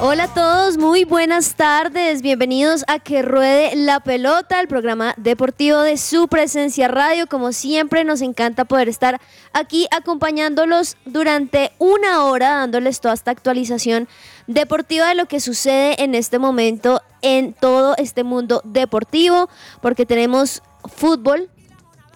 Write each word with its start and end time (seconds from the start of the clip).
Hola 0.00 0.24
a 0.24 0.28
todos, 0.32 0.78
muy 0.78 1.02
buenas 1.02 1.56
tardes. 1.56 2.22
Bienvenidos 2.22 2.84
a 2.86 3.00
Que 3.00 3.20
Ruede 3.20 3.74
la 3.74 3.98
Pelota, 3.98 4.60
el 4.60 4.68
programa 4.68 5.12
deportivo 5.16 5.82
de 5.82 5.96
su 5.96 6.28
presencia 6.28 6.86
radio. 6.86 7.26
Como 7.26 7.50
siempre, 7.50 8.04
nos 8.04 8.20
encanta 8.20 8.64
poder 8.64 8.88
estar 8.88 9.20
aquí 9.52 9.88
acompañándolos 9.90 10.96
durante 11.04 11.72
una 11.78 12.26
hora, 12.26 12.50
dándoles 12.50 13.00
toda 13.00 13.12
esta 13.12 13.32
actualización 13.32 14.06
deportiva 14.46 15.08
de 15.08 15.16
lo 15.16 15.26
que 15.26 15.40
sucede 15.40 16.00
en 16.00 16.14
este 16.14 16.38
momento 16.38 17.02
en 17.20 17.52
todo 17.52 17.96
este 17.98 18.22
mundo 18.22 18.62
deportivo, 18.64 19.48
porque 19.82 20.06
tenemos 20.06 20.62
fútbol, 20.84 21.50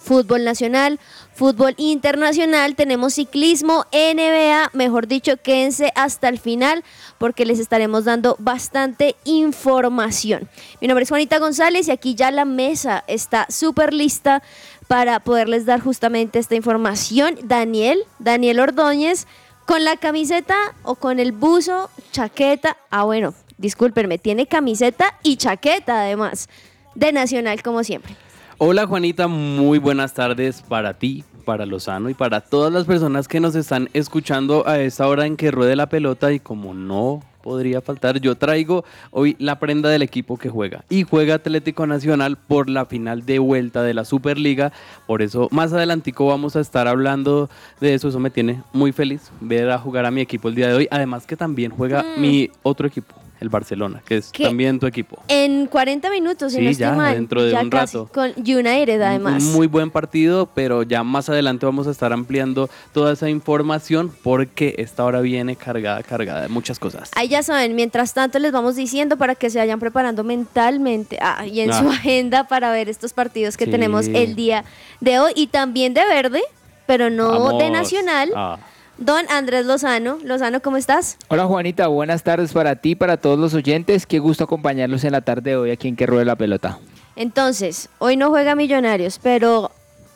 fútbol 0.02 0.44
nacional, 0.44 0.98
fútbol 1.32 1.74
internacional, 1.78 2.74
tenemos 2.74 3.14
ciclismo, 3.14 3.86
NBA, 3.92 4.70
mejor 4.72 5.06
dicho, 5.06 5.36
quédense 5.36 5.92
hasta 5.94 6.28
el 6.28 6.38
final 6.38 6.84
porque 7.18 7.46
les 7.46 7.58
estaremos 7.58 8.04
dando 8.04 8.36
bastante 8.38 9.16
información. 9.24 10.48
Mi 10.80 10.88
nombre 10.88 11.04
es 11.04 11.08
Juanita 11.08 11.38
González 11.38 11.88
y 11.88 11.92
aquí 11.92 12.14
ya 12.14 12.30
la 12.30 12.44
mesa 12.44 13.04
está 13.06 13.46
súper 13.48 13.94
lista 13.94 14.42
para 14.88 15.20
poderles 15.20 15.64
dar 15.64 15.80
justamente 15.80 16.38
esta 16.38 16.54
información. 16.54 17.38
Daniel, 17.44 18.00
Daniel 18.18 18.60
Ordóñez, 18.60 19.26
con 19.66 19.84
la 19.84 19.96
camiseta 19.96 20.56
o 20.82 20.96
con 20.96 21.20
el 21.20 21.32
buzo, 21.32 21.88
chaqueta, 22.10 22.76
ah 22.90 23.04
bueno, 23.04 23.34
discúlpenme, 23.58 24.18
tiene 24.18 24.46
camiseta 24.46 25.18
y 25.22 25.36
chaqueta 25.36 26.02
además, 26.02 26.48
de 26.94 27.12
Nacional 27.12 27.62
como 27.62 27.84
siempre. 27.84 28.16
Hola 28.64 28.86
Juanita, 28.86 29.26
muy 29.26 29.80
buenas 29.80 30.14
tardes 30.14 30.62
para 30.62 30.94
ti, 30.94 31.24
para 31.44 31.66
Lozano 31.66 32.10
y 32.10 32.14
para 32.14 32.40
todas 32.40 32.72
las 32.72 32.84
personas 32.86 33.26
que 33.26 33.40
nos 33.40 33.56
están 33.56 33.88
escuchando 33.92 34.68
a 34.68 34.78
esta 34.78 35.08
hora 35.08 35.26
en 35.26 35.36
que 35.36 35.50
ruede 35.50 35.74
la 35.74 35.88
pelota 35.88 36.32
y 36.32 36.38
como 36.38 36.72
no 36.72 37.24
podría 37.42 37.80
faltar, 37.80 38.20
yo 38.20 38.36
traigo 38.36 38.84
hoy 39.10 39.34
la 39.40 39.58
prenda 39.58 39.88
del 39.88 40.02
equipo 40.02 40.36
que 40.38 40.48
juega 40.48 40.84
y 40.88 41.02
juega 41.02 41.34
Atlético 41.34 41.88
Nacional 41.88 42.36
por 42.36 42.70
la 42.70 42.86
final 42.86 43.26
de 43.26 43.40
vuelta 43.40 43.82
de 43.82 43.94
la 43.94 44.04
Superliga, 44.04 44.70
por 45.08 45.22
eso 45.22 45.48
más 45.50 45.72
adelantico 45.72 46.26
vamos 46.26 46.54
a 46.54 46.60
estar 46.60 46.86
hablando 46.86 47.50
de 47.80 47.94
eso, 47.94 48.10
eso 48.10 48.20
me 48.20 48.30
tiene 48.30 48.62
muy 48.72 48.92
feliz 48.92 49.32
ver 49.40 49.72
a 49.72 49.78
jugar 49.80 50.06
a 50.06 50.12
mi 50.12 50.20
equipo 50.20 50.46
el 50.46 50.54
día 50.54 50.68
de 50.68 50.74
hoy, 50.74 50.88
además 50.92 51.26
que 51.26 51.36
también 51.36 51.72
juega 51.72 52.04
Mm. 52.04 52.20
mi 52.20 52.48
otro 52.62 52.86
equipo. 52.86 53.12
El 53.42 53.48
Barcelona, 53.50 54.02
que 54.06 54.16
es 54.18 54.32
también 54.32 54.78
tu 54.80 54.86
equipo. 54.86 55.22
En 55.28 55.66
40 55.66 56.08
minutos, 56.10 56.52
si 56.52 56.58
Sí, 56.58 56.64
no 56.64 56.70
estoy 56.70 56.80
ya, 56.86 56.92
mal, 56.92 57.14
dentro 57.14 57.42
de 57.42 57.50
ya 57.52 57.60
un 57.60 57.68
casi, 57.70 57.98
rato. 57.98 58.10
con 58.12 58.30
United 58.36 59.00
además. 59.02 59.42
Un 59.44 59.52
muy 59.52 59.66
buen 59.66 59.90
partido, 59.90 60.48
pero 60.54 60.82
ya 60.84 61.02
más 61.02 61.28
adelante 61.28 61.66
vamos 61.66 61.86
a 61.86 61.90
estar 61.90 62.12
ampliando 62.12 62.70
toda 62.92 63.12
esa 63.12 63.28
información 63.28 64.12
porque 64.22 64.76
esta 64.78 65.04
hora 65.04 65.20
viene 65.20 65.56
cargada, 65.56 66.02
cargada 66.02 66.42
de 66.42 66.48
muchas 66.48 66.78
cosas. 66.78 67.10
Ahí 67.16 67.28
ya 67.28 67.42
saben, 67.42 67.74
mientras 67.74 68.14
tanto 68.14 68.38
les 68.38 68.52
vamos 68.52 68.76
diciendo 68.76 69.16
para 69.16 69.34
que 69.34 69.50
se 69.50 69.58
vayan 69.58 69.80
preparando 69.80 70.24
mentalmente 70.24 71.18
ah, 71.20 71.44
y 71.46 71.60
en 71.60 71.72
su 71.72 71.88
Ah. 71.88 71.94
agenda 71.94 72.44
para 72.46 72.70
ver 72.70 72.88
estos 72.88 73.12
partidos 73.12 73.56
que 73.56 73.64
Sí. 73.66 73.70
tenemos 73.70 74.06
el 74.06 74.36
día 74.36 74.64
de 75.00 75.18
hoy 75.18 75.32
y 75.34 75.48
también 75.48 75.94
de 75.94 76.04
verde, 76.06 76.42
pero 76.86 77.10
no 77.10 77.58
de 77.58 77.70
nacional. 77.70 78.30
Ah. 78.36 78.58
Don 79.02 79.24
Andrés 79.30 79.66
Lozano. 79.66 80.18
Lozano, 80.22 80.62
¿cómo 80.62 80.76
estás? 80.76 81.18
Hola 81.26 81.44
Juanita, 81.46 81.88
buenas 81.88 82.22
tardes 82.22 82.52
para 82.52 82.76
ti, 82.76 82.94
para 82.94 83.16
todos 83.16 83.36
los 83.36 83.52
oyentes. 83.52 84.06
Qué 84.06 84.20
gusto 84.20 84.44
acompañarlos 84.44 85.02
en 85.02 85.10
la 85.10 85.22
tarde 85.22 85.50
de 85.50 85.56
hoy 85.56 85.70
aquí 85.72 85.88
en 85.88 85.96
Que 85.96 86.06
Ruede 86.06 86.24
la 86.24 86.36
Pelota. 86.36 86.78
Entonces, 87.16 87.88
hoy 87.98 88.16
no 88.16 88.30
juega 88.30 88.54
Millonarios, 88.54 89.18
pero 89.20 89.72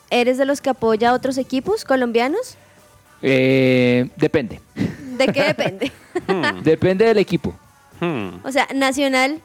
¿eres 0.09 0.37
de 0.37 0.45
los 0.45 0.61
que 0.61 0.69
apoya 0.69 1.09
a 1.09 1.13
otros 1.13 1.37
equipos 1.37 1.83
colombianos? 1.83 2.55
Eh, 3.21 4.09
depende. 4.15 4.61
¿De 5.17 5.27
qué 5.33 5.43
depende? 5.43 5.91
Depende 6.63 7.05
del 7.05 7.17
equipo. 7.17 7.53
Hmm. 7.99 8.39
o 8.43 8.51
sea, 8.53 8.67
Nacional. 8.73 9.41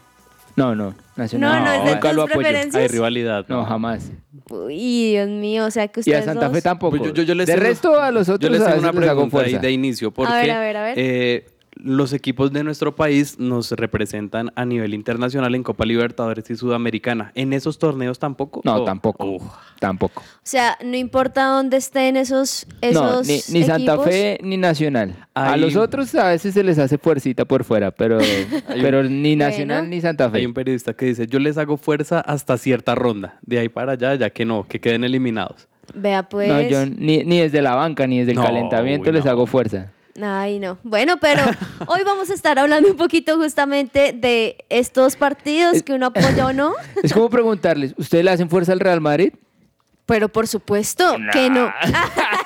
No, 0.54 0.76
no. 0.76 0.94
Nacional. 1.16 1.58
No, 1.58 1.64
no 1.64 1.72
es 1.72 1.84
de 1.84 1.94
nunca 1.94 2.08
tus 2.10 2.16
lo 2.16 2.22
apoyo. 2.22 2.38
preferencias. 2.38 2.80
Hay 2.80 2.88
rivalidad. 2.88 3.44
No, 3.48 3.64
jamás. 3.64 4.10
Uy, 4.50 5.10
Dios 5.12 5.28
mío, 5.28 5.66
o 5.66 5.70
sea 5.70 5.88
que 5.88 6.00
Y 6.00 6.12
a 6.12 6.18
ustedes 6.18 6.24
Santa 6.24 6.48
Fe 6.48 6.54
dos- 6.54 6.62
tampoco. 6.62 6.96
Pues 6.98 7.02
yo- 7.10 7.14
yo- 7.14 7.22
yo 7.22 7.34
les 7.34 7.46
de 7.46 7.56
resto 7.56 8.00
a 8.00 8.10
los 8.10 8.26
Yo 8.26 8.34
otros 8.34 8.50
les 8.52 8.60
a 8.60 8.64
tengo 8.64 8.76
veces 8.76 8.82
una 8.92 9.00
les 9.00 9.10
hago 9.10 9.20
pregunta 9.28 9.38
ahí 9.38 9.62
de 9.62 9.70
inicio, 9.72 10.10
porque 10.10 10.32
ver, 10.32 10.50
a 10.50 10.60
ver, 10.60 10.76
a 10.76 10.82
ver. 10.82 10.94
eh, 10.98 11.46
los 11.84 12.12
equipos 12.12 12.52
de 12.52 12.64
nuestro 12.64 12.94
país 12.96 13.38
nos 13.38 13.70
representan 13.72 14.52
a 14.56 14.64
nivel 14.64 14.94
internacional 14.94 15.54
en 15.54 15.62
Copa 15.62 15.84
Libertadores 15.84 16.48
y 16.50 16.56
Sudamericana. 16.56 17.32
¿En 17.34 17.52
esos 17.52 17.78
torneos 17.78 18.18
tampoco? 18.18 18.60
No, 18.64 18.76
Oh, 18.76 18.84
tampoco. 18.84 19.24
uf. 19.26 19.42
Tampoco. 19.78 20.20
O 20.22 20.40
sea, 20.44 20.78
no 20.84 20.96
importa 20.96 21.46
dónde 21.46 21.76
estén 21.76 22.16
esos, 22.16 22.66
esos 22.80 23.02
no, 23.02 23.22
ni, 23.22 23.40
ni 23.58 23.64
Santa 23.66 23.92
equipos. 23.94 24.04
Fe 24.06 24.38
ni 24.42 24.56
Nacional. 24.56 25.26
A 25.34 25.56
los 25.56 25.74
otros 25.76 26.14
a 26.14 26.28
veces 26.28 26.54
se 26.54 26.62
les 26.62 26.78
hace 26.78 26.98
fuercita 26.98 27.44
por 27.44 27.64
fuera, 27.64 27.90
pero, 27.90 28.18
pero 28.80 29.02
ni 29.02 29.34
Nacional 29.36 29.78
Bueno. 29.82 29.94
ni 29.94 30.00
Santa 30.00 30.30
Fe. 30.30 30.38
Hay 30.38 30.46
un 30.46 30.54
periodista 30.54 30.94
que 30.94 31.06
dice, 31.06 31.26
yo 31.26 31.38
les 31.38 31.58
hago 31.58 31.76
fuerza 31.76 32.20
hasta 32.20 32.56
cierta 32.58 32.94
ronda. 32.94 33.38
De 33.42 33.58
ahí 33.58 33.68
para 33.68 33.92
allá, 33.92 34.14
ya 34.14 34.30
que 34.30 34.44
no, 34.44 34.66
que 34.68 34.80
queden 34.80 35.04
eliminados. 35.04 35.66
Vea 35.94 36.22
pues. 36.28 36.48
No, 36.48 36.60
yo 36.62 36.86
ni, 36.86 37.24
ni 37.24 37.40
desde 37.40 37.60
la 37.60 37.74
banca 37.74 38.06
ni 38.06 38.18
desde 38.20 38.32
el 38.32 38.38
No, 38.38 38.44
calentamiento 38.44 39.10
uy, 39.10 39.16
les 39.16 39.24
no. 39.24 39.30
hago 39.32 39.46
fuerza. 39.46 39.90
Ay, 40.20 40.58
no. 40.58 40.78
Bueno, 40.82 41.16
pero 41.18 41.42
hoy 41.86 42.02
vamos 42.04 42.30
a 42.30 42.34
estar 42.34 42.58
hablando 42.58 42.90
un 42.90 42.96
poquito 42.96 43.36
justamente 43.36 44.12
de 44.12 44.64
estos 44.68 45.16
partidos 45.16 45.82
que 45.82 45.94
uno 45.94 46.06
apoya 46.06 46.46
o 46.46 46.52
no. 46.52 46.74
Es 47.02 47.12
como 47.12 47.30
preguntarles, 47.30 47.94
¿ustedes 47.96 48.24
le 48.24 48.30
hacen 48.30 48.50
fuerza 48.50 48.72
al 48.72 48.80
Real 48.80 49.00
Madrid? 49.00 49.32
Pero 50.04 50.28
por 50.28 50.46
supuesto 50.46 51.16
que 51.32 51.48
no. 51.48 51.72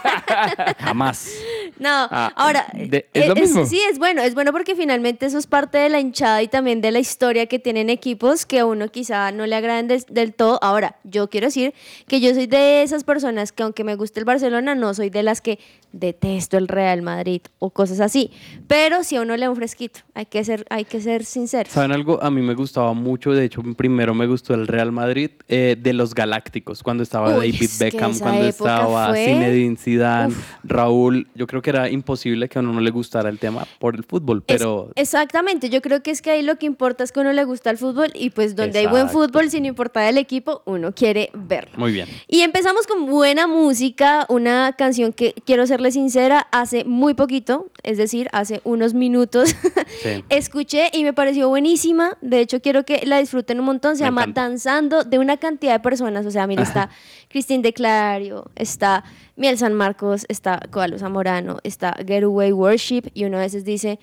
Jamás. 0.78 1.30
No, 1.78 1.88
Ah, 2.10 2.32
ahora, 2.36 2.66
de- 2.74 3.06
es 3.12 3.26
lo 3.28 3.36
eh, 3.36 3.40
mismo. 3.40 3.66
sí, 3.66 3.78
es 3.90 3.98
bueno, 3.98 4.22
es 4.22 4.34
bueno 4.34 4.52
porque 4.52 4.74
finalmente 4.74 5.26
eso 5.26 5.38
es 5.38 5.46
parte 5.46 5.78
de 5.78 5.88
la 5.88 6.00
hinchada 6.00 6.42
y 6.42 6.48
también 6.48 6.80
de 6.80 6.90
la 6.90 6.98
historia 6.98 7.46
que 7.46 7.58
tienen 7.58 7.90
equipos 7.90 8.46
que 8.46 8.60
a 8.60 8.66
uno 8.66 8.88
quizá 8.88 9.30
no 9.32 9.46
le 9.46 9.54
agraden 9.56 9.88
del, 9.88 10.02
del 10.08 10.32
todo. 10.34 10.58
Ahora, 10.62 10.96
yo 11.04 11.28
quiero 11.28 11.48
decir 11.48 11.74
que 12.08 12.20
yo 12.20 12.32
soy 12.34 12.46
de 12.46 12.82
esas 12.82 13.04
personas 13.04 13.52
que 13.52 13.62
aunque 13.62 13.84
me 13.84 13.94
guste 13.96 14.20
el 14.20 14.24
Barcelona, 14.24 14.74
no 14.74 14.94
soy 14.94 15.10
de 15.10 15.22
las 15.22 15.40
que 15.40 15.58
detesto 15.92 16.58
el 16.58 16.68
Real 16.68 17.00
Madrid 17.02 17.40
o 17.58 17.70
cosas 17.70 18.00
así. 18.00 18.30
Pero 18.66 19.02
si 19.04 19.16
a 19.16 19.22
uno 19.22 19.34
le 19.36 19.42
da 19.44 19.50
un 19.50 19.56
fresquito, 19.56 20.00
hay 20.14 20.26
que 20.26 20.44
ser, 20.44 20.66
hay 20.68 20.84
que 20.84 21.00
ser 21.00 21.24
sinceros. 21.24 21.72
¿Saben 21.72 21.92
algo? 21.92 22.22
A 22.22 22.30
mí 22.30 22.42
me 22.42 22.54
gustaba 22.54 22.92
mucho, 22.92 23.32
de 23.32 23.44
hecho, 23.44 23.62
primero 23.76 24.14
me 24.14 24.26
gustó 24.26 24.52
el 24.54 24.66
Real 24.66 24.92
Madrid 24.92 25.30
eh, 25.48 25.76
de 25.78 25.92
los 25.92 26.14
Galácticos, 26.14 26.82
cuando 26.82 27.02
estaba 27.02 27.28
Uy, 27.30 27.34
David 27.52 27.62
es 27.62 27.78
Beckham, 27.78 28.18
cuando 28.18 28.44
estaba 28.46 29.08
fue- 29.08 29.24
Zinedine 29.24 29.76
Zidane, 29.76 30.28
Uf. 30.34 30.52
Raúl. 30.64 31.28
Yo 31.34 31.46
creo 31.46 31.62
que 31.62 31.65
era 31.70 31.90
imposible 31.90 32.48
que 32.48 32.58
a 32.58 32.62
uno 32.62 32.72
no 32.72 32.80
le 32.80 32.90
gustara 32.90 33.28
el 33.28 33.38
tema 33.38 33.66
por 33.78 33.94
el 33.96 34.04
fútbol, 34.04 34.44
Es- 34.46 34.56
pero 34.58 34.90
exactamente, 34.94 35.70
yo 35.70 35.80
creo 35.82 36.02
que 36.02 36.10
es 36.10 36.22
que 36.22 36.30
ahí 36.30 36.42
lo 36.42 36.56
que 36.56 36.66
importa 36.66 37.04
es 37.04 37.12
que 37.12 37.20
a 37.20 37.22
uno 37.22 37.32
le 37.32 37.44
gusta 37.44 37.70
el 37.70 37.78
fútbol 37.78 38.10
y 38.14 38.30
pues 38.30 38.56
donde 38.56 38.78
hay 38.78 38.86
buen 38.86 39.08
fútbol, 39.08 39.50
sin 39.50 39.64
importar 39.66 40.04
el 40.08 40.18
equipo, 40.18 40.62
uno 40.66 40.92
quiere 40.92 41.30
verlo. 41.34 41.72
muy 41.78 41.92
bien. 41.92 42.08
Y 42.28 42.40
empezamos 42.42 42.86
con 42.86 43.06
buena 43.06 43.46
música, 43.46 44.26
una 44.28 44.72
canción 44.76 45.12
que 45.12 45.34
quiero 45.44 45.66
serle 45.66 45.90
sincera, 45.92 46.46
hace 46.52 46.84
muy 46.84 47.14
poquito, 47.14 47.66
es 47.82 47.98
decir, 47.98 48.28
hace 48.32 48.60
unos 48.64 48.94
minutos, 48.94 49.54
Sí. 50.02 50.24
escuché 50.28 50.90
y 50.92 51.04
me 51.04 51.12
pareció 51.12 51.48
buenísima. 51.48 52.16
De 52.20 52.40
hecho, 52.40 52.60
quiero 52.60 52.84
que 52.84 53.04
la 53.06 53.18
disfruten 53.18 53.58
un 53.60 53.66
montón. 53.66 53.96
Se 53.96 54.02
Me 54.02 54.08
llama 54.08 54.22
encanta. 54.22 54.42
Danzando 54.42 55.04
de 55.04 55.18
una 55.18 55.36
cantidad 55.36 55.72
de 55.72 55.80
personas. 55.80 56.26
O 56.26 56.30
sea, 56.30 56.46
mira, 56.46 56.62
está 56.62 56.90
Cristín 57.36 57.60
de 57.60 57.74
Clario, 57.74 58.50
está 58.54 59.04
Miel 59.36 59.58
San 59.58 59.74
Marcos, 59.74 60.24
está 60.30 60.58
Coalo 60.70 60.98
Zamorano, 60.98 61.58
está 61.64 61.94
Getaway 61.98 62.50
Worship 62.50 63.10
y 63.12 63.26
uno 63.26 63.36
a 63.36 63.40
veces 63.40 63.62
dice, 63.62 63.98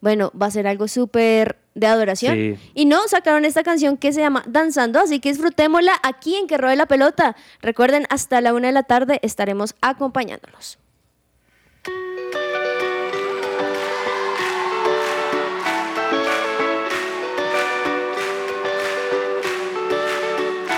bueno, 0.00 0.30
va 0.40 0.46
a 0.46 0.52
ser 0.52 0.68
algo 0.68 0.86
súper 0.86 1.58
de 1.74 1.88
adoración. 1.88 2.36
Sí. 2.36 2.56
Y 2.74 2.84
no, 2.84 3.08
sacaron 3.08 3.44
esta 3.44 3.64
canción 3.64 3.96
que 3.96 4.12
se 4.12 4.20
llama 4.20 4.44
Danzando, 4.46 5.00
así 5.00 5.18
que 5.18 5.30
disfrutémosla 5.30 5.94
aquí 6.04 6.36
en 6.36 6.46
Que 6.46 6.58
Rode 6.58 6.76
la 6.76 6.86
Pelota. 6.86 7.34
Recuerden, 7.60 8.06
hasta 8.08 8.40
la 8.40 8.54
una 8.54 8.68
de 8.68 8.72
la 8.72 8.84
tarde 8.84 9.18
estaremos 9.22 9.74
acompañándolos. 9.80 10.78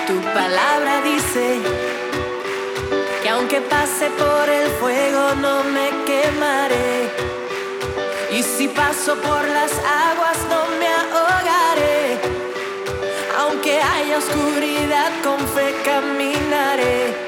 Tu 0.07 0.15
palabra 0.33 1.03
dice 1.03 1.88
pase 3.61 4.11
por 4.11 4.49
el 4.49 4.69
fuego 4.81 5.35
no 5.37 5.65
me 5.65 5.89
quemaré. 6.05 7.11
Y 8.31 8.43
si 8.43 8.69
paso 8.69 9.17
por 9.17 9.43
las 9.49 9.73
aguas 10.11 10.39
no 10.49 10.61
me 10.79 10.87
ahogaré. 10.87 12.21
Aunque 13.39 13.81
haya 13.81 14.19
oscuridad 14.19 15.13
con 15.23 15.39
fe 15.39 15.75
caminaré, 15.85 17.28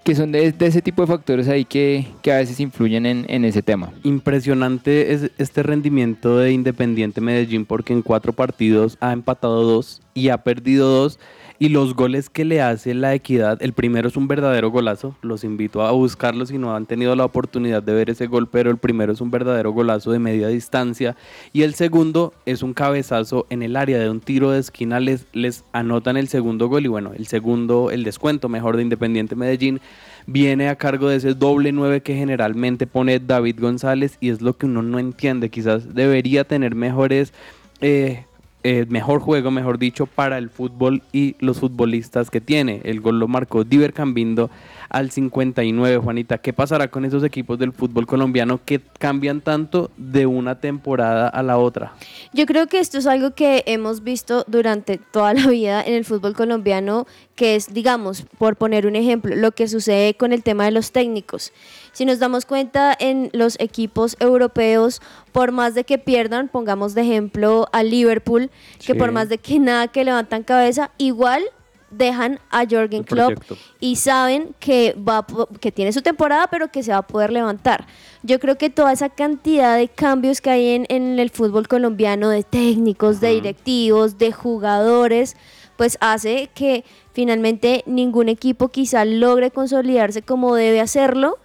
que 0.04 0.16
son 0.16 0.32
de, 0.32 0.54
ese 0.60 0.82
tipo 0.82 1.02
de 1.02 1.08
factores 1.08 1.48
ahí 1.48 1.66
que, 1.66 2.08
que 2.22 2.32
a 2.32 2.38
veces 2.38 2.60
influyen 2.60 3.06
en, 3.06 3.26
en 3.28 3.46
ese 3.46 3.62
tema. 3.62 3.92
Impresionante 4.04 5.14
es 5.14 5.32
este 5.38 5.64
rendimiento 5.64 6.38
de 6.38 6.52
Independiente 6.52 7.22
Medellín 7.22 7.66
porque 7.66 7.94
en 7.94 8.02
cuatro 8.02 8.34
partidos 8.34 8.98
ha 9.02 9.12
empatado 9.12 9.64
dos 9.64 10.02
y 10.14 10.30
ha 10.30 10.40
perdido 10.40 10.88
dos. 10.88 11.20
Y 11.62 11.68
los 11.68 11.94
goles 11.94 12.30
que 12.30 12.46
le 12.46 12.62
hace 12.62 12.94
la 12.94 13.14
equidad, 13.14 13.62
el 13.62 13.74
primero 13.74 14.08
es 14.08 14.16
un 14.16 14.30
verdadero 14.30 14.72
golazo, 14.72 15.18
los 15.22 15.44
invito 15.44 15.82
a 15.82 15.92
buscarlo 15.92 16.46
si 16.46 16.58
no 16.58 16.74
han 16.74 16.86
tenido 16.86 17.14
la 17.18 17.26
oportunidad 17.26 17.84
de 17.84 17.94
ver 17.94 18.10
ese 18.10 18.28
gol, 18.28 18.48
pero 18.48 18.72
el 18.72 18.78
primero 18.78 19.12
es 19.12 19.20
un 19.20 19.30
verdadero 19.30 19.72
golazo 19.72 20.12
de 20.12 20.20
media 20.20 20.48
distancia 20.48 21.18
y 21.52 21.64
el 21.64 21.74
segundo 21.74 22.34
es 22.46 22.64
un 22.64 22.74
cabezazo 22.74 23.46
en 23.50 23.62
el 23.62 23.76
área 23.76 24.00
de 24.00 24.10
un 24.10 24.22
tiro 24.22 24.52
de 24.52 24.60
esquina, 24.60 25.02
les, 25.02 25.26
les 25.34 25.66
anotan 25.74 26.16
el 26.16 26.30
segundo 26.30 26.70
gol 26.70 26.86
y 26.86 26.88
bueno, 26.88 27.12
el 27.14 27.28
segundo, 27.28 27.92
el 27.92 28.06
descuento 28.06 28.48
mejor 28.48 28.78
de 28.78 28.84
Independiente 28.84 29.36
Medellín 29.36 29.82
viene 30.28 30.70
a 30.70 30.76
cargo 30.76 31.10
de 31.10 31.18
ese 31.18 31.34
doble 31.34 31.72
9 31.72 32.02
que 32.02 32.16
generalmente 32.16 32.88
pone 32.88 33.20
David 33.20 33.60
González 33.60 34.18
y 34.22 34.30
es 34.30 34.42
lo 34.42 34.56
que 34.58 34.66
uno 34.66 34.82
no 34.82 35.00
entiende. 35.00 35.50
Quizás 35.50 35.94
debería 35.94 36.46
tener 36.46 36.76
mejores, 36.76 37.34
eh, 37.82 38.26
eh, 38.62 38.86
mejor 38.90 39.22
juego, 39.22 39.52
mejor 39.52 39.80
dicho, 39.80 40.06
para 40.06 40.38
el 40.38 40.50
fútbol 40.50 41.02
y 41.14 41.36
los 41.40 41.60
futbolistas 41.60 42.30
que 42.30 42.42
tiene. 42.42 42.82
El 42.84 43.00
gol 43.00 43.18
lo 43.20 43.28
marcó 43.28 43.64
Diver 43.64 43.94
Cambindo 43.94 44.50
al 44.90 45.12
59, 45.12 45.98
Juanita. 45.98 46.40
¿Qué 46.40 46.52
pasará 46.52 46.90
con 46.90 47.06
esos 47.06 47.24
equipos 47.24 47.58
del 47.58 47.72
fútbol 47.72 48.06
colombiano 48.06 48.60
que 48.66 48.82
cambian 48.98 49.40
tanto 49.40 49.92
de 49.96 50.26
una 50.26 50.60
temporada 50.60 51.30
a 51.30 51.42
la 51.42 51.58
otra? 51.58 51.94
Yo 52.34 52.46
creo 52.46 52.68
que 52.68 52.80
esto 52.80 52.98
es 52.98 53.08
algo 53.08 53.32
que 53.32 53.64
hemos 53.66 54.04
visto 54.04 54.44
durante 54.48 54.98
toda 54.98 55.34
la 55.34 55.48
vida 55.48 55.82
en 55.82 55.94
el 55.94 56.04
fútbol 56.04 56.34
colombiano, 56.34 57.08
que 57.36 57.56
es, 57.56 57.74
digamos, 57.74 58.26
por 58.38 58.58
poner 58.58 58.86
un 58.88 58.98
ejemplo, 58.98 59.36
lo 59.36 59.52
que 59.52 59.70
sucede 59.70 60.16
con 60.16 60.34
el 60.34 60.44
tema 60.44 60.66
de 60.66 60.72
los 60.72 60.92
técnicos. 60.92 61.54
Si 62.00 62.06
nos 62.06 62.20
damos 62.20 62.46
cuenta 62.46 62.96
en 62.98 63.30
los 63.34 63.60
equipos 63.60 64.16
europeos, 64.22 65.02
por 65.34 65.52
más 65.52 65.76
de 65.76 65.84
que 65.84 65.98
pierdan, 65.98 66.48
pongamos 66.48 66.96
de 66.96 67.02
ejemplo 67.02 67.68
a 67.74 67.84
Liverpool, 67.84 68.50
que 68.78 68.94
Sí. 68.94 68.98
por 68.98 69.12
más 69.12 69.28
de 69.28 69.38
que 69.38 69.60
nada 69.60 69.90
que 69.90 70.06
levantan 70.06 70.44
cabeza, 70.44 70.92
igual 70.98 71.44
dejan 71.92 72.40
a 72.52 72.64
Jürgen 72.66 73.00
El 73.00 73.06
Klopp 73.06 73.44
y 73.82 73.98
saben 73.98 74.56
que 74.62 74.96
va 74.98 75.28
que 75.60 75.74
tiene 75.74 75.92
su 75.92 76.02
temporada 76.02 76.48
pero 76.48 76.72
que 76.72 76.84
se 76.84 76.92
va 76.94 77.00
a 77.00 77.02
poder 77.06 77.34
levantar. 77.34 77.86
Yo 78.24 78.40
creo 78.40 78.58
que 78.58 78.70
toda 78.70 78.94
esa 78.94 79.10
cantidad 79.10 79.76
de 79.76 79.90
cambios 79.90 80.40
que 80.40 80.52
hay 80.52 80.70
en, 80.70 80.86
en 80.88 81.20
el 81.20 81.30
fútbol 81.32 81.68
colombiano 81.68 82.30
de 82.30 82.44
técnicos, 82.44 83.20
de 83.20 83.32
directivos, 83.32 84.18
de 84.18 84.32
jugadores, 84.32 85.36
pues 85.76 85.98
hace 86.00 86.50
que 86.54 86.86
finalmente 87.12 87.84
ningún 87.86 88.30
equipo 88.30 88.70
quizá 88.70 89.04
logre 89.04 89.52
consolidarse 89.52 90.22
como 90.22 90.56
debe 90.56 90.80
hacerlo 90.80 91.40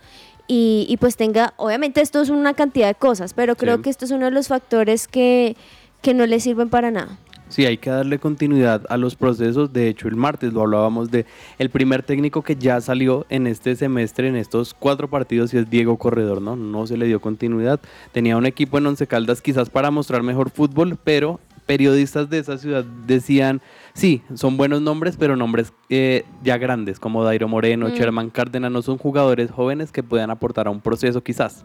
y, 0.47 0.87
y 0.89 0.97
pues 0.99 1.17
tenga, 1.17 1.55
obviamente 1.57 2.01
esto 2.01 2.21
es 2.21 2.31
una 2.31 2.55
cantidad 2.55 2.89
de 2.89 2.95
cosas, 2.95 3.35
pero 3.35 3.57
creo 3.57 3.77
Sí. 3.77 3.83
que 3.83 3.91
esto 3.91 4.05
es 4.05 4.11
uno 4.11 4.27
de 4.27 4.31
los 4.31 4.49
factores 4.49 5.09
que, 5.09 5.57
que 6.03 6.15
no 6.15 6.27
le 6.27 6.41
sirven 6.41 6.69
para 6.69 6.91
nada. 6.91 7.19
Sí, 7.49 7.67
hay 7.67 7.77
que 7.77 7.91
darle 7.91 8.19
continuidad 8.19 8.83
a 8.89 8.97
los 8.97 9.15
procesos. 9.17 9.73
De 9.73 9.87
hecho, 9.89 10.09
el 10.09 10.17
martes 10.17 10.53
lo 10.55 10.63
hablábamos 10.63 11.11
de 11.11 11.25
el 11.59 11.71
primer 11.71 12.03
técnico 12.03 12.43
que 12.43 12.57
ya 12.57 12.81
salió 12.81 13.27
en 13.29 13.47
este 13.47 13.77
semestre, 13.77 14.29
en 14.29 14.35
estos 14.35 14.75
cuatro 14.75 15.09
partidos, 15.09 15.53
y 15.55 15.59
es 15.59 15.69
Diego 15.71 15.97
Corredor, 15.99 16.41
¿no? 16.43 16.57
No 16.57 16.87
se 16.87 16.97
le 16.97 17.07
dio 17.07 17.21
continuidad. 17.21 17.81
Tenía 18.13 18.37
un 18.39 18.47
equipo 18.47 18.79
en 18.79 18.87
Once 18.87 19.07
Caldas 19.07 19.41
quizás 19.43 19.71
para 19.71 19.91
mostrar 19.91 20.23
mejor 20.23 20.51
fútbol, 20.51 20.99
pero 21.05 21.39
periodistas 21.67 22.29
de 22.31 22.39
esa 22.39 22.59
ciudad 22.59 22.85
decían, 23.07 23.61
sí, 23.95 24.23
son 24.35 24.57
buenos 24.57 24.83
nombres, 24.83 25.17
pero 25.19 25.37
nombres 25.37 25.73
eh, 25.89 26.25
ya 26.43 26.59
grandes, 26.59 26.99
como 27.01 27.25
Dairo 27.25 27.49
Moreno, 27.49 27.89
Mm. 27.89 27.93
Sherman 27.95 28.31
Cárdenas, 28.31 28.71
no 28.71 28.83
son 28.83 28.99
jugadores 28.99 29.51
jóvenes 29.51 29.93
que 29.93 30.03
puedan 30.03 30.31
aportar 30.31 30.67
a 30.67 30.71
un 30.71 30.81
proceso 30.81 31.23
quizás. 31.23 31.65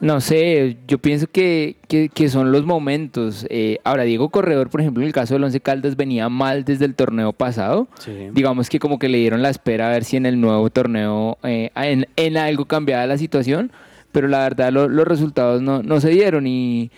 No 0.00 0.20
sé, 0.20 0.78
yo 0.88 0.98
pienso 0.98 1.28
que, 1.28 1.76
que- 1.86 2.08
que 2.08 2.28
son 2.28 2.50
los 2.50 2.64
momentos. 2.66 3.46
Eh, 3.48 3.78
ahora, 3.84 4.02
Diego 4.02 4.28
Corredor, 4.30 4.68
por 4.70 4.80
ejemplo, 4.80 5.02
en 5.02 5.06
el 5.06 5.12
caso 5.12 5.34
del 5.34 5.44
Once 5.44 5.60
Caldas 5.60 5.96
venía 5.96 6.28
mal 6.28 6.64
desde 6.64 6.84
el 6.84 6.96
torneo 6.96 7.32
pasado. 7.32 7.86
Digamos 8.32 8.68
que 8.68 8.80
como 8.80 8.98
que 8.98 9.08
le 9.08 9.18
dieron 9.18 9.40
la 9.40 9.50
espera 9.50 9.86
a 9.88 9.92
ver 9.92 10.02
si 10.04 10.16
en 10.16 10.26
el 10.26 10.40
nuevo 10.40 10.68
torneo 10.70 11.38
eh, 11.44 11.70
en, 11.76 12.08
en 12.16 12.36
algo 12.38 12.64
cambiaba 12.64 13.06
la 13.06 13.18
situación, 13.18 13.70
pero 14.10 14.26
la 14.26 14.40
verdad 14.40 14.72
lo- 14.72 14.88
los 14.88 15.06
resultados 15.06 15.62
no, 15.62 15.82
no 15.84 16.00
se 16.00 16.10
dieron 16.10 16.46
y, 16.48 16.90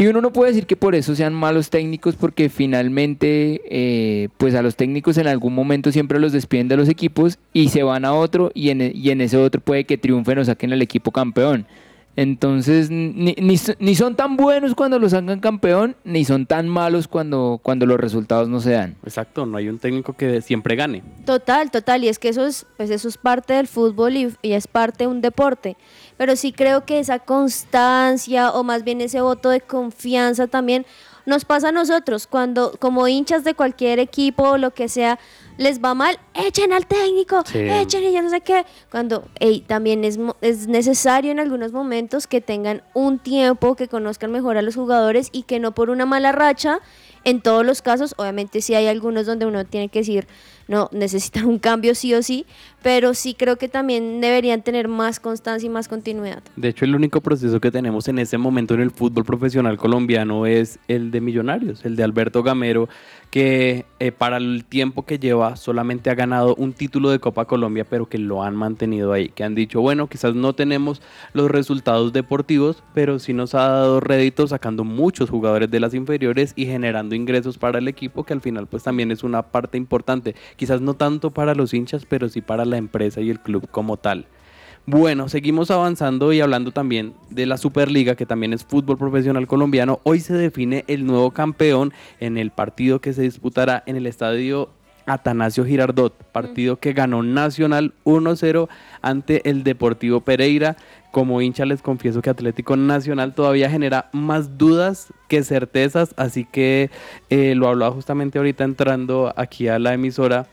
y 0.00 0.06
uno 0.06 0.22
no 0.22 0.32
puede 0.32 0.52
decir 0.52 0.66
que 0.66 0.76
por 0.76 0.94
eso 0.94 1.14
sean 1.14 1.34
malos 1.34 1.68
técnicos 1.68 2.16
porque 2.16 2.48
finalmente 2.48 3.60
eh, 3.68 4.28
pues 4.38 4.54
a 4.54 4.62
los 4.62 4.74
técnicos 4.74 5.18
en 5.18 5.26
algún 5.26 5.54
momento 5.54 5.92
siempre 5.92 6.18
los 6.18 6.32
despiden 6.32 6.68
de 6.68 6.78
los 6.78 6.88
equipos 6.88 7.38
y 7.52 7.68
se 7.68 7.82
van 7.82 8.06
a 8.06 8.14
otro 8.14 8.50
y 8.54 8.70
en, 8.70 8.80
e- 8.80 8.92
y 8.94 9.10
en 9.10 9.20
ese 9.20 9.36
otro 9.36 9.60
puede 9.60 9.84
que 9.84 9.98
triunfen 9.98 10.38
o 10.38 10.44
saquen 10.44 10.72
el 10.72 10.80
equipo 10.80 11.10
campeón. 11.12 11.66
Entonces, 12.16 12.90
ni, 12.90 13.34
ni, 13.38 13.58
ni, 13.78 13.94
son 13.94 14.16
tan 14.16 14.36
buenos 14.36 14.74
cuando 14.74 14.98
los 14.98 15.12
sacan 15.12 15.40
campeón, 15.40 15.96
ni 16.04 16.24
son 16.24 16.44
tan 16.44 16.68
malos 16.68 17.06
cuando, 17.06 17.60
cuando 17.62 17.86
los 17.86 18.00
resultados 18.00 18.48
no 18.48 18.60
se 18.60 18.72
dan. 18.72 18.96
Exacto, 19.04 19.46
no 19.46 19.56
hay 19.56 19.68
un 19.68 19.78
técnico 19.78 20.12
que 20.14 20.42
siempre 20.42 20.74
gane. 20.74 21.02
Total, 21.24 21.70
total, 21.70 22.04
y 22.04 22.08
es 22.08 22.18
que 22.18 22.28
eso 22.28 22.44
es, 22.44 22.66
pues 22.76 22.90
eso 22.90 23.08
es 23.08 23.16
parte 23.16 23.54
del 23.54 23.68
fútbol 23.68 24.16
y, 24.16 24.28
y 24.42 24.52
es 24.52 24.66
parte 24.66 25.04
de 25.04 25.08
un 25.08 25.20
deporte. 25.20 25.76
Pero 26.16 26.36
sí 26.36 26.52
creo 26.52 26.84
que 26.84 26.98
esa 26.98 27.20
constancia 27.20 28.50
o 28.50 28.64
más 28.64 28.84
bien 28.84 29.00
ese 29.00 29.20
voto 29.20 29.48
de 29.48 29.60
confianza 29.60 30.48
también 30.48 30.84
nos 31.26 31.44
pasa 31.44 31.68
a 31.68 31.72
nosotros 31.72 32.26
cuando 32.26 32.72
como 32.78 33.08
hinchas 33.08 33.44
de 33.44 33.54
cualquier 33.54 33.98
equipo 33.98 34.50
o 34.50 34.58
lo 34.58 34.72
que 34.72 34.88
sea, 34.88 35.18
les 35.56 35.82
va 35.82 35.94
mal, 35.94 36.18
echen 36.34 36.72
al 36.72 36.86
técnico, 36.86 37.42
echen 37.52 38.04
y 38.04 38.12
ya 38.12 38.22
no 38.22 38.30
sé 38.30 38.40
qué. 38.40 38.64
Cuando 38.90 39.28
también 39.66 40.04
es, 40.04 40.18
es 40.40 40.68
necesario 40.68 41.30
en 41.30 41.38
algunos 41.38 41.72
momentos 41.72 42.26
que 42.26 42.40
tengan 42.40 42.82
un 42.94 43.18
tiempo, 43.18 43.76
que 43.76 43.88
conozcan 43.88 44.32
mejor 44.32 44.56
a 44.56 44.62
los 44.62 44.74
jugadores 44.74 45.28
y 45.32 45.42
que 45.42 45.60
no 45.60 45.72
por 45.72 45.90
una 45.90 46.06
mala 46.06 46.32
racha, 46.32 46.80
en 47.24 47.42
todos 47.42 47.66
los 47.66 47.82
casos, 47.82 48.14
obviamente 48.16 48.62
sí 48.62 48.74
hay 48.74 48.86
algunos 48.86 49.26
donde 49.26 49.44
uno 49.44 49.66
tiene 49.66 49.88
que 49.88 49.98
decir, 49.98 50.26
no, 50.70 50.88
necesitan 50.92 51.46
un 51.46 51.58
cambio 51.58 51.96
sí 51.96 52.14
o 52.14 52.22
sí, 52.22 52.46
pero 52.80 53.12
sí 53.12 53.34
creo 53.34 53.56
que 53.56 53.68
también 53.68 54.20
deberían 54.20 54.62
tener 54.62 54.86
más 54.86 55.18
constancia 55.18 55.66
y 55.66 55.68
más 55.68 55.88
continuidad. 55.88 56.44
De 56.54 56.68
hecho, 56.68 56.84
el 56.84 56.94
único 56.94 57.20
proceso 57.20 57.60
que 57.60 57.72
tenemos 57.72 58.06
en 58.06 58.20
este 58.20 58.38
momento 58.38 58.74
en 58.74 58.80
el 58.80 58.92
fútbol 58.92 59.24
profesional 59.24 59.76
colombiano 59.76 60.46
es 60.46 60.78
el 60.86 61.10
de 61.10 61.20
Millonarios, 61.20 61.84
el 61.84 61.96
de 61.96 62.04
Alberto 62.04 62.44
Gamero, 62.44 62.88
que 63.30 63.86
eh, 64.00 64.10
para 64.10 64.38
el 64.38 64.64
tiempo 64.64 65.04
que 65.04 65.18
lleva 65.18 65.54
solamente 65.54 66.10
ha 66.10 66.14
ganado 66.14 66.54
un 66.56 66.72
título 66.72 67.10
de 67.10 67.20
Copa 67.20 67.44
Colombia, 67.44 67.86
pero 67.88 68.08
que 68.08 68.18
lo 68.18 68.42
han 68.42 68.56
mantenido 68.56 69.12
ahí, 69.12 69.28
que 69.28 69.44
han 69.44 69.54
dicho, 69.54 69.80
bueno, 69.80 70.08
quizás 70.08 70.34
no 70.34 70.52
tenemos 70.52 71.00
los 71.32 71.50
resultados 71.50 72.12
deportivos, 72.12 72.82
pero 72.92 73.20
sí 73.20 73.32
nos 73.32 73.54
ha 73.54 73.68
dado 73.68 74.00
rédito 74.00 74.46
sacando 74.48 74.82
muchos 74.82 75.30
jugadores 75.30 75.70
de 75.70 75.80
las 75.80 75.94
inferiores 75.94 76.52
y 76.56 76.66
generando 76.66 77.14
ingresos 77.14 77.56
para 77.56 77.78
el 77.78 77.86
equipo, 77.86 78.24
que 78.24 78.32
al 78.32 78.40
final 78.40 78.66
pues 78.66 78.82
también 78.82 79.12
es 79.12 79.22
una 79.22 79.42
parte 79.42 79.78
importante, 79.78 80.34
quizás 80.56 80.80
no 80.80 80.94
tanto 80.94 81.30
para 81.30 81.54
los 81.54 81.72
hinchas, 81.72 82.04
pero 82.06 82.28
sí 82.28 82.40
para 82.40 82.64
la 82.64 82.78
empresa 82.78 83.20
y 83.20 83.30
el 83.30 83.40
club 83.40 83.68
como 83.70 83.96
tal. 83.96 84.26
Bueno, 84.86 85.28
seguimos 85.28 85.70
avanzando 85.70 86.32
y 86.32 86.40
hablando 86.40 86.72
también 86.72 87.14
de 87.28 87.46
la 87.46 87.58
Superliga, 87.58 88.16
que 88.16 88.26
también 88.26 88.52
es 88.52 88.64
fútbol 88.64 88.98
profesional 88.98 89.46
colombiano. 89.46 90.00
Hoy 90.02 90.20
se 90.20 90.34
define 90.34 90.84
el 90.88 91.06
nuevo 91.06 91.30
campeón 91.30 91.92
en 92.18 92.38
el 92.38 92.50
partido 92.50 93.00
que 93.00 93.12
se 93.12 93.22
disputará 93.22 93.82
en 93.86 93.96
el 93.96 94.06
estadio 94.06 94.70
Atanasio 95.06 95.64
Girardot, 95.64 96.14
partido 96.32 96.76
que 96.78 96.92
ganó 96.92 97.22
Nacional 97.22 97.92
1-0 98.04 98.68
ante 99.02 99.48
el 99.48 99.64
Deportivo 99.64 100.20
Pereira. 100.20 100.76
Como 101.12 101.40
hincha 101.40 101.66
les 101.66 101.82
confieso 101.82 102.22
que 102.22 102.30
Atlético 102.30 102.76
Nacional 102.76 103.34
todavía 103.34 103.70
genera 103.70 104.08
más 104.12 104.56
dudas 104.56 105.12
que 105.28 105.42
certezas, 105.42 106.14
así 106.16 106.44
que 106.44 106.90
eh, 107.28 107.54
lo 107.54 107.68
hablaba 107.68 107.94
justamente 107.94 108.38
ahorita 108.38 108.64
entrando 108.64 109.32
aquí 109.36 109.68
a 109.68 109.78
la 109.78 109.94
emisora 109.94 110.46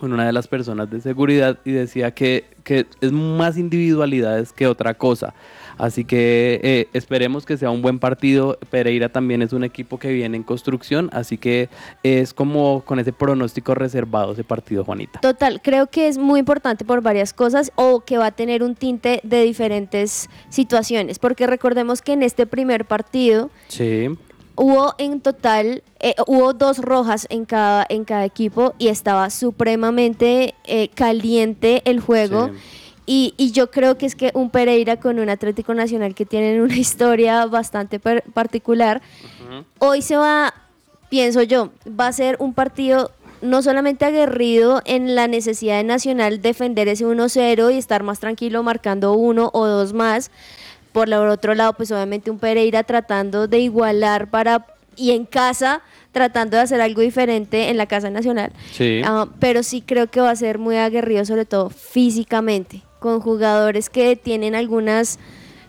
con 0.00 0.12
una 0.12 0.26
de 0.26 0.32
las 0.32 0.48
personas 0.48 0.90
de 0.90 1.00
seguridad 1.00 1.58
y 1.64 1.72
decía 1.72 2.12
que, 2.12 2.44
que 2.64 2.86
es 3.00 3.12
más 3.12 3.58
individualidades 3.58 4.52
que 4.52 4.66
otra 4.66 4.94
cosa. 4.94 5.34
Así 5.78 6.04
que 6.04 6.60
eh, 6.62 6.88
esperemos 6.92 7.46
que 7.46 7.56
sea 7.56 7.70
un 7.70 7.80
buen 7.80 7.98
partido. 7.98 8.58
Pereira 8.70 9.08
también 9.08 9.40
es 9.40 9.52
un 9.52 9.64
equipo 9.64 9.98
que 9.98 10.12
viene 10.12 10.36
en 10.36 10.42
construcción, 10.42 11.08
así 11.12 11.38
que 11.38 11.68
es 12.02 12.34
como 12.34 12.82
con 12.84 12.98
ese 12.98 13.12
pronóstico 13.12 13.74
reservado 13.74 14.32
ese 14.32 14.44
partido, 14.44 14.84
Juanita. 14.84 15.20
Total, 15.20 15.60
creo 15.62 15.86
que 15.86 16.08
es 16.08 16.18
muy 16.18 16.40
importante 16.40 16.84
por 16.84 17.00
varias 17.00 17.32
cosas 17.32 17.72
o 17.76 18.00
que 18.00 18.18
va 18.18 18.26
a 18.26 18.30
tener 18.32 18.62
un 18.62 18.74
tinte 18.74 19.20
de 19.22 19.42
diferentes 19.42 20.28
situaciones, 20.48 21.18
porque 21.18 21.46
recordemos 21.46 22.02
que 22.02 22.12
en 22.12 22.22
este 22.22 22.46
primer 22.46 22.84
partido 22.84 23.50
sí 23.68 24.08
hubo 24.60 24.94
en 24.98 25.22
total, 25.22 25.82
eh, 26.00 26.14
hubo 26.26 26.52
dos 26.52 26.78
rojas 26.78 27.26
en 27.30 27.46
cada, 27.46 27.86
en 27.88 28.04
cada 28.04 28.26
equipo 28.26 28.74
y 28.78 28.88
estaba 28.88 29.30
supremamente 29.30 30.54
eh, 30.64 30.88
caliente 30.88 31.80
el 31.86 31.98
juego. 32.00 32.50
Y, 33.06 33.32
y, 33.38 33.52
yo 33.52 33.70
creo 33.70 33.96
que 33.96 34.04
es 34.04 34.14
que 34.14 34.30
un 34.34 34.50
Pereira 34.50 35.00
con 35.00 35.18
un 35.18 35.30
Atlético 35.30 35.72
Nacional 35.72 36.14
que 36.14 36.26
tienen 36.26 36.60
una 36.60 36.76
historia 36.86 37.46
bastante 37.46 37.98
particular, 37.98 39.00
hoy 39.78 40.02
se 40.02 40.16
va, 40.16 40.52
pienso 41.08 41.42
yo, 41.42 41.70
va 41.88 42.08
a 42.08 42.12
ser 42.12 42.36
un 42.38 42.52
partido 42.52 43.10
no 43.40 43.62
solamente 43.62 44.04
aguerrido 44.04 44.82
en 44.84 45.14
la 45.14 45.26
necesidad 45.26 45.78
de 45.78 45.84
Nacional 45.84 46.42
defender 46.42 46.86
ese 46.88 47.06
1-0 47.06 47.74
y 47.74 47.78
estar 47.78 48.02
más 48.02 48.20
tranquilo 48.20 48.62
marcando 48.62 49.14
uno 49.14 49.50
o 49.54 49.66
dos 49.66 49.94
más, 49.94 50.30
por 50.92 51.08
el 51.08 51.14
otro 51.14 51.54
lado, 51.54 51.72
pues 51.74 51.90
obviamente 51.92 52.30
un 52.30 52.38
Pereira 52.38 52.82
tratando 52.82 53.46
de 53.46 53.58
igualar 53.58 54.30
para 54.30 54.66
y 54.96 55.12
en 55.12 55.24
casa 55.24 55.82
tratando 56.12 56.56
de 56.56 56.64
hacer 56.64 56.80
algo 56.80 57.00
diferente 57.00 57.70
en 57.70 57.76
la 57.76 57.86
Casa 57.86 58.10
Nacional. 58.10 58.52
Sí. 58.72 59.00
Ah, 59.04 59.28
pero 59.38 59.62
sí 59.62 59.80
creo 59.80 60.08
que 60.08 60.20
va 60.20 60.30
a 60.30 60.36
ser 60.36 60.58
muy 60.58 60.76
aguerrido, 60.76 61.24
sobre 61.24 61.44
todo 61.44 61.70
físicamente, 61.70 62.82
con 62.98 63.20
jugadores 63.20 63.88
que 63.88 64.16
tienen 64.16 64.54
algunas 64.54 65.18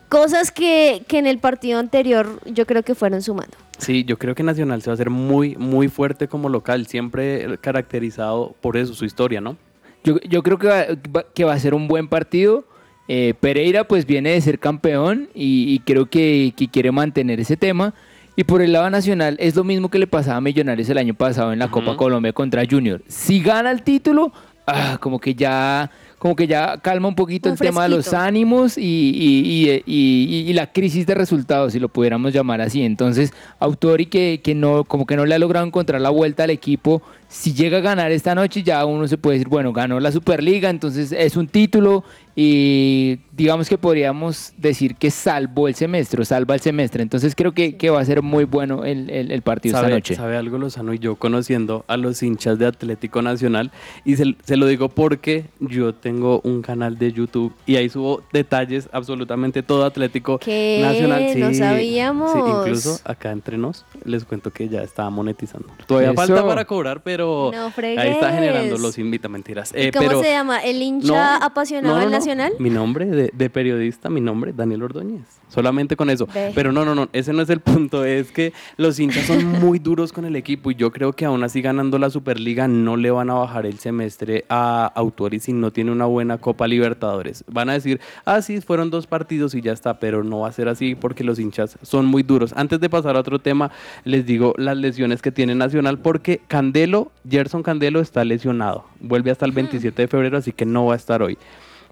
cosas 0.09 0.51
que, 0.51 1.03
que 1.07 1.19
en 1.19 1.27
el 1.27 1.37
partido 1.39 1.79
anterior 1.79 2.39
yo 2.45 2.65
creo 2.65 2.83
que 2.83 2.95
fueron 2.95 3.21
sumando. 3.21 3.57
Sí, 3.77 4.03
yo 4.03 4.17
creo 4.17 4.35
que 4.35 4.43
Nacional 4.43 4.81
se 4.81 4.89
va 4.89 4.93
a 4.93 4.95
hacer 4.95 5.09
muy, 5.09 5.55
muy 5.55 5.87
fuerte 5.87 6.27
como 6.27 6.49
local, 6.49 6.85
siempre 6.85 7.57
caracterizado 7.59 8.55
por 8.61 8.77
eso, 8.77 8.93
su 8.93 9.05
historia, 9.05 9.41
¿no? 9.41 9.57
Yo, 10.03 10.19
yo 10.21 10.43
creo 10.43 10.57
que 10.57 10.67
va, 10.67 11.23
que 11.33 11.43
va 11.43 11.53
a 11.53 11.59
ser 11.59 11.73
un 11.73 11.87
buen 11.87 12.07
partido 12.07 12.65
eh, 13.13 13.33
Pereira 13.37 13.83
pues 13.83 14.05
viene 14.05 14.29
de 14.29 14.39
ser 14.39 14.57
campeón 14.57 15.27
y, 15.35 15.79
creo 15.79 16.05
que, 16.05 16.53
quiere 16.71 16.93
mantener 16.93 17.41
ese 17.41 17.57
tema. 17.57 17.93
Y 18.37 18.45
por 18.45 18.61
el 18.61 18.71
lado 18.71 18.89
nacional 18.89 19.35
es 19.41 19.53
lo 19.57 19.65
mismo 19.65 19.91
que 19.91 19.99
le 19.99 20.07
pasaba 20.07 20.37
a 20.37 20.41
Millonarios 20.41 20.87
el 20.87 20.97
año 20.97 21.13
pasado 21.13 21.51
en 21.51 21.59
la 21.59 21.69
Copa 21.69 21.97
Colombia 21.97 22.31
contra 22.31 22.63
Junior. 22.65 23.01
Si 23.09 23.41
gana 23.41 23.69
el 23.69 23.83
título, 23.83 24.31
ah, 24.65 24.97
como 25.01 25.19
que 25.19 25.35
ya 25.35 25.91
como 26.19 26.35
que 26.35 26.45
ya 26.45 26.77
calma 26.77 27.07
un 27.07 27.15
poquito 27.15 27.49
el 27.49 27.57
tema 27.57 27.81
de 27.83 27.89
los 27.89 28.13
ánimos 28.13 28.77
y, 28.77 30.53
la 30.53 30.71
crisis 30.71 31.07
de 31.07 31.15
resultados, 31.15 31.73
si 31.73 31.79
lo 31.79 31.89
pudiéramos 31.89 32.31
llamar 32.31 32.61
así. 32.61 32.83
Entonces, 32.83 33.33
Autori 33.59 34.05
que, 34.05 34.39
que 34.43 34.53
no, 34.53 34.83
como 34.83 35.07
que 35.07 35.15
no 35.15 35.25
le 35.25 35.33
ha 35.33 35.39
logrado 35.39 35.65
encontrar 35.65 35.99
la 35.99 36.11
vuelta 36.11 36.43
al 36.43 36.51
equipo, 36.51 37.01
si 37.27 37.53
llega 37.53 37.79
a 37.79 37.81
ganar 37.81 38.11
esta 38.11 38.35
noche, 38.35 38.61
ya 38.61 38.85
uno 38.85 39.07
se 39.07 39.17
puede 39.17 39.37
decir, 39.37 39.47
bueno, 39.47 39.73
ganó 39.73 39.99
la 39.99 40.11
Superliga, 40.11 40.69
entonces 40.69 41.11
es 41.11 41.37
un 41.37 41.47
título 41.47 42.03
y 42.35 43.19
digamos 43.31 43.67
que 43.67 43.77
podríamos 43.77 44.53
decir 44.57 44.95
que 44.95 45.11
salvó 45.11 45.67
el 45.67 45.75
semestre, 45.75 46.23
salva 46.25 46.55
el 46.55 46.61
semestre. 46.61 47.03
Entonces 47.03 47.35
creo 47.35 47.53
que, 47.53 47.75
que 47.75 47.89
va 47.89 47.99
a 47.99 48.05
ser 48.05 48.21
muy 48.21 48.45
bueno 48.45 48.85
el, 48.85 49.09
el, 49.09 49.41
partido 49.41 49.77
esta 49.77 49.89
noche. 49.89 50.15
¿Sabe 50.15 50.37
algo, 50.37 50.57
Lozano? 50.57 50.93
Y 50.93 50.99
yo 50.99 51.15
conociendo 51.15 51.83
a 51.87 51.97
los 51.97 52.21
hinchas 52.23 52.57
de 52.59 52.67
Atlético 52.67 53.21
Nacional, 53.21 53.71
y 54.05 54.15
se, 54.15 54.35
se, 54.43 54.57
lo 54.57 54.65
digo 54.67 54.89
porque 54.89 55.45
yo 55.59 55.93
tengo 55.93 56.41
un 56.43 56.61
canal 56.61 56.97
de 56.97 57.11
YouTube 57.11 57.53
y 57.65 57.75
ahí 57.75 57.89
subo 57.89 58.23
detalles, 58.31 58.87
absolutamente 58.91 59.63
todo 59.63 59.85
Atlético 59.85 60.39
Nacional. 60.45 61.29
Sí, 61.33 61.39
no 61.39 61.53
sabíamos. 61.53 62.31
Sí, 62.31 62.39
incluso 62.39 62.99
acá 63.03 63.31
entre 63.31 63.57
nos 63.57 63.85
les 64.05 64.23
cuento 64.23 64.51
que 64.51 64.69
ya 64.69 64.83
estaba 64.83 65.09
monetizando. 65.09 65.67
Todavía 65.85 66.13
falta 66.13 66.45
para 66.45 66.65
cobrar, 66.65 67.01
pero 67.03 67.51
ahí 67.77 68.09
está 68.09 68.31
generando 68.31 68.77
los 68.77 68.97
invita, 68.97 69.27
mentiras. 69.27 69.71
Eh, 69.75 69.91
¿Cómo 69.91 70.21
se 70.21 70.29
llama? 70.29 70.59
¿El 70.59 70.81
hincha 70.81 71.37
apasionado 71.37 71.97
del 71.97 72.20
Nacional? 72.21 72.53
Mi 72.59 72.69
nombre 72.69 73.05
de, 73.05 73.31
de 73.33 73.49
periodista, 73.49 74.09
mi 74.09 74.21
nombre, 74.21 74.53
Daniel 74.53 74.83
Ordóñez. 74.83 75.41
Solamente 75.51 75.97
con 75.97 76.09
eso. 76.09 76.29
Pero 76.55 76.71
no, 76.71 76.85
no, 76.85 76.95
no, 76.95 77.09
ese 77.11 77.33
no 77.33 77.41
es 77.41 77.49
el 77.49 77.59
punto. 77.59 78.05
Es 78.05 78.31
que 78.31 78.53
los 78.77 78.97
hinchas 78.99 79.25
son 79.25 79.45
muy 79.59 79.79
duros 79.79 80.13
con 80.13 80.23
el 80.23 80.37
equipo 80.37 80.71
y 80.71 80.75
yo 80.75 80.91
creo 80.91 81.11
que 81.11 81.25
aún 81.25 81.43
así 81.43 81.61
ganando 81.61 81.99
la 81.99 82.09
Superliga 82.09 82.69
no 82.69 82.95
le 82.95 83.11
van 83.11 83.29
a 83.29 83.33
bajar 83.33 83.65
el 83.65 83.77
semestre 83.77 84.45
a 84.47 84.85
Autori 84.95 85.41
si 85.41 85.51
no 85.51 85.71
tiene 85.71 85.91
una 85.91 86.05
buena 86.05 86.37
Copa 86.37 86.67
Libertadores. 86.67 87.43
Van 87.47 87.69
a 87.69 87.73
decir, 87.73 87.99
ah, 88.23 88.41
sí, 88.41 88.61
fueron 88.61 88.91
dos 88.91 89.07
partidos 89.07 89.53
y 89.53 89.61
ya 89.61 89.73
está, 89.73 89.99
pero 89.99 90.23
no 90.23 90.39
va 90.39 90.47
a 90.47 90.53
ser 90.53 90.69
así 90.69 90.95
porque 90.95 91.25
los 91.25 91.37
hinchas 91.37 91.77
son 91.81 92.05
muy 92.05 92.23
duros. 92.23 92.53
Antes 92.55 92.79
de 92.79 92.89
pasar 92.89 93.17
a 93.17 93.19
otro 93.19 93.39
tema, 93.39 93.71
les 94.05 94.25
digo 94.25 94.53
las 94.57 94.77
lesiones 94.77 95.21
que 95.21 95.33
tiene 95.33 95.53
Nacional 95.53 95.99
porque 95.99 96.39
Candelo, 96.47 97.11
Gerson 97.29 97.61
Candelo 97.61 97.99
está 97.99 98.23
lesionado. 98.23 98.85
Vuelve 99.01 99.31
hasta 99.31 99.45
el 99.45 99.51
27 99.51 100.03
de 100.03 100.07
febrero, 100.07 100.37
así 100.37 100.53
que 100.53 100.65
no 100.65 100.85
va 100.85 100.93
a 100.93 100.97
estar 100.97 101.21
hoy. 101.21 101.37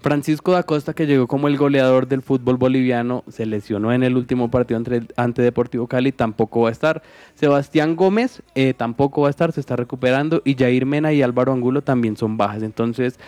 Francisco 0.00 0.52
da 0.52 0.62
Costa, 0.62 0.94
que 0.94 1.06
llegó 1.06 1.26
como 1.26 1.48
el 1.48 1.56
goleador 1.56 2.08
del 2.08 2.22
fútbol 2.22 2.56
boliviano, 2.56 3.24
se 3.28 3.46
lesionó 3.46 3.92
en 3.92 4.02
el 4.02 4.16
último 4.16 4.50
partido 4.50 4.78
entre, 4.78 5.02
ante 5.16 5.42
Deportivo 5.42 5.86
Cali, 5.86 6.12
tampoco 6.12 6.62
va 6.62 6.68
a 6.70 6.72
estar. 6.72 7.02
Sebastián 7.34 7.96
Gómez 7.96 8.42
eh, 8.54 8.74
tampoco 8.74 9.22
va 9.22 9.28
a 9.28 9.30
estar, 9.30 9.52
se 9.52 9.60
está 9.60 9.76
recuperando. 9.76 10.42
Y 10.44 10.54
Jair 10.54 10.86
Mena 10.86 11.12
y 11.12 11.22
Álvaro 11.22 11.52
Angulo 11.52 11.82
también 11.82 12.16
son 12.16 12.36
bajas. 12.36 12.62
Entonces, 12.62 13.18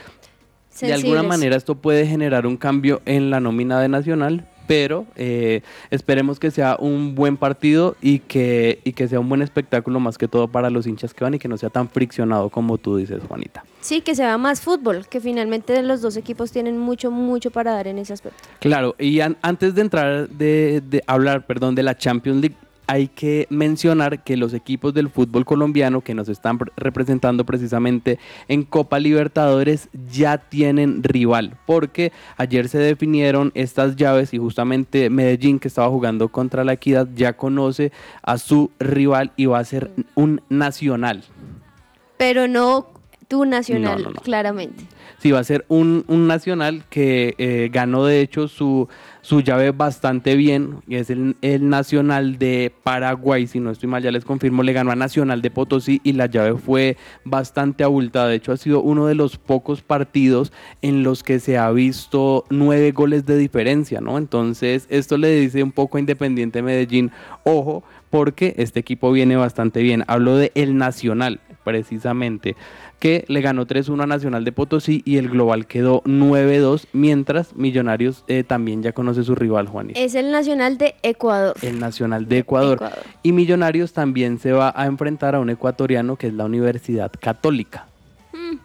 de 0.80 0.92
alguna 0.92 1.22
manera 1.22 1.56
esto 1.56 1.76
puede 1.76 2.06
generar 2.06 2.46
un 2.46 2.56
cambio 2.56 3.02
en 3.04 3.30
la 3.30 3.40
nómina 3.40 3.78
de 3.80 3.88
Nacional, 3.88 4.48
pero 4.66 5.06
eh, 5.16 5.62
esperemos 5.90 6.38
que 6.38 6.50
sea 6.50 6.76
un 6.78 7.14
buen 7.14 7.36
partido 7.36 7.96
y 8.00 8.20
que, 8.20 8.80
y 8.84 8.92
que 8.92 9.08
sea 9.08 9.20
un 9.20 9.28
buen 9.28 9.42
espectáculo 9.42 10.00
más 10.00 10.18
que 10.18 10.28
todo 10.28 10.48
para 10.48 10.70
los 10.70 10.86
hinchas 10.86 11.14
que 11.14 11.24
van 11.24 11.34
y 11.34 11.38
que 11.38 11.48
no 11.48 11.56
sea 11.56 11.70
tan 11.70 11.88
friccionado 11.88 12.50
como 12.50 12.78
tú 12.78 12.96
dices, 12.96 13.20
Juanita. 13.26 13.64
Sí, 13.80 14.00
que 14.00 14.14
se 14.14 14.22
vea 14.22 14.38
más 14.38 14.60
fútbol, 14.60 15.06
que 15.08 15.20
finalmente 15.20 15.82
los 15.82 16.02
dos 16.02 16.16
equipos 16.16 16.52
tienen 16.52 16.78
mucho, 16.78 17.10
mucho 17.10 17.50
para 17.50 17.72
dar 17.72 17.88
en 17.88 17.98
ese 17.98 18.12
aspecto. 18.12 18.38
Claro, 18.60 18.94
y 18.98 19.20
antes 19.20 19.74
de 19.74 19.80
entrar, 19.80 20.28
de, 20.28 20.82
de 20.88 21.02
hablar, 21.06 21.46
perdón, 21.46 21.74
de 21.74 21.82
la 21.82 21.96
Champions 21.96 22.40
League, 22.40 22.56
hay 22.92 23.08
que 23.08 23.46
mencionar 23.48 24.22
que 24.22 24.36
los 24.36 24.52
equipos 24.52 24.92
del 24.92 25.08
fútbol 25.08 25.46
colombiano 25.46 26.02
que 26.02 26.12
nos 26.12 26.28
están 26.28 26.58
representando 26.76 27.46
precisamente 27.46 28.18
en 28.48 28.64
Copa 28.64 28.98
Libertadores 28.98 29.88
ya 30.12 30.36
tienen 30.36 31.02
rival, 31.02 31.56
porque 31.64 32.12
ayer 32.36 32.68
se 32.68 32.76
definieron 32.76 33.50
estas 33.54 33.96
llaves 33.96 34.34
y 34.34 34.38
justamente 34.38 35.08
Medellín 35.08 35.58
que 35.58 35.68
estaba 35.68 35.88
jugando 35.88 36.28
contra 36.28 36.64
la 36.64 36.74
Equidad 36.74 37.08
ya 37.14 37.32
conoce 37.32 37.92
a 38.22 38.36
su 38.36 38.70
rival 38.78 39.32
y 39.38 39.46
va 39.46 39.60
a 39.60 39.64
ser 39.64 39.90
un 40.14 40.42
nacional. 40.50 41.24
Pero 42.18 42.46
no 42.46 42.88
tu 43.32 43.46
nacional, 43.46 44.12
claramente. 44.22 44.84
Sí, 45.16 45.30
va 45.30 45.38
a 45.38 45.44
ser 45.44 45.64
un, 45.68 46.04
nacional 46.06 46.84
que 46.90 47.34
eh, 47.38 47.70
ganó 47.72 48.04
de 48.04 48.20
hecho 48.20 48.46
su 48.46 48.90
su 49.22 49.40
llave 49.40 49.70
bastante 49.70 50.34
bien, 50.34 50.82
y 50.88 50.96
es 50.96 51.08
el, 51.08 51.36
Nacional 51.40 52.38
de 52.38 52.72
Paraguay, 52.82 53.46
si 53.46 53.60
no 53.60 53.70
estoy 53.70 53.88
mal, 53.88 54.02
ya 54.02 54.10
les 54.10 54.24
confirmo, 54.24 54.64
le 54.64 54.72
ganó 54.72 54.90
a 54.90 54.96
Nacional 54.96 55.40
de 55.40 55.50
Potosí 55.50 56.00
y 56.02 56.12
la 56.12 56.26
llave 56.26 56.58
fue 56.58 56.96
bastante 57.24 57.84
abultada. 57.84 58.28
De 58.28 58.34
hecho, 58.34 58.50
ha 58.50 58.56
sido 58.56 58.82
uno 58.82 59.06
de 59.06 59.14
los 59.14 59.38
pocos 59.38 59.80
partidos 59.80 60.52
en 60.82 61.04
los 61.04 61.22
que 61.22 61.38
se 61.38 61.56
ha 61.56 61.70
visto 61.70 62.44
nueve 62.50 62.90
goles 62.90 63.24
de 63.24 63.38
diferencia, 63.38 64.00
¿no? 64.00 64.18
Entonces, 64.18 64.86
esto 64.90 65.16
le 65.16 65.40
dice 65.40 65.62
un 65.62 65.72
poco 65.72 65.96
a 65.96 66.00
Independiente 66.00 66.60
Medellín, 66.60 67.12
ojo, 67.44 67.84
porque 68.10 68.54
este 68.58 68.80
equipo 68.80 69.12
viene 69.12 69.36
bastante 69.36 69.82
bien. 69.82 70.04
Hablo 70.08 70.36
de 70.36 70.50
el 70.56 70.76
Nacional, 70.76 71.40
precisamente 71.62 72.56
que 73.02 73.24
le 73.26 73.40
ganó 73.40 73.66
3-1 73.66 74.04
a 74.04 74.06
Nacional 74.06 74.44
de 74.44 74.52
Potosí 74.52 75.02
y 75.04 75.16
el 75.16 75.28
global 75.28 75.66
quedó 75.66 76.04
9-2, 76.04 76.86
mientras 76.92 77.56
Millonarios 77.56 78.22
eh, 78.28 78.44
también 78.44 78.80
ya 78.80 78.92
conoce 78.92 79.24
su 79.24 79.34
rival, 79.34 79.66
Juan. 79.66 79.90
Es 79.96 80.14
el 80.14 80.30
Nacional 80.30 80.78
de 80.78 80.94
Ecuador. 81.02 81.56
El 81.62 81.80
Nacional 81.80 82.28
de 82.28 82.38
Ecuador. 82.38 82.78
Y 83.24 83.32
Millonarios 83.32 83.92
también 83.92 84.38
se 84.38 84.52
va 84.52 84.72
a 84.76 84.86
enfrentar 84.86 85.34
a 85.34 85.40
un 85.40 85.50
ecuatoriano 85.50 86.14
que 86.14 86.28
es 86.28 86.32
la 86.34 86.44
Universidad 86.44 87.10
Católica. 87.18 87.88
Hmm. 88.32 88.58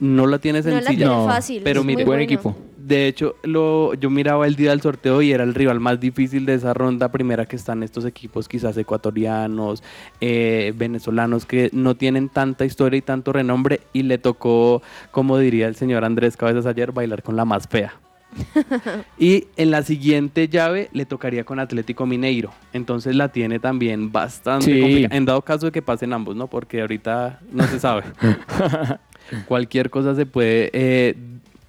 No 0.00 0.26
la 0.26 0.38
tiene 0.38 0.62
sencilla, 0.62 1.08
no 1.08 1.26
fácil, 1.26 1.60
pero 1.62 1.84
mi 1.84 2.02
buen 2.02 2.20
equipo. 2.20 2.56
De 2.84 3.06
hecho, 3.06 3.36
lo, 3.44 3.94
yo 3.94 4.10
miraba 4.10 4.44
el 4.44 4.56
día 4.56 4.70
del 4.70 4.80
sorteo 4.80 5.22
y 5.22 5.30
era 5.30 5.44
el 5.44 5.54
rival 5.54 5.78
más 5.78 6.00
difícil 6.00 6.46
de 6.46 6.54
esa 6.54 6.74
ronda 6.74 7.12
primera 7.12 7.46
que 7.46 7.54
están 7.54 7.84
estos 7.84 8.04
equipos, 8.04 8.48
quizás 8.48 8.76
ecuatorianos, 8.76 9.84
eh, 10.20 10.72
venezolanos, 10.76 11.46
que 11.46 11.70
no 11.72 11.94
tienen 11.94 12.28
tanta 12.28 12.64
historia 12.64 12.98
y 12.98 13.02
tanto 13.02 13.32
renombre. 13.32 13.82
Y 13.92 14.02
le 14.02 14.18
tocó, 14.18 14.82
como 15.12 15.38
diría 15.38 15.68
el 15.68 15.76
señor 15.76 16.04
Andrés 16.04 16.36
Cabezas 16.36 16.66
ayer, 16.66 16.90
bailar 16.90 17.22
con 17.22 17.36
la 17.36 17.44
más 17.44 17.68
fea. 17.68 17.94
y 19.18 19.46
en 19.56 19.70
la 19.70 19.82
siguiente 19.82 20.48
llave 20.48 20.88
le 20.92 21.06
tocaría 21.06 21.44
con 21.44 21.60
Atlético 21.60 22.04
Mineiro. 22.04 22.52
Entonces 22.72 23.14
la 23.14 23.28
tiene 23.28 23.60
también 23.60 24.10
bastante 24.10 24.80
complicada. 24.80 25.16
En 25.16 25.24
dado 25.24 25.42
caso 25.42 25.66
de 25.66 25.72
que 25.72 25.82
pasen 25.82 26.12
ambos, 26.12 26.34
¿no? 26.34 26.48
Porque 26.48 26.80
ahorita 26.80 27.38
no 27.52 27.64
se 27.68 27.78
sabe. 27.78 28.02
Cualquier 29.46 29.88
cosa 29.90 30.16
se 30.16 30.26
puede 30.26 30.70
eh, 30.72 31.16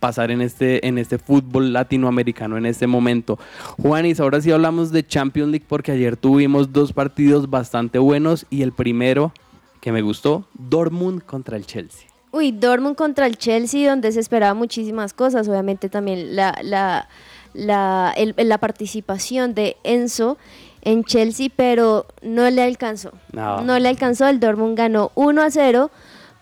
pasar 0.03 0.31
en 0.31 0.41
este, 0.41 0.86
en 0.86 0.98
este 0.98 1.17
fútbol 1.17 1.72
latinoamericano 1.72 2.57
en 2.57 2.65
este 2.65 2.88
momento. 2.88 3.39
Juanis, 3.81 4.19
ahora 4.19 4.41
sí 4.41 4.51
hablamos 4.51 4.91
de 4.91 5.07
Champions 5.07 5.50
League 5.50 5.65
porque 5.65 5.93
ayer 5.93 6.17
tuvimos 6.17 6.74
dos 6.74 6.91
partidos 6.91 7.50
bastante 7.50 8.00
buenos 8.00 8.45
y 8.50 8.63
el 8.63 8.74
primero 8.74 9.31
que 9.79 9.93
me 9.93 10.01
gustó, 10.01 10.45
Dortmund 10.55 11.24
contra 11.24 11.55
el 11.55 11.65
Chelsea. 11.65 12.10
Uy, 12.31 12.51
Dortmund 12.51 12.98
contra 12.98 13.27
el 13.27 13.38
Chelsea, 13.38 13.89
donde 13.89 14.12
se 14.12 14.19
esperaba 14.19 14.53
muchísimas 14.53 15.13
cosas, 15.13 15.48
obviamente 15.48 15.88
también 15.88 16.36
la, 16.36 16.53
la, 16.62 17.07
la, 17.53 18.13
la 18.36 18.57
participación 18.57 19.53
de 19.53 19.77
Enzo 19.86 20.37
en 20.81 21.05
Chelsea, 21.05 21.48
pero 21.55 22.07
no 22.22 22.50
le 22.50 22.61
alcanzó. 22.61 23.13
No. 23.31 23.61
no 23.61 23.79
le 23.79 23.87
alcanzó, 23.87 24.27
el 24.27 24.42
Dortmund 24.42 24.77
ganó 24.77 25.13
1 25.16 25.42
a 25.42 25.50
0 25.50 25.92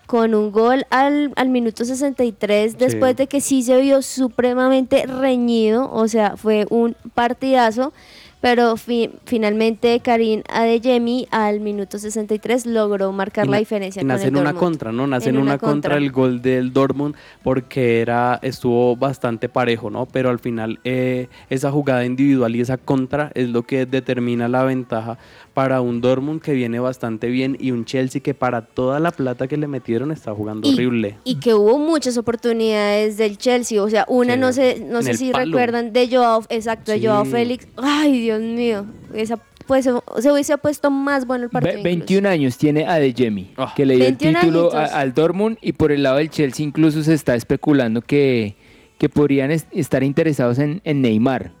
con 0.06 0.34
un 0.34 0.52
gol 0.52 0.86
al, 0.90 1.32
al 1.36 1.48
minuto 1.48 1.84
63, 1.84 2.78
después 2.78 3.16
de 3.16 3.26
que 3.26 3.40
sí 3.40 3.62
se 3.62 3.80
vio 3.80 4.02
supremamente 4.02 5.06
reñido, 5.06 5.90
o 5.92 6.08
sea, 6.08 6.36
fue 6.36 6.66
un 6.70 6.96
partidazo 7.14 7.92
pero 8.42 8.74
finalmente 8.76 10.00
Karim 10.00 10.42
Adeyemi 10.48 11.28
al 11.30 11.60
minuto 11.60 11.96
63 11.96 12.66
logró 12.66 13.12
marcar 13.12 13.46
la 13.46 13.58
diferencia. 13.58 14.02
Nace 14.02 14.26
en 14.28 14.36
una 14.36 14.52
contra, 14.52 14.90
¿no? 14.90 15.06
Nace 15.06 15.30
en, 15.30 15.38
una, 15.38 15.58
contra. 15.58 15.96
el 15.96 16.10
gol 16.10 16.42
del 16.42 16.72
Dortmund 16.72 17.14
porque 17.44 18.00
era 18.00 18.40
estuvo 18.42 18.96
bastante 18.96 19.48
parejo, 19.48 19.90
¿no? 19.90 20.06
Pero 20.06 20.28
al 20.28 20.40
final 20.40 20.80
eh, 20.82 21.28
esa 21.50 21.70
jugada 21.70 22.04
individual 22.04 22.56
y 22.56 22.60
esa 22.60 22.78
contra 22.78 23.30
es 23.36 23.48
lo 23.48 23.62
que 23.62 23.86
determina 23.86 24.48
la 24.48 24.64
ventaja 24.64 25.18
para 25.54 25.80
un 25.80 26.00
Dortmund 26.00 26.40
que 26.40 26.52
viene 26.52 26.80
bastante 26.80 27.28
bien 27.28 27.56
y 27.60 27.70
un 27.70 27.84
Chelsea 27.84 28.20
que 28.20 28.34
para 28.34 28.62
toda 28.62 28.98
la 28.98 29.12
plata 29.12 29.46
que 29.46 29.56
le 29.56 29.68
metieron 29.68 30.10
está 30.10 30.34
jugando 30.34 30.68
horrible. 30.68 31.16
Y 31.24 31.36
que 31.36 31.54
hubo 31.54 31.78
muchas 31.78 32.16
oportunidades 32.16 33.16
del 33.18 33.38
Chelsea, 33.38 33.80
o 33.80 33.88
sea, 33.88 34.04
una 34.08 34.36
no 34.36 34.52
sé, 34.52 34.84
no 34.84 35.02
sé 35.02 35.14
si 35.14 35.32
recuerdan 35.32 35.92
de 35.92 36.08
Joao, 36.10 36.44
exacto, 36.48 36.90
de 36.90 37.06
Joao 37.06 37.24
Félix. 37.24 37.68
Ay, 37.76 38.20
Dios 38.20 38.31
Dios 38.38 38.56
mío, 38.56 38.86
esa 39.14 39.38
pues 39.66 39.84
se 39.84 40.32
hubiese 40.32 40.58
puesto 40.58 40.90
más 40.90 41.26
bueno 41.26 41.44
el 41.44 41.50
partido. 41.50 41.82
21 41.82 42.28
años 42.28 42.58
tiene 42.58 42.84
Adeyemi, 42.86 43.52
ah. 43.56 43.72
que 43.76 43.86
le 43.86 43.96
dio 43.96 44.06
el 44.06 44.16
título 44.16 44.72
al 44.74 45.14
Dortmund 45.14 45.58
y 45.60 45.72
por 45.72 45.92
el 45.92 46.02
lado 46.02 46.16
del 46.18 46.30
Chelsea 46.30 46.66
incluso 46.66 47.02
se 47.02 47.14
está 47.14 47.34
especulando 47.34 48.02
que, 48.02 48.56
que 48.98 49.08
podrían 49.08 49.50
estar 49.50 50.02
interesados 50.02 50.58
en, 50.58 50.82
Neymar. 50.84 51.52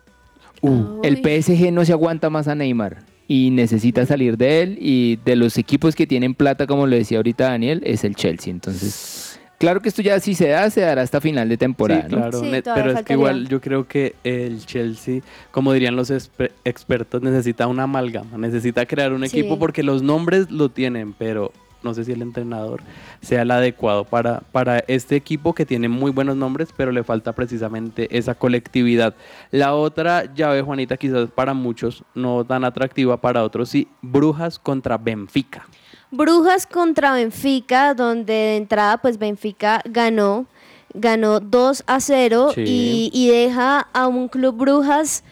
Uh, 0.60 1.00
el 1.02 1.16
PSG 1.18 1.72
no 1.72 1.84
se 1.84 1.92
aguanta 1.92 2.30
más 2.30 2.48
a 2.48 2.54
Neymar 2.54 2.98
y 3.26 3.50
necesita 3.50 4.04
salir 4.04 4.36
de 4.36 4.62
él 4.62 4.78
y 4.80 5.16
de 5.24 5.36
los 5.36 5.56
equipos 5.58 5.94
que 5.94 6.06
tienen 6.06 6.34
plata, 6.34 6.66
como 6.66 6.86
lo 6.86 6.96
decía 6.96 7.18
ahorita 7.18 7.44
Daniel, 7.44 7.82
es 7.84 8.04
el 8.04 8.14
Chelsea. 8.14 8.50
Entonces 8.50 9.31
Claro 9.62 9.80
que 9.80 9.90
esto 9.90 10.02
ya 10.02 10.18
si 10.18 10.34
se 10.34 10.48
da, 10.48 10.68
se 10.70 10.80
dará 10.80 11.02
hasta 11.02 11.20
final 11.20 11.48
de 11.48 11.56
temporada. 11.56 12.08
claro, 12.08 12.42
pero 12.74 12.90
es 12.90 13.04
que 13.04 13.12
igual 13.12 13.46
yo 13.46 13.60
creo 13.60 13.86
que 13.86 14.16
el 14.24 14.66
Chelsea, 14.66 15.20
como 15.52 15.72
dirían 15.72 15.94
los 15.94 16.10
expertos, 16.10 17.22
necesita 17.22 17.68
una 17.68 17.84
amalgama, 17.84 18.38
necesita 18.38 18.86
crear 18.86 19.12
un 19.12 19.22
equipo 19.22 19.60
porque 19.60 19.84
los 19.84 20.02
nombres 20.02 20.50
lo 20.50 20.68
tienen, 20.68 21.12
pero 21.12 21.52
no 21.84 21.94
sé 21.94 22.02
si 22.02 22.10
el 22.10 22.22
entrenador 22.22 22.82
sea 23.20 23.42
el 23.42 23.52
adecuado 23.52 24.02
para, 24.02 24.40
para 24.50 24.80
este 24.88 25.14
equipo 25.14 25.54
que 25.54 25.64
tiene 25.64 25.88
muy 25.88 26.10
buenos 26.10 26.34
nombres, 26.34 26.70
pero 26.76 26.90
le 26.90 27.04
falta 27.04 27.32
precisamente 27.32 28.08
esa 28.18 28.34
colectividad. 28.34 29.14
La 29.52 29.76
otra 29.76 30.24
llave, 30.34 30.62
Juanita, 30.62 30.96
quizás 30.96 31.30
para 31.30 31.54
muchos 31.54 32.02
no 32.16 32.44
tan 32.44 32.64
atractiva, 32.64 33.20
para 33.20 33.44
otros 33.44 33.68
sí, 33.68 33.86
Brujas 34.00 34.58
contra 34.58 34.98
Benfica. 34.98 35.68
Brujas 36.12 36.66
contra 36.66 37.14
Benfica, 37.14 37.94
donde 37.94 38.32
de 38.34 38.56
entrada 38.56 38.98
pues 38.98 39.18
Benfica 39.18 39.80
ganó, 39.86 40.46
ganó 40.92 41.40
2 41.40 41.84
a 41.86 42.00
0 42.00 42.52
y, 42.56 43.10
y, 43.14 43.28
deja 43.28 43.88
a 43.94 44.06
un 44.06 44.28
club 44.28 44.56
Brujas, 44.56 45.24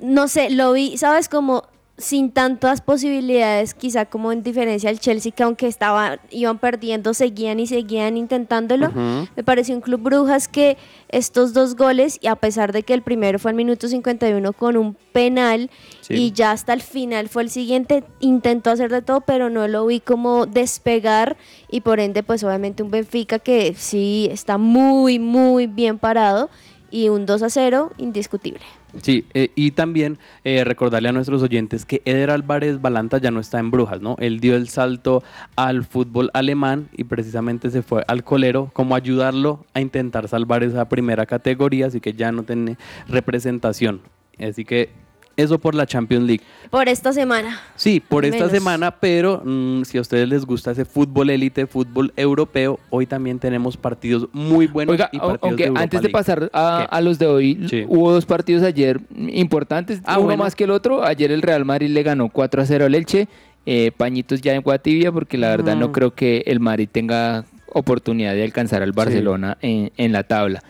no 0.00 0.26
sé, 0.26 0.50
lo 0.50 0.72
vi, 0.72 0.98
¿sabes? 0.98 1.28
Como 1.28 1.62
sin 1.96 2.32
tantas 2.32 2.80
posibilidades, 2.80 3.72
quizá 3.72 4.04
como 4.04 4.32
en 4.32 4.42
diferencia 4.42 4.90
al 4.90 4.98
Chelsea, 4.98 5.30
que 5.30 5.44
aunque 5.44 5.68
estaba, 5.68 6.18
iban 6.30 6.58
perdiendo, 6.58 7.14
seguían 7.14 7.60
y 7.60 7.68
seguían 7.68 8.16
intentándolo. 8.16 8.90
Me 9.36 9.44
pareció 9.44 9.76
un 9.76 9.80
club 9.80 10.00
Brujas 10.00 10.48
que 10.48 10.76
estos 11.08 11.54
dos 11.54 11.76
goles, 11.76 12.18
y 12.20 12.26
a 12.26 12.34
pesar 12.34 12.72
de 12.72 12.82
que 12.82 12.94
el 12.94 13.02
primero 13.02 13.38
fue 13.38 13.52
al 13.52 13.56
minuto 13.56 13.86
51 13.86 14.52
con 14.54 14.76
un 14.76 14.96
penal, 15.12 15.70
y 16.08 16.32
ya 16.32 16.50
hasta 16.50 16.72
el 16.72 16.82
final 16.82 17.28
fue 17.28 17.44
el 17.44 17.50
siguiente, 17.50 18.02
intentó 18.18 18.70
hacer 18.70 18.90
de 18.90 19.00
todo, 19.00 19.20
pero 19.20 19.48
no 19.48 19.68
lo 19.68 19.86
vi 19.86 20.00
como 20.00 20.46
despegar, 20.46 21.36
y 21.70 21.82
por 21.82 22.00
ende, 22.00 22.24
pues 22.24 22.42
obviamente 22.42 22.82
un 22.82 22.90
Benfica 22.90 23.38
que 23.38 23.74
sí 23.76 24.28
está 24.32 24.58
muy, 24.58 25.20
muy 25.20 25.68
bien 25.68 26.00
parado, 26.00 26.50
y 26.90 27.08
un 27.08 27.24
2 27.24 27.42
a 27.42 27.50
0 27.50 27.92
indiscutible. 27.98 28.62
Sí, 29.02 29.26
eh, 29.34 29.50
y 29.54 29.72
también 29.72 30.18
eh, 30.44 30.64
recordarle 30.64 31.08
a 31.08 31.12
nuestros 31.12 31.42
oyentes 31.42 31.84
que 31.84 32.02
Eder 32.04 32.30
Álvarez 32.30 32.80
Balanta 32.80 33.18
ya 33.18 33.30
no 33.30 33.40
está 33.40 33.58
en 33.58 33.70
Brujas, 33.70 34.00
¿no? 34.00 34.16
Él 34.18 34.40
dio 34.40 34.56
el 34.56 34.68
salto 34.68 35.22
al 35.56 35.84
fútbol 35.84 36.30
alemán 36.32 36.88
y 36.96 37.04
precisamente 37.04 37.70
se 37.70 37.82
fue 37.82 38.04
al 38.06 38.24
colero 38.24 38.70
como 38.72 38.94
ayudarlo 38.94 39.64
a 39.74 39.80
intentar 39.80 40.28
salvar 40.28 40.62
esa 40.62 40.88
primera 40.88 41.26
categoría, 41.26 41.86
así 41.86 42.00
que 42.00 42.12
ya 42.12 42.30
no 42.32 42.44
tiene 42.44 42.76
representación. 43.08 44.00
Así 44.38 44.64
que 44.64 44.90
Eso 45.36 45.58
por 45.58 45.74
la 45.74 45.84
Champions 45.86 46.26
League. 46.26 46.42
Por 46.70 46.88
esta 46.88 47.12
semana. 47.12 47.60
Sí, 47.74 48.00
por 48.00 48.24
Al 48.24 48.30
esta 48.30 48.44
menos. 48.46 48.52
semana, 48.52 48.90
pero 48.92 49.42
mm, 49.44 49.82
si 49.82 49.98
a 49.98 50.00
ustedes 50.00 50.28
les 50.28 50.44
gusta 50.44 50.70
ese 50.70 50.84
fútbol 50.84 51.30
élite, 51.30 51.66
fútbol 51.66 52.12
europeo, 52.16 52.78
hoy 52.90 53.06
también 53.06 53.38
tenemos 53.40 53.76
partidos 53.76 54.28
muy 54.32 54.66
buenos 54.68 54.92
Oiga, 54.92 55.08
y 55.12 55.18
partidos 55.18 55.38
aunque 55.42 55.62
de 55.64 55.68
Europa 55.68 55.82
antes 55.82 56.00
de 56.00 56.04
League. 56.08 56.12
pasar 56.12 56.50
a, 56.52 57.00
los 57.00 57.18
de 57.18 57.26
hoy, 57.26 57.66
Sí. 57.68 57.84
hubo 57.88 58.12
dos 58.12 58.26
partidos 58.26 58.62
ayer 58.62 59.00
importantes, 59.16 60.00
Ah, 60.04 60.18
uno 60.18 60.26
bueno. 60.26 60.44
más 60.44 60.54
que 60.54 60.64
el 60.64 60.70
otro. 60.70 61.04
Ayer 61.04 61.32
el 61.32 61.42
Real 61.42 61.64
Madrid 61.64 61.88
le 61.90 62.02
ganó 62.02 62.28
4 62.28 62.62
a 62.62 62.66
0 62.66 62.84
al 62.86 62.94
Elche, 62.94 63.26
eh, 63.66 63.90
pañitos 63.96 64.40
ya 64.40 64.54
en 64.54 64.62
Guatibia, 64.62 65.10
porque 65.10 65.36
la 65.38 65.48
verdad 65.48 65.74
no 65.76 65.88
Mm. 65.88 65.92
creo 65.92 66.14
que 66.14 66.44
el 66.46 66.60
Madrid 66.60 66.88
tenga 66.90 67.44
oportunidad 67.72 68.34
de 68.34 68.44
alcanzar 68.44 68.82
al 68.82 68.92
Barcelona 68.92 69.58
en, 69.60 69.90
en 69.96 70.12
la 70.12 70.22
tabla. 70.22 70.62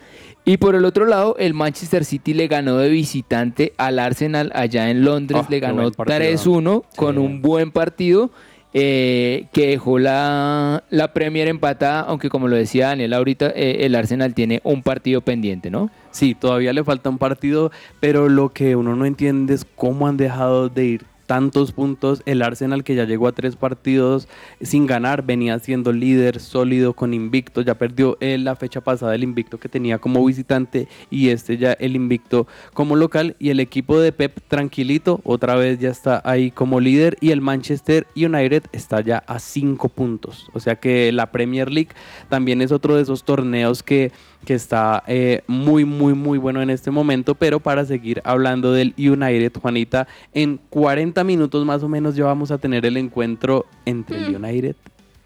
Y 0.47 0.57
por 0.57 0.75
el 0.75 0.85
otro 0.85 1.05
lado, 1.05 1.35
el 1.39 1.53
Manchester 1.55 2.05
City 2.05 2.33
le 2.35 2.47
ganó 2.47 2.77
de 2.77 2.89
visitante 2.89 3.73
al 3.77 3.97
Arsenal 3.97 4.51
allá 4.53 4.89
en 4.91 5.03
Londres, 5.03 5.41
Ah, 5.43 5.47
le 5.49 5.59
ganó 5.59 5.81
buen 5.81 5.93
partido. 5.93 6.17
3-1 6.19 6.83
con 6.95 7.15
Sí. 7.15 7.19
un 7.21 7.41
buen 7.41 7.71
partido 7.71 8.29
eh, 8.77 9.45
que 9.53 9.67
dejó 9.67 9.99
la, 9.99 10.83
la 10.89 11.13
Premier 11.13 11.47
empatada, 11.47 12.01
aunque 12.01 12.29
como 12.29 12.47
lo 12.49 12.57
decía 12.57 12.87
Daniel 12.87 13.13
ahorita, 13.13 13.47
eh, 13.55 13.77
el 13.85 13.95
Arsenal 13.95 14.33
tiene 14.33 14.59
un 14.65 14.83
partido 14.83 15.21
pendiente, 15.21 15.71
¿no? 15.71 15.89
Sí, 16.11 16.35
todavía 16.35 16.73
le 16.73 16.83
falta 16.83 17.09
un 17.09 17.17
partido, 17.17 17.71
pero 18.01 18.27
lo 18.27 18.49
que 18.49 18.75
uno 18.75 18.95
no 18.97 19.05
entiende 19.05 19.53
es 19.53 19.65
cómo 19.75 20.07
han 20.09 20.17
dejado 20.17 20.67
de 20.69 20.85
ir 20.85 21.05
tantos 21.25 21.71
puntos. 21.71 22.21
El 22.25 22.41
Arsenal 22.41 22.83
que 22.83 22.95
ya 22.95 23.05
llegó 23.05 23.27
a 23.27 23.31
tres 23.31 23.55
partidos 23.55 24.27
sin 24.61 24.85
ganar, 24.85 25.23
venía 25.25 25.57
siendo 25.59 25.91
líder 25.91 26.39
sólido 26.39 26.93
con 26.93 27.13
invicto, 27.13 27.61
ya 27.61 27.75
perdió 27.75 28.17
eh, 28.19 28.37
la 28.37 28.55
fecha 28.55 28.81
pasada 28.81 29.15
el 29.15 29.23
invicto 29.23 29.59
que 29.59 29.69
tenía 29.69 29.97
como 29.97 30.23
visitante 30.25 30.87
y 31.09 31.29
este 31.29 31.57
ya 31.57 31.73
el 31.73 31.95
invicto 31.95 32.47
como 32.73 32.95
local 32.95 33.35
y 33.39 33.49
el 33.49 33.59
equipo 33.59 33.99
de 33.99 34.11
Pep 34.11 34.39
tranquilito, 34.47 35.21
otra 35.23 35.55
vez 35.55 35.79
ya 35.79 35.89
está 35.89 36.21
ahí 36.23 36.51
como 36.51 36.79
líder 36.79 37.17
y 37.21 37.31
el 37.31 37.41
Manchester 37.41 38.07
United 38.15 38.63
está 38.71 39.01
ya 39.01 39.19
a 39.19 39.39
cinco 39.39 39.89
puntos. 39.89 40.49
O 40.53 40.59
sea 40.59 40.75
que 40.75 41.11
la 41.11 41.31
Premier 41.31 41.71
League 41.71 41.89
también 42.29 42.61
es 42.61 42.71
otro 42.71 42.95
de 42.95 43.01
esos 43.01 43.23
torneos 43.23 43.83
que 43.83 44.11
que 44.45 44.53
está 44.53 45.03
eh, 45.07 45.41
muy, 45.47 45.83
muy, 45.83 46.13
muy 46.13 46.37
bueno 46.37 46.61
en 46.61 46.69
este 46.69 46.91
momento. 46.91 47.35
Pero 47.35 47.59
para 47.59 47.83
seguir 47.85 48.21
hablando 48.23 48.71
del 48.71 48.93
United, 48.97 49.51
Juanita, 49.59 50.07
en 50.33 50.59
40 50.69 51.23
minutos 51.23 51.65
más 51.65 51.83
o 51.83 51.89
menos 51.89 52.15
ya 52.15 52.25
vamos 52.25 52.51
a 52.51 52.57
tener 52.57 52.85
el 52.85 52.97
encuentro 52.97 53.65
entre 53.85 54.17
el 54.17 54.35
United 54.35 54.75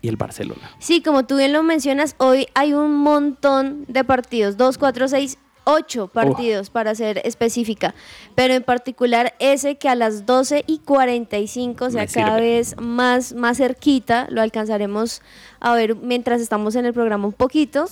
y 0.01 0.08
el 0.08 0.15
Barcelona. 0.15 0.71
Sí, 0.79 1.01
como 1.01 1.25
tú 1.25 1.38
bien 1.38 1.53
lo 1.53 1.62
mencionas, 1.63 2.15
hoy 2.17 2.47
hay 2.55 2.73
un 2.73 2.95
montón 2.95 3.86
de 3.88 4.03
partidos, 4.03 4.58
2, 4.58 4.77
4, 4.77 5.08
6, 5.10 5.38
8 5.69 6.08
partidos 6.08 6.69
para 6.69 6.95
ser 6.95 7.21
específica, 7.23 7.93
pero 8.36 8.53
en 8.53 8.63
particular 8.63 9.34
ese 9.39 9.75
que 9.75 9.88
a 9.89 9.95
las 9.95 10.25
12 10.25 10.63
y 10.67 10.79
45, 10.79 11.86
o 11.86 11.89
sea, 11.89 12.01
Me 12.01 12.08
cada 12.08 12.36
sirve. 12.38 12.41
vez 12.49 12.75
más, 12.79 13.34
más 13.34 13.58
cerquita, 13.58 14.27
lo 14.29 14.41
alcanzaremos 14.41 15.21
a 15.60 15.73
ver 15.75 15.95
mientras 15.95 16.41
estamos 16.41 16.75
en 16.75 16.86
el 16.86 16.93
programa 16.93 17.27
un 17.27 17.34
poquito. 17.34 17.86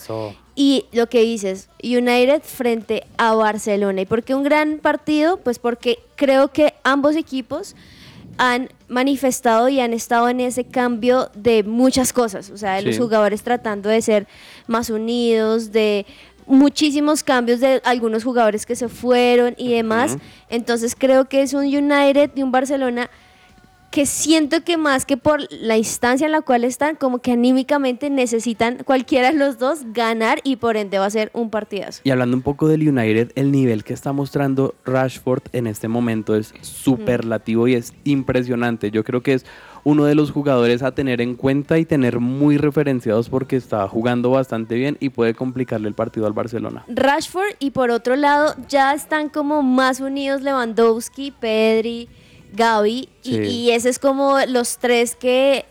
Y 0.55 0.85
lo 0.91 1.07
que 1.07 1.21
dices, 1.21 1.69
United 1.83 2.41
frente 2.41 3.05
a 3.17 3.35
Barcelona. 3.35 4.01
¿Y 4.01 4.05
por 4.07 4.23
qué 4.23 4.33
un 4.33 4.43
gran 4.43 4.79
partido? 4.79 5.37
Pues 5.37 5.59
porque 5.59 5.99
creo 6.15 6.47
que 6.47 6.73
ambos 6.83 7.15
equipos 7.15 7.75
han 8.39 8.69
manifestado 8.87 9.69
y 9.69 9.79
han 9.79 9.93
estado 9.93 10.29
en 10.29 10.39
ese 10.39 10.63
cambio 10.63 11.29
de 11.35 11.63
muchas 11.63 12.11
cosas. 12.13 12.49
O 12.49 12.57
sea, 12.57 12.75
de 12.75 12.83
los 12.83 12.97
jugadores 12.97 13.43
tratando 13.43 13.89
de 13.89 14.01
ser 14.01 14.27
más 14.67 14.89
unidos, 14.89 15.71
de 15.71 16.05
muchísimos 16.47 17.23
cambios 17.23 17.59
de 17.59 17.81
algunos 17.83 18.23
jugadores 18.23 18.65
que 18.65 18.75
se 18.75 18.89
fueron 18.89 19.53
y 19.57 19.73
demás. 19.73 20.17
Entonces 20.49 20.95
creo 20.97 21.25
que 21.25 21.41
es 21.41 21.53
un 21.53 21.65
United 21.65 22.31
y 22.35 22.43
un 22.43 22.51
Barcelona 22.51 23.09
que 23.91 24.05
siento 24.05 24.63
que 24.63 24.77
más 24.77 25.05
que 25.05 25.17
por 25.17 25.41
la 25.51 25.77
instancia 25.77 26.25
en 26.25 26.31
la 26.31 26.41
cual 26.41 26.63
están, 26.63 26.95
como 26.95 27.19
que 27.19 27.31
anímicamente 27.31 28.09
necesitan 28.09 28.83
cualquiera 28.83 29.31
de 29.31 29.37
los 29.37 29.57
dos 29.57 29.79
ganar 29.93 30.39
y 30.43 30.57
por 30.57 30.77
ende 30.77 30.99
va 30.99 31.05
a 31.05 31.09
ser 31.09 31.31
un 31.33 31.49
partidazo. 31.49 32.01
Y 32.03 32.11
hablando 32.11 32.35
un 32.35 32.43
poco 32.43 32.67
del 32.67 32.87
United, 32.87 33.31
el 33.35 33.51
nivel 33.51 33.83
que 33.83 33.93
está 33.93 34.11
mostrando 34.11 34.75
Rashford 34.85 35.43
en 35.53 35.67
este 35.67 35.87
momento 35.87 36.35
es 36.35 36.53
superlativo 36.61 37.67
y 37.67 37.75
es 37.75 37.93
impresionante. 38.03 38.91
Yo 38.91 39.03
creo 39.03 39.23
que 39.23 39.33
es 39.33 39.45
uno 39.89 40.03
de 40.03 40.15
los 40.15 40.31
jugadores 40.31 40.83
a 40.83 40.91
tener 40.91 41.21
en 41.21 41.35
cuenta 41.35 41.77
y 41.77 41.85
tener 41.85 42.19
muy 42.19 42.57
referenciados 42.57 43.29
porque 43.29 43.55
está 43.55 43.87
jugando 43.87 44.31
bastante 44.31 44.75
bien 44.75 44.97
y 44.99 45.07
puede 45.09 45.33
complicarle 45.33 45.87
el 45.87 45.93
partido 45.93 46.27
al 46.27 46.33
Barcelona. 46.33 46.83
Rashford 46.89 47.55
y 47.59 47.71
por 47.71 47.89
otro 47.91 48.17
lado 48.17 48.53
ya 48.67 48.93
están 48.93 49.29
como 49.29 49.63
más 49.63 50.01
unidos 50.01 50.41
Lewandowski, 50.41 51.31
Pedri, 51.31 52.09
Gaby 52.53 53.07
y, 53.23 53.29
Sí. 53.33 53.37
y 53.43 53.71
ese 53.71 53.87
es 53.87 53.97
como 53.97 54.37
los 54.49 54.77
tres 54.77 55.15
que 55.15 55.63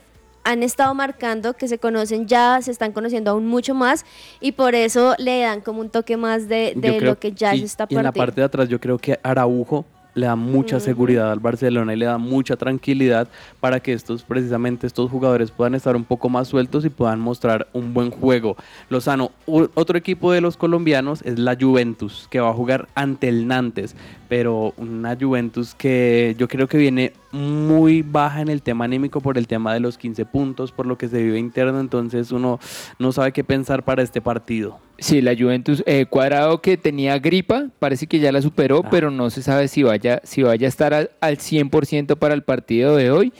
han 0.44 0.62
estado 0.62 0.94
marcando, 0.94 1.52
que 1.54 1.68
se 1.68 1.78
conocen 1.78 2.26
ya, 2.26 2.58
se 2.62 2.70
están 2.70 2.92
conociendo 2.92 3.32
aún 3.32 3.46
mucho 3.46 3.74
más 3.74 4.06
y 4.40 4.52
por 4.52 4.74
eso 4.74 5.14
le 5.18 5.40
dan 5.40 5.60
como 5.60 5.80
un 5.80 5.90
toque 5.90 6.16
más 6.16 6.48
de, 6.48 6.72
Yo 6.74 6.80
de 6.80 6.96
creo- 6.98 7.10
lo 7.10 7.18
que 7.18 7.32
ya 7.32 7.54
y, 7.54 7.58
es 7.58 7.64
esta 7.72 7.86
y 7.90 7.96
en 7.96 8.02
la 8.04 8.12
parte 8.12 8.40
de 8.40 8.44
atrás 8.46 8.68
yo 8.70 8.80
creo 8.80 8.96
que 8.96 9.18
Araujo 9.22 9.84
le 10.16 10.26
da 10.26 10.34
mucha 10.34 10.80
seguridad 10.80 11.30
al 11.30 11.38
Barcelona 11.38 11.92
y 11.92 11.96
le 11.96 12.06
da 12.06 12.18
mucha 12.18 12.56
tranquilidad 12.56 13.28
para 13.60 13.80
que 13.80 13.92
estos 13.92 14.22
precisamente 14.22 14.86
estos 14.86 15.10
jugadores 15.10 15.50
puedan 15.50 15.74
estar 15.74 15.94
un 15.94 16.04
poco 16.04 16.28
más 16.28 16.48
sueltos 16.48 16.84
y 16.84 16.88
puedan 16.88 17.20
mostrar 17.20 17.68
un 17.74 17.94
buen 17.94 18.10
juego. 18.10 18.56
Lozano, 18.88 19.30
otro 19.46 19.98
equipo 19.98 20.32
de 20.32 20.40
los 20.40 20.56
colombianos 20.56 21.20
es 21.22 21.38
la 21.38 21.56
Juventus 21.60 22.26
que 22.30 22.40
va 22.40 22.48
a 22.48 22.54
jugar 22.54 22.88
ante 22.94 23.28
el 23.28 23.46
Nantes, 23.46 23.94
pero 24.28 24.72
una 24.78 25.16
Juventus 25.20 25.74
que 25.74 26.34
yo 26.38 26.48
creo 26.48 26.66
que 26.66 26.78
viene 26.78 27.12
muy 27.36 28.02
baja 28.02 28.40
en 28.40 28.48
el 28.48 28.62
tema 28.62 28.84
anímico 28.86 29.20
por 29.20 29.38
el 29.38 29.46
tema 29.46 29.72
de 29.74 29.80
los 29.80 29.98
15 29.98 30.24
puntos, 30.26 30.72
por 30.72 30.86
lo 30.86 30.98
que 30.98 31.08
se 31.08 31.22
vive 31.22 31.38
interno, 31.38 31.78
entonces 31.80 32.32
uno 32.32 32.58
no 32.98 33.12
sabe 33.12 33.32
qué 33.32 33.44
pensar 33.44 33.84
para 33.84 34.02
este 34.02 34.20
partido. 34.20 34.78
Sí, 34.98 35.20
la 35.20 35.36
Juventus, 35.36 35.82
eh, 35.86 36.06
cuadrado 36.08 36.60
que 36.62 36.76
tenía 36.76 37.18
gripa, 37.18 37.66
parece 37.78 38.06
que 38.06 38.18
ya 38.18 38.32
la 38.32 38.40
superó, 38.42 38.82
Ah. 38.84 38.88
pero 38.90 39.10
no 39.10 39.30
se 39.30 39.42
sabe 39.42 39.68
si 39.68 39.82
vaya, 39.82 40.20
si 40.24 40.42
vaya 40.42 40.66
a 40.66 40.68
estar 40.68 40.94
al, 40.94 41.10
al 41.20 41.36
100% 41.38 42.16
para 42.16 42.34
el 42.34 42.42
partido 42.42 42.96
de 42.96 43.10
hoy. 43.10 43.32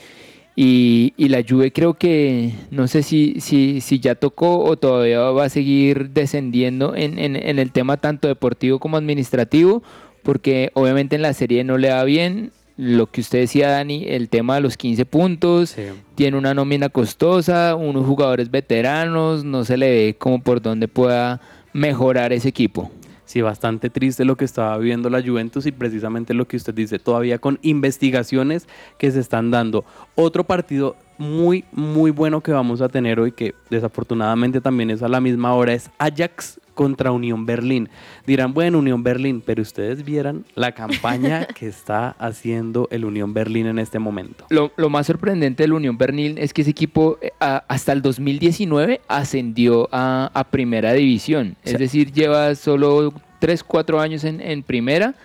Y, 0.59 1.13
y 1.17 1.29
la 1.29 1.43
Juve 1.47 1.71
creo 1.71 1.93
que 1.93 2.51
no 2.71 2.87
sé 2.87 3.03
si, 3.03 3.35
si, 3.41 3.79
si 3.79 3.99
ya 3.99 4.15
tocó 4.15 4.63
o 4.63 4.75
todavía 4.75 5.19
va 5.19 5.45
a 5.45 5.49
seguir 5.49 6.09
descendiendo 6.09 6.95
en, 6.95 7.19
en- 7.19 7.35
en 7.35 7.59
el 7.59 7.71
tema 7.71 7.97
tanto 7.97 8.27
deportivo 8.27 8.79
como 8.79 8.97
administrativo, 8.97 9.83
porque 10.23 10.71
obviamente 10.73 11.15
en 11.15 11.21
la 11.21 11.33
serie 11.33 11.63
no 11.63 11.77
le 11.77 11.89
va 11.91 12.03
bien. 12.05 12.51
Lo 12.77 13.07
que 13.07 13.21
usted 13.21 13.39
decía, 13.39 13.71
Dani, 13.71 14.05
el 14.07 14.29
tema 14.29 14.55
de 14.55 14.61
los 14.61 14.77
15 14.77 15.05
puntos, 15.05 15.75
tiene 16.13 16.37
una 16.37 16.53
nómina 16.53 16.89
costosa, 16.89 17.75
unos 17.75 18.05
jugadores 18.05 18.51
veteranos, 18.51 19.43
no 19.43 19.65
se 19.65 19.77
le 19.77 19.89
ve 19.89 20.15
como 20.17 20.41
por 20.41 20.61
dónde 20.61 20.87
pueda 20.87 21.41
mejorar 21.73 22.33
ese 22.33 22.49
equipo. 22.49 22.91
Sí, 23.25 23.41
bastante 23.41 23.89
triste 23.89 24.23
lo 24.23 24.37
que 24.37 24.45
estaba 24.45 24.77
viviendo 24.77 25.09
la 25.09 25.21
Juventus 25.21 25.65
y 25.65 25.73
precisamente 25.73 26.33
lo 26.33 26.47
que 26.47 26.55
usted 26.55 26.73
dice, 26.73 26.97
todavía 26.97 27.39
con 27.39 27.59
investigaciones 27.61 28.67
que 28.97 29.11
se 29.11 29.19
están 29.19 29.51
dando. 29.51 29.83
Otro 30.15 30.45
partido 30.45 30.95
muy, 31.17 31.65
muy 31.71 32.11
bueno 32.11 32.41
que 32.41 32.51
vamos 32.51 32.79
a 32.81 32.89
tener 32.89 33.19
hoy, 33.19 33.31
que 33.31 33.53
desafortunadamente 33.69 34.61
también 34.61 34.91
es 34.91 35.01
a 35.01 35.09
la 35.09 35.19
misma 35.19 35.53
hora, 35.55 35.73
es 35.73 35.89
Ajax 35.97 36.61
contra 36.77 37.11
Unión 37.11 37.45
Berlín. 37.45 37.89
Dirán, 38.25 38.53
bueno, 38.53 38.77
Unión 38.79 39.03
Berlín, 39.03 39.43
pero 39.45 39.61
ustedes 39.61 40.05
vieran 40.05 40.45
la 40.55 40.71
campaña 40.71 41.45
que 41.57 41.67
está 41.67 42.11
haciendo 42.19 42.87
el 42.91 43.03
Unión 43.03 43.33
Berlín 43.33 43.65
en 43.67 43.79
este 43.79 43.99
momento. 43.99 44.45
Lo, 44.49 44.71
lo 44.77 44.89
más 44.89 45.07
sorprendente 45.07 45.63
del 45.63 45.73
Unión 45.73 45.97
Berlín 45.97 46.37
es 46.37 46.53
que 46.53 46.61
ese 46.61 46.71
equipo 46.71 47.17
eh, 47.21 47.31
a- 47.39 47.63
hasta 47.67 47.91
el 47.91 48.01
2019 48.01 49.01
ascendió 49.07 49.89
a, 49.91 50.29
a 50.33 50.43
primera 50.45 50.93
división. 50.93 51.55
Es 51.63 51.71
Sí. 51.71 51.77
decir, 51.77 52.11
lleva 52.13 52.53
solo 52.55 53.11
3, 53.39 53.63
4 53.63 53.99
años 53.99 54.23
en, 54.23 54.39
en 54.39 54.61
primera 54.63 55.15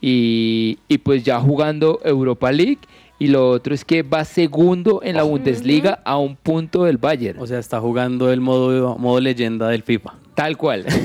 y, 0.00 0.78
y 0.88 0.98
pues 0.98 1.24
ya 1.24 1.40
jugando 1.40 2.00
Europa 2.04 2.52
League. 2.52 2.78
Y 3.18 3.26
lo 3.26 3.50
otro 3.50 3.74
es 3.74 3.84
que 3.84 4.02
va 4.02 4.24
segundo 4.24 5.02
en 5.04 5.14
la 5.14 5.24
Bundesliga 5.24 6.00
a 6.06 6.16
un 6.16 6.36
punto 6.36 6.84
del 6.84 6.96
Bayern. 6.96 7.38
O 7.38 7.46
sea, 7.46 7.58
está 7.58 7.78
jugando 7.78 8.32
el 8.32 8.40
modo, 8.40 8.96
modo 8.96 9.20
leyenda 9.20 9.68
del 9.68 9.82
FIFA. 9.82 10.14
Tal 10.34 10.56
cual. 10.56 10.86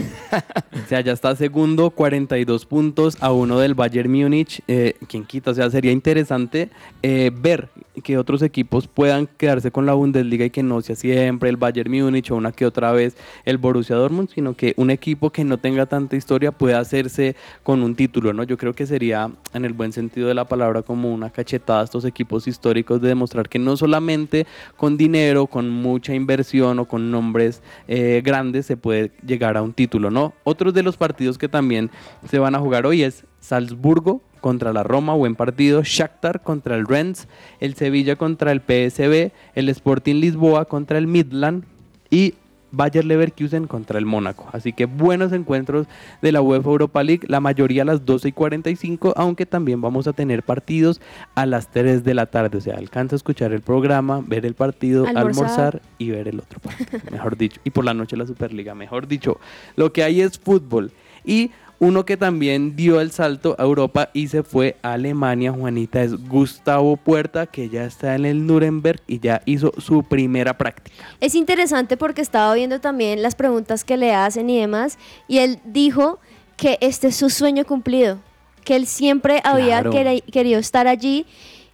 O 0.73 0.87
sea, 0.87 0.99
ya 1.01 1.13
está 1.13 1.35
segundo, 1.35 1.91
42 1.91 2.65
puntos 2.65 3.17
a 3.21 3.31
uno 3.31 3.57
del 3.59 3.73
Bayern 3.73 4.11
Múnich. 4.11 4.61
Eh, 4.67 4.93
¿Quién 5.07 5.23
quita? 5.23 5.51
O 5.51 5.53
sea, 5.53 5.69
sería 5.69 5.91
interesante 5.91 6.69
eh, 7.01 7.31
ver 7.33 7.69
que 8.03 8.17
otros 8.17 8.41
equipos 8.41 8.87
puedan 8.87 9.27
quedarse 9.27 9.71
con 9.71 9.85
la 9.85 9.93
Bundesliga 9.93 10.45
y 10.45 10.49
que 10.49 10.63
no 10.63 10.81
sea 10.81 10.95
siempre 10.95 11.49
el 11.49 11.57
Bayern 11.57 11.89
Múnich 11.89 12.31
o 12.31 12.35
una 12.35 12.51
que 12.51 12.65
otra 12.65 12.91
vez 12.91 13.15
el 13.45 13.57
Borussia 13.57 13.95
Dortmund, 13.95 14.29
sino 14.29 14.55
que 14.55 14.73
un 14.77 14.89
equipo 14.89 15.29
que 15.29 15.43
no 15.43 15.57
tenga 15.57 15.85
tanta 15.85 16.15
historia 16.15 16.51
pueda 16.51 16.79
hacerse 16.79 17.35
con 17.63 17.81
un 17.81 17.95
título, 17.95 18.33
¿no? 18.33 18.43
Yo 18.43 18.57
creo 18.57 18.73
que 18.73 18.85
sería, 18.85 19.31
en 19.53 19.65
el 19.65 19.73
buen 19.73 19.93
sentido 19.93 20.27
de 20.27 20.33
la 20.33 20.45
palabra, 20.45 20.81
como 20.81 21.13
una 21.13 21.29
cachetada 21.29 21.81
a 21.81 21.83
estos 21.85 22.05
equipos 22.05 22.47
históricos 22.47 23.01
de 23.01 23.07
demostrar 23.09 23.47
que 23.47 23.59
no 23.59 23.77
solamente 23.77 24.45
con 24.75 24.97
dinero, 24.97 25.47
con 25.47 25.69
mucha 25.69 26.13
inversión 26.13 26.79
o 26.79 26.85
con 26.85 27.09
nombres 27.11 27.61
eh, 27.87 28.21
grandes 28.23 28.65
se 28.65 28.77
puede 28.77 29.11
llegar 29.25 29.57
a 29.57 29.61
un 29.61 29.73
título, 29.73 30.09
¿no? 30.09 30.33
Otros 30.43 30.73
de 30.73 30.83
los 30.83 30.97
partidos 30.97 31.37
que 31.37 31.49
también 31.49 31.91
se 32.29 32.39
van 32.39 32.55
a 32.55 32.59
jugar 32.59 32.85
hoy 32.85 33.03
es 33.03 33.25
Salzburgo 33.39 34.21
contra 34.41 34.73
la 34.73 34.83
Roma, 34.83 35.15
buen 35.15 35.35
partido. 35.35 35.81
Shakhtar 35.83 36.43
contra 36.43 36.75
el 36.75 36.85
Rennes. 36.85 37.27
El 37.59 37.73
Sevilla 37.73 38.15
contra 38.15 38.51
el 38.51 38.61
PSB. 38.61 39.31
El 39.55 39.69
Sporting 39.69 40.15
Lisboa 40.15 40.65
contra 40.65 40.99
el 40.99 41.07
Midland. 41.07 41.63
Y 42.11 42.35
Bayer 42.75 43.05
Leverkusen 43.05 43.67
contra 43.67 43.99
el 43.99 44.05
Mónaco. 44.05 44.49
Así 44.51 44.73
que 44.73 44.85
buenos 44.85 45.31
encuentros 45.33 45.87
de 46.21 46.31
la 46.31 46.41
UEFA 46.41 46.69
Europa 46.69 47.03
League, 47.03 47.25
la 47.27 47.39
mayoría 47.39 47.83
a 47.83 47.85
las 47.85 48.05
12 48.05 48.29
y 48.29 48.31
45, 48.31 49.13
aunque 49.15 49.45
también 49.45 49.81
vamos 49.81 50.07
a 50.07 50.13
tener 50.13 50.43
partidos 50.43 51.01
a 51.35 51.45
las 51.45 51.69
3 51.71 52.03
de 52.03 52.13
la 52.13 52.25
tarde. 52.25 52.57
O 52.57 52.61
sea, 52.61 52.75
alcanza 52.75 53.15
a 53.15 53.17
escuchar 53.17 53.53
el 53.53 53.61
programa, 53.61 54.23
ver 54.25 54.45
el 54.45 54.53
partido, 54.53 55.05
Almorzar. 55.05 55.27
almorzar 55.27 55.81
y 55.97 56.09
ver 56.11 56.27
el 56.27 56.39
otro 56.39 56.59
partido, 56.59 56.99
mejor 57.11 57.37
dicho. 57.37 57.59
Y 57.63 57.69
por 57.69 57.85
la 57.85 57.93
noche 57.93 58.17
la 58.17 58.27
Superliga, 58.27 58.75
mejor 58.75 59.07
dicho. 59.07 59.39
Lo 59.75 59.93
que 59.93 60.03
hay 60.03 60.21
es 60.21 60.37
fútbol. 60.37 60.91
Y 61.25 61.51
uno 61.79 62.05
que 62.05 62.17
también 62.17 62.75
dio 62.75 63.01
el 63.01 63.11
salto 63.11 63.55
a 63.59 63.63
Europa 63.63 64.09
y 64.13 64.27
se 64.27 64.43
fue 64.43 64.77
a 64.81 64.93
Alemania, 64.93 65.51
Juanita, 65.51 66.01
es 66.03 66.13
Gustavo 66.27 66.95
Puerta, 66.97 67.45
que 67.47 67.69
ya 67.69 67.83
está 67.85 68.15
en 68.15 68.25
el 68.25 68.45
Nuremberg 68.47 69.01
y 69.07 69.19
ya 69.19 69.41
hizo 69.45 69.71
su 69.77 70.03
primera 70.03 70.57
práctica. 70.57 70.95
Es 71.19 71.35
interesante 71.35 71.97
porque 71.97 72.21
estaba 72.21 72.53
viendo 72.53 72.79
también 72.79 73.21
las 73.21 73.35
preguntas 73.35 73.83
que 73.83 73.97
le 73.97 74.13
hacen 74.13 74.49
y 74.49 74.59
demás, 74.59 74.97
y 75.27 75.39
él 75.39 75.59
dijo 75.65 76.19
que 76.57 76.77
este 76.81 77.07
es 77.07 77.15
su 77.17 77.29
sueño 77.29 77.65
cumplido, 77.65 78.19
que 78.63 78.75
él 78.75 78.87
siempre 78.87 79.41
había 79.43 79.81
Claro. 79.81 80.21
querido 80.31 80.59
estar 80.59 80.87
allí 80.87 81.25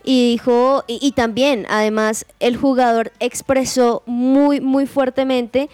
y 0.04 0.32
dijo, 0.32 0.84
y, 0.88 0.98
y 1.00 1.12
también, 1.12 1.68
además, 1.70 2.26
el 2.40 2.58
jugador 2.58 3.12
expresó 3.20 4.02
muy, 4.08 4.60
muy 4.60 4.88
fuertemente 4.88 5.70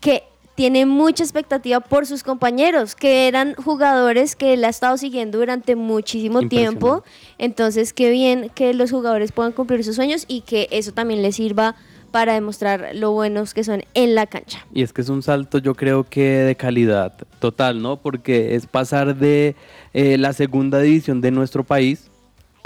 que 0.00 0.22
tiene 0.56 0.86
mucha 0.86 1.22
expectativa 1.22 1.80
por 1.80 2.06
sus 2.06 2.22
compañeros, 2.22 2.96
que 2.96 3.28
eran 3.28 3.54
jugadores 3.54 4.34
que 4.34 4.54
él 4.54 4.64
ha 4.64 4.70
estado 4.70 4.96
siguiendo 4.96 5.38
durante 5.38 5.76
muchísimo 5.76 6.48
tiempo. 6.48 7.04
Entonces, 7.38 7.92
qué 7.92 8.10
bien 8.10 8.50
que 8.54 8.74
los 8.74 8.90
jugadores 8.90 9.32
puedan 9.32 9.52
cumplir 9.52 9.84
sus 9.84 9.96
sueños 9.96 10.24
y 10.26 10.40
que 10.40 10.66
eso 10.72 10.92
también 10.92 11.22
les 11.22 11.36
sirva 11.36 11.76
para 12.10 12.32
demostrar 12.32 12.92
lo 12.94 13.12
buenos 13.12 13.52
que 13.52 13.62
son 13.62 13.82
en 13.92 14.14
la 14.14 14.26
cancha. 14.26 14.66
Y 14.72 14.82
es 14.82 14.94
que 14.94 15.02
es 15.02 15.10
un 15.10 15.22
salto 15.22 15.58
yo 15.58 15.74
creo 15.74 16.04
que 16.04 16.22
de 16.22 16.56
calidad 16.56 17.12
total, 17.38 17.82
¿no? 17.82 17.98
Porque 17.98 18.54
es 18.54 18.66
pasar 18.66 19.16
de 19.16 19.54
eh, 19.92 20.16
la 20.16 20.32
segunda 20.32 20.80
división 20.80 21.20
de 21.20 21.30
nuestro 21.30 21.64
país 21.64 22.10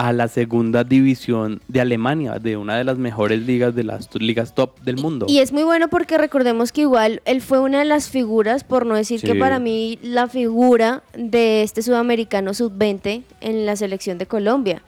a 0.00 0.14
la 0.14 0.28
segunda 0.28 0.82
división 0.82 1.60
de 1.68 1.82
Alemania, 1.82 2.38
de 2.38 2.56
una 2.56 2.78
de 2.78 2.84
las 2.84 2.96
mejores 2.96 3.42
ligas, 3.42 3.74
de 3.74 3.84
las 3.84 4.08
ligas 4.14 4.54
top 4.54 4.80
del 4.80 4.96
mundo. 4.96 5.26
Y 5.28 5.40
es 5.40 5.52
muy 5.52 5.62
bueno 5.62 5.88
porque 5.88 6.16
recordemos 6.16 6.72
que 6.72 6.80
igual 6.80 7.20
él 7.26 7.42
fue 7.42 7.60
una 7.60 7.80
de 7.80 7.84
las 7.84 8.08
figuras, 8.08 8.64
por 8.64 8.86
no 8.86 8.94
decir 8.94 9.20
que 9.20 9.34
para 9.34 9.58
mí 9.58 9.98
la 10.02 10.26
figura 10.26 11.02
de 11.14 11.62
este 11.62 11.82
sudamericano 11.82 12.54
sub-20 12.54 13.24
en 13.42 13.66
la 13.66 13.76
selección 13.76 14.16
de 14.16 14.24
Colombia. 14.24 14.82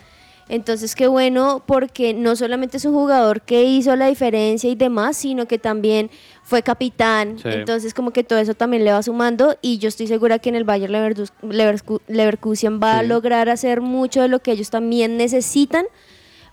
Entonces 0.55 0.95
qué 0.95 1.07
bueno 1.07 1.63
porque 1.65 2.13
no 2.13 2.37
solamente 2.37 2.77
es 2.77 2.85
un 2.85 2.93
jugador 2.93 3.41
que 3.41 3.65
hizo 3.65 3.97
la 3.97 4.09
diferencia 4.09 4.69
y 4.69 4.75
demás, 4.75 5.17
sino 5.17 5.47
que 5.47 5.59
también 5.59 6.11
fue 6.43 6.63
capitán. 6.63 7.39
Sí. 7.39 7.49
Entonces 7.49 7.95
como 7.95 8.11
que 8.11 8.23
todo 8.23 8.39
eso 8.39 8.53
también 8.53 8.85
le 8.85 8.93
va 8.93 9.03
sumando 9.03 9.57
y 9.63 9.79
yo 9.79 9.89
estoy 9.89 10.09
segura 10.09 10.39
que 10.39 10.51
en 10.51 10.55
el 10.57 10.65
Bayer 10.65 10.91
Leverkus- 10.91 11.33
Leverku- 11.43 12.03
Leverkusen 12.07 12.81
va 12.83 12.99
a 12.99 13.03
lograr 13.03 13.49
hacer 13.49 13.81
mucho 13.81 14.21
de 14.21 14.29
lo 14.29 14.41
que 14.41 14.53
ellos 14.53 14.69
también 14.69 15.17
necesitan 15.17 15.87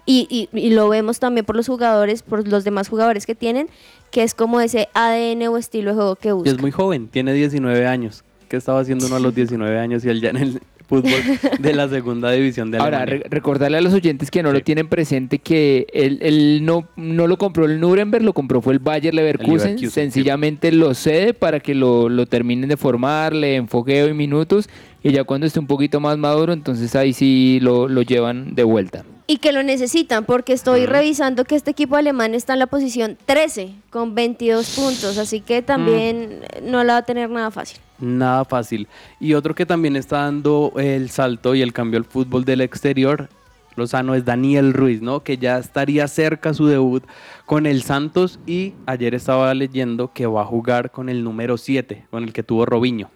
y, 0.06 0.28
y- 0.30 0.58
y 0.58 0.70
lo 0.70 0.88
vemos 0.88 1.20
también 1.20 1.46
por 1.46 1.58
los 1.58 1.68
jugadores, 1.68 2.22
por 2.24 2.48
los 2.48 2.64
demás 2.64 2.88
jugadores 2.88 3.26
que 3.26 3.36
tienen, 3.36 3.68
que 4.12 4.24
es 4.24 4.34
como 4.34 4.62
ese 4.62 4.88
ADN 4.94 5.50
o 5.50 5.58
estilo 5.58 5.90
de 5.92 5.96
juego 5.98 6.16
que 6.16 6.30
Y 6.30 6.32
buscan. 6.32 6.56
es 6.56 6.62
muy 6.62 6.72
joven, 6.72 7.10
tiene 7.10 7.34
19 7.34 7.86
años. 7.86 8.24
¿Qué 8.48 8.56
estaba 8.56 8.80
haciendo 8.80 9.08
uno 9.08 9.18
a 9.18 9.20
los 9.20 9.36
19 9.36 9.78
años 9.78 10.06
y 10.06 10.10
él 10.10 10.22
ya 10.22 10.30
en 10.30 10.38
el 10.38 10.62
fútbol 10.90 11.12
de 11.60 11.74
la 11.74 11.88
segunda 11.88 12.32
división 12.32 12.72
de 12.72 12.80
Ahora, 12.80 13.04
Alemania? 13.04 13.24
re- 13.24 13.30
recordarle 13.30 13.78
a 13.78 13.82
los 13.82 13.94
oyentes 13.94 14.30
que 14.32 14.44
no 14.44 14.52
lo 14.52 14.60
tienen 14.62 14.88
presente 14.88 15.40
que 15.40 15.88
él, 15.94 16.20
él 16.22 16.62
no, 16.64 16.88
no 16.98 17.28
lo 17.28 17.38
compró 17.38 17.66
el 17.66 17.80
Nuremberg, 17.80 18.24
lo 18.26 18.34
compró 18.34 18.62
fue 18.62 18.74
el 18.74 18.80
Bayer 18.80 19.14
Leverkusen. 19.14 19.76
Leverkusen, 19.76 19.90
sí. 19.90 19.94
sencillamente 19.94 20.72
lo 20.72 20.94
cede 20.96 21.34
para 21.34 21.60
que 21.60 21.76
lo, 21.76 22.10
lo 22.10 22.26
terminen 22.26 22.68
de 22.70 22.76
formar, 22.78 23.34
le 23.34 23.56
enfoqueo 23.56 24.10
y 24.10 24.14
minutos. 24.14 24.68
Y 25.04 25.12
ya 25.12 25.24
cuando 25.24 25.46
esté 25.48 25.60
un 25.60 25.68
poquito 25.68 26.00
más 26.02 26.18
maduro, 26.18 26.52
entonces 26.52 26.94
ahí 26.96 27.14
sí 27.14 27.60
lo, 27.62 27.88
lo 27.88 28.02
llevan 28.02 28.56
de 28.56 28.64
vuelta. 28.64 29.06
Y 29.32 29.38
que 29.38 29.52
lo 29.52 29.62
necesitan, 29.62 30.26
porque 30.26 30.54
estoy 30.54 30.88
revisando 30.88 31.46
que 31.46 31.56
este 31.56 31.70
equipo 31.70 31.96
alemán 31.96 32.34
está 32.34 32.54
en 32.54 32.60
la 32.60 32.66
posición 32.66 33.16
13 33.28 33.76
con 33.92 34.16
22 34.16 34.76
puntos, 34.76 35.20
así 35.20 35.40
que 35.40 35.62
también 35.62 36.40
no 36.64 36.84
la 36.84 36.94
va 36.94 37.00
a 37.00 37.04
tener 37.04 37.30
nada 37.30 37.52
fácil. 37.52 37.80
Nada 38.00 38.44
fácil. 38.44 38.88
Y 39.20 39.36
otro 39.36 39.54
que 39.54 39.68
también 39.68 39.96
está 39.96 40.24
dando 40.24 40.74
el 40.78 41.12
salto 41.12 41.54
y 41.54 41.62
el 41.62 41.74
cambio 41.74 42.00
al 42.00 42.06
fútbol 42.06 42.44
del 42.44 42.62
exterior, 42.62 43.30
Lozano, 43.76 44.16
es 44.16 44.26
Daniel 44.26 44.74
Ruiz, 44.74 45.04
¿no? 45.04 45.20
Que 45.20 45.38
ya 45.38 45.60
estaría 45.60 46.08
cerca 46.08 46.56
su 46.56 46.66
debut 46.66 47.04
con 47.46 47.68
el 47.68 47.84
Santos 47.84 48.40
y 48.48 48.74
ayer 48.88 49.14
estaba 49.14 49.54
leyendo 49.54 50.12
que 50.12 50.26
va 50.26 50.42
a 50.42 50.46
jugar 50.46 50.90
con 50.90 51.08
el 51.08 51.24
número 51.24 51.58
7, 51.58 52.08
con 52.10 52.24
el 52.24 52.34
que 52.34 52.42
tuvo 52.42 52.66
Robinho. 52.66 53.12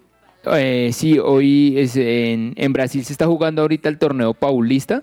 Eh, 0.45 0.91
sí, 0.93 1.17
hoy 1.17 1.73
es 1.79 1.95
en, 1.95 2.53
en 2.55 2.71
Brasil 2.71 3.03
se 3.03 3.13
está 3.13 3.25
jugando 3.25 3.63
ahorita 3.63 3.89
el 3.89 3.97
torneo 3.97 4.35
paulista. 4.35 5.01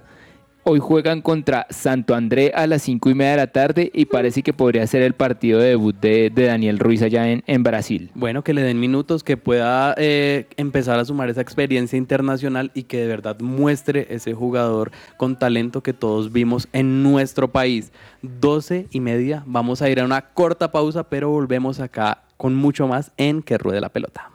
Hoy 0.63 0.79
juegan 0.79 1.23
contra 1.23 1.67
Santo 1.71 2.15
André 2.15 2.53
a 2.55 2.67
las 2.67 2.83
5 2.83 3.09
y 3.09 3.15
media 3.15 3.31
de 3.31 3.37
la 3.39 3.47
tarde 3.47 3.91
y 3.95 4.05
parece 4.05 4.43
que 4.43 4.53
podría 4.53 4.87
ser 4.87 5.01
el 5.01 5.15
partido 5.15 5.59
de 5.59 5.71
debut 5.71 5.97
de, 5.99 6.29
de 6.29 6.45
Daniel 6.45 6.79
Ruiz 6.79 7.01
allá 7.01 7.31
en, 7.31 7.43
en 7.47 7.63
Brasil. 7.63 8.11
Bueno, 8.15 8.45
que 8.45 8.53
le 8.53 8.61
den 8.61 8.79
minutos, 8.79 9.25
que 9.25 9.39
pueda 9.39 9.95
eh, 9.97 10.49
empezar 10.59 10.99
a 10.99 11.07
sumar 11.07 11.31
esa 11.31 11.41
experiencia 11.41 11.97
internacional 11.97 12.71
y 12.75 12.83
que 12.83 12.99
de 12.99 13.07
verdad 13.07 13.41
muestre 13.41 14.07
ese 14.11 14.35
jugador 14.35 14.93
con 15.17 15.39
talento 15.39 15.83
que 15.83 15.95
todos 15.95 16.31
vimos 16.31 16.69
en 16.75 17.03
nuestro 17.03 17.49
país. 17.49 17.91
12 18.21 18.89
y 18.91 19.01
media, 19.01 19.43
vamos 19.47 19.81
a 19.81 19.89
ir 19.89 19.99
a 19.99 20.05
una 20.05 20.21
corta 20.21 20.71
pausa, 20.73 21.05
pero 21.05 21.31
volvemos 21.31 21.81
acá 21.81 22.25
con 22.37 22.55
mucho 22.55 22.87
más 22.87 23.13
en 23.17 23.43
Que 23.43 23.57
Ruede 23.57 23.81
la 23.81 23.89
Pelota. 23.89 24.31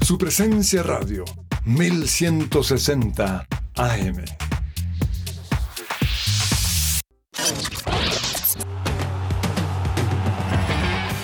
Su 0.00 0.18
presencia 0.18 0.82
radio, 0.82 1.24
1160 1.64 3.46
AM. 3.76 4.24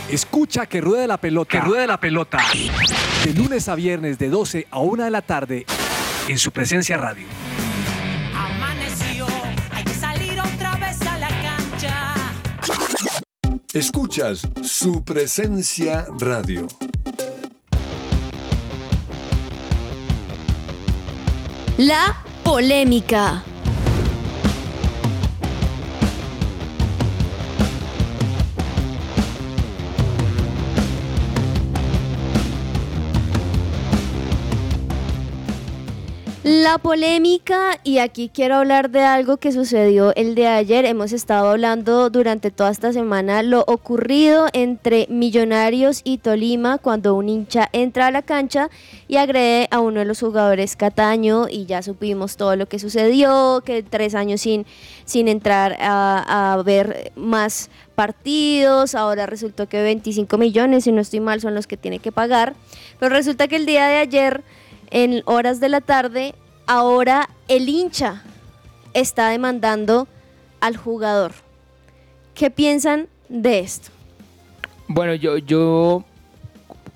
Escucha 0.08 0.66
que 0.66 0.80
ruede 0.80 1.06
la 1.06 1.18
pelota. 1.18 1.50
Que 1.50 1.60
ruede 1.60 1.86
la 1.86 2.00
pelota. 2.00 2.38
De 3.24 3.34
lunes 3.34 3.68
a 3.68 3.74
viernes 3.74 4.18
de 4.18 4.28
12 4.28 4.66
a 4.70 4.78
1 4.80 5.04
de 5.04 5.10
la 5.10 5.22
tarde 5.22 5.66
en 6.26 6.38
su 6.38 6.50
presencia 6.50 6.96
radio. 6.96 7.26
Amaneció, 8.34 9.26
hay 9.70 9.84
que 9.84 9.94
salir 9.94 10.40
otra 10.40 10.76
vez 10.76 11.00
a 11.02 11.18
la 11.18 11.28
cancha. 11.28 12.14
Escuchas 13.72 14.48
su 14.62 15.04
presencia 15.04 16.06
radio. 16.18 16.66
La 21.80 22.14
polémica. 22.44 23.42
La 36.52 36.78
polémica, 36.78 37.78
y 37.84 37.98
aquí 37.98 38.28
quiero 38.28 38.56
hablar 38.56 38.90
de 38.90 39.02
algo 39.02 39.36
que 39.36 39.52
sucedió 39.52 40.12
el 40.16 40.34
de 40.34 40.48
ayer. 40.48 40.84
Hemos 40.84 41.12
estado 41.12 41.48
hablando 41.48 42.10
durante 42.10 42.50
toda 42.50 42.72
esta 42.72 42.92
semana 42.92 43.44
lo 43.44 43.62
ocurrido 43.68 44.48
entre 44.52 45.06
Millonarios 45.08 46.00
y 46.02 46.18
Tolima 46.18 46.78
cuando 46.78 47.14
un 47.14 47.28
hincha 47.28 47.68
entra 47.72 48.08
a 48.08 48.10
la 48.10 48.22
cancha 48.22 48.68
y 49.06 49.18
agrede 49.18 49.68
a 49.70 49.78
uno 49.78 50.00
de 50.00 50.06
los 50.06 50.18
jugadores 50.18 50.74
Cataño 50.74 51.46
y 51.48 51.66
ya 51.66 51.82
supimos 51.82 52.36
todo 52.36 52.56
lo 52.56 52.66
que 52.66 52.80
sucedió, 52.80 53.62
que 53.64 53.84
tres 53.84 54.16
años 54.16 54.40
sin, 54.40 54.66
sin 55.04 55.28
entrar 55.28 55.76
a, 55.78 56.54
a 56.54 56.60
ver 56.64 57.12
más 57.14 57.70
partidos, 57.94 58.96
ahora 58.96 59.26
resultó 59.26 59.68
que 59.68 59.80
25 59.80 60.36
millones, 60.36 60.82
si 60.82 60.90
no 60.90 61.00
estoy 61.00 61.20
mal, 61.20 61.40
son 61.40 61.54
los 61.54 61.68
que 61.68 61.76
tiene 61.76 62.00
que 62.00 62.10
pagar, 62.10 62.54
pero 62.98 63.14
resulta 63.14 63.46
que 63.46 63.54
el 63.54 63.66
día 63.66 63.86
de 63.86 63.98
ayer 63.98 64.42
en 64.90 65.22
horas 65.24 65.60
de 65.60 65.68
la 65.68 65.80
tarde, 65.80 66.34
ahora 66.70 67.28
el 67.48 67.68
hincha 67.68 68.22
está 68.94 69.30
demandando 69.30 70.06
al 70.60 70.76
jugador. 70.76 71.32
¿Qué 72.32 72.48
piensan 72.48 73.08
de 73.28 73.58
esto? 73.58 73.90
Bueno, 74.86 75.14
yo, 75.14 75.38
yo 75.38 76.04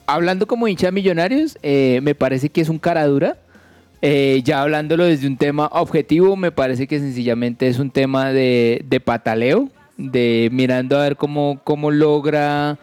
hablando 0.07 0.47
como 0.47 0.69
hincha 0.69 0.87
de 0.87 0.93
millonarios, 0.93 1.59
eh, 1.65 1.99
me 2.05 2.15
parece 2.15 2.51
que 2.51 2.61
es 2.61 2.69
un 2.69 2.79
cara 2.79 3.05
dura. 3.09 3.37
Eh, 4.01 4.43
ya 4.45 4.63
hablándolo 4.63 5.07
desde 5.07 5.27
un 5.27 5.37
tema 5.37 5.67
objetivo, 5.73 6.37
me 6.37 6.53
parece 6.53 6.87
que 6.87 7.01
sencillamente 7.01 7.67
es 7.67 7.81
un 7.81 7.91
tema 7.91 8.31
de, 8.31 8.81
de 8.85 9.01
pataleo, 9.01 9.71
de 9.97 10.51
mirando 10.53 10.97
a 10.97 11.03
ver 11.03 11.17
cómo, 11.17 11.61
cómo 11.65 11.91
logra 11.91 12.79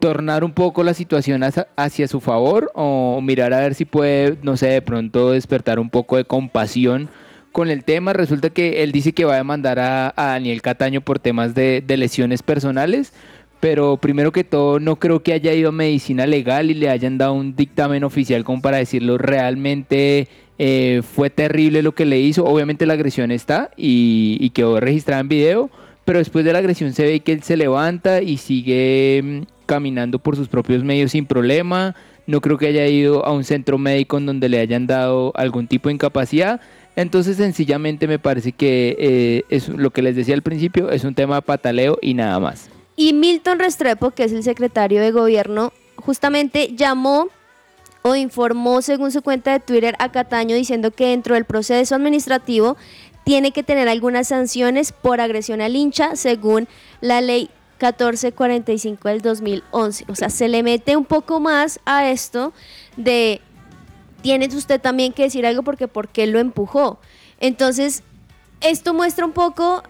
tornar 0.00 0.42
un 0.42 0.52
poco 0.52 0.82
la 0.82 0.94
situación 0.94 1.42
hacia, 1.42 2.08
su 2.08 2.20
favor 2.20 2.70
o 2.74 3.20
mirar 3.22 3.52
a 3.52 3.60
ver 3.60 3.74
si 3.74 3.84
puede, 3.84 4.38
no 4.42 4.56
sé, 4.56 4.68
de 4.68 4.82
pronto 4.82 5.30
despertar 5.30 5.78
un 5.78 5.90
poco 5.90 6.16
de 6.16 6.24
compasión 6.24 7.08
con 7.52 7.68
el 7.68 7.84
tema. 7.84 8.12
Resulta 8.12 8.50
que 8.50 8.82
él 8.82 8.92
dice 8.92 9.12
que 9.12 9.24
va 9.24 9.34
a 9.34 9.38
demandar 9.38 9.78
a, 9.78 10.12
Daniel 10.16 10.62
Cataño 10.62 11.00
por 11.00 11.18
temas 11.18 11.54
de, 11.54 11.82
de 11.86 11.96
lesiones 11.96 12.42
personales 12.42 13.12
pero 13.60 13.98
primero 13.98 14.32
que 14.32 14.42
todo 14.42 14.80
no 14.80 14.96
creo 14.96 15.22
que 15.22 15.34
haya 15.34 15.52
ido 15.52 15.68
a 15.68 15.72
medicina 15.72 16.26
legal 16.26 16.70
y 16.70 16.74
le 16.74 16.88
hayan 16.88 17.18
dado 17.18 17.34
un 17.34 17.54
dictamen 17.54 18.04
oficial 18.04 18.42
como 18.42 18.62
para 18.62 18.78
decirlo 18.78 19.18
realmente 19.18 20.28
eh, 20.62 21.00
fue 21.02 21.30
terrible 21.30 21.80
lo 21.80 21.94
que 21.94 22.04
le 22.04 22.20
hizo. 22.20 22.44
Obviamente 22.44 22.84
la 22.84 22.92
agresión 22.92 23.30
está 23.30 23.70
y, 23.78 24.36
y, 24.40 24.50
quedó 24.50 24.78
registrada 24.78 25.22
en 25.22 25.28
video, 25.28 25.70
pero 26.04 26.18
después 26.18 26.44
de 26.44 26.52
la 26.52 26.58
agresión 26.58 26.92
se 26.92 27.04
ve 27.04 27.20
que 27.20 27.32
él 27.32 27.42
se 27.42 27.56
levanta 27.56 28.20
y 28.20 28.36
sigue 28.36 29.22
mm, 29.24 29.59
caminando 29.70 30.18
por 30.18 30.34
sus 30.34 30.48
propios 30.48 30.82
medios 30.82 31.12
sin 31.12 31.26
problema. 31.26 31.94
No 32.26 32.40
creo 32.40 32.58
que 32.58 32.66
haya 32.66 32.88
ido 32.88 33.24
a 33.24 33.32
un 33.32 33.44
centro 33.44 33.78
médico 33.78 34.18
en 34.18 34.26
donde 34.26 34.48
le 34.48 34.58
hayan 34.58 34.88
dado 34.88 35.32
algún 35.36 35.68
tipo 35.68 35.88
de 35.88 35.94
incapacidad. 35.94 36.60
Entonces 36.96 37.36
sencillamente 37.36 38.08
me 38.08 38.18
parece 38.18 38.50
que 38.50 38.96
eh, 38.98 39.44
es 39.48 39.68
lo 39.68 39.90
que 39.90 40.02
les 40.02 40.16
decía 40.16 40.34
al 40.34 40.42
principio, 40.42 40.90
es 40.90 41.04
un 41.04 41.14
tema 41.14 41.36
de 41.36 41.42
pataleo 41.42 41.98
y 42.02 42.14
nada 42.14 42.40
más. 42.40 42.68
Y 42.96 43.12
Milton 43.12 43.60
Restrepo, 43.60 44.10
que 44.10 44.24
es 44.24 44.32
el 44.32 44.42
secretario 44.42 45.00
de 45.00 45.12
gobierno, 45.12 45.72
justamente 45.94 46.74
llamó 46.74 47.28
o 48.02 48.16
informó 48.16 48.82
según 48.82 49.12
su 49.12 49.22
cuenta 49.22 49.52
de 49.52 49.60
Twitter 49.60 49.94
a 50.00 50.10
Cataño 50.10 50.56
diciendo 50.56 50.90
que 50.90 51.06
dentro 51.06 51.36
del 51.36 51.44
proceso 51.44 51.94
administrativo 51.94 52.76
tiene 53.22 53.52
que 53.52 53.62
tener 53.62 53.86
algunas 53.86 54.26
sanciones 54.26 54.90
por 54.90 55.20
agresión 55.20 55.60
al 55.60 55.76
hincha 55.76 56.16
según 56.16 56.66
la 57.00 57.20
ley 57.20 57.50
1445 57.80 59.08
del 59.08 59.20
2011. 59.22 60.04
O 60.08 60.14
sea, 60.14 60.28
se 60.30 60.48
le 60.48 60.62
mete 60.62 60.96
un 60.96 61.04
poco 61.04 61.40
más 61.40 61.80
a 61.84 62.10
esto 62.10 62.52
de 62.96 63.40
tiene 64.22 64.46
usted 64.54 64.80
también 64.80 65.12
que 65.12 65.22
decir 65.24 65.46
algo 65.46 65.62
porque 65.62 65.88
por 65.88 66.08
qué 66.08 66.26
lo 66.26 66.38
empujó. 66.38 66.98
Entonces, 67.40 68.02
esto 68.60 68.92
muestra 68.92 69.24
un 69.24 69.32
poco 69.32 69.82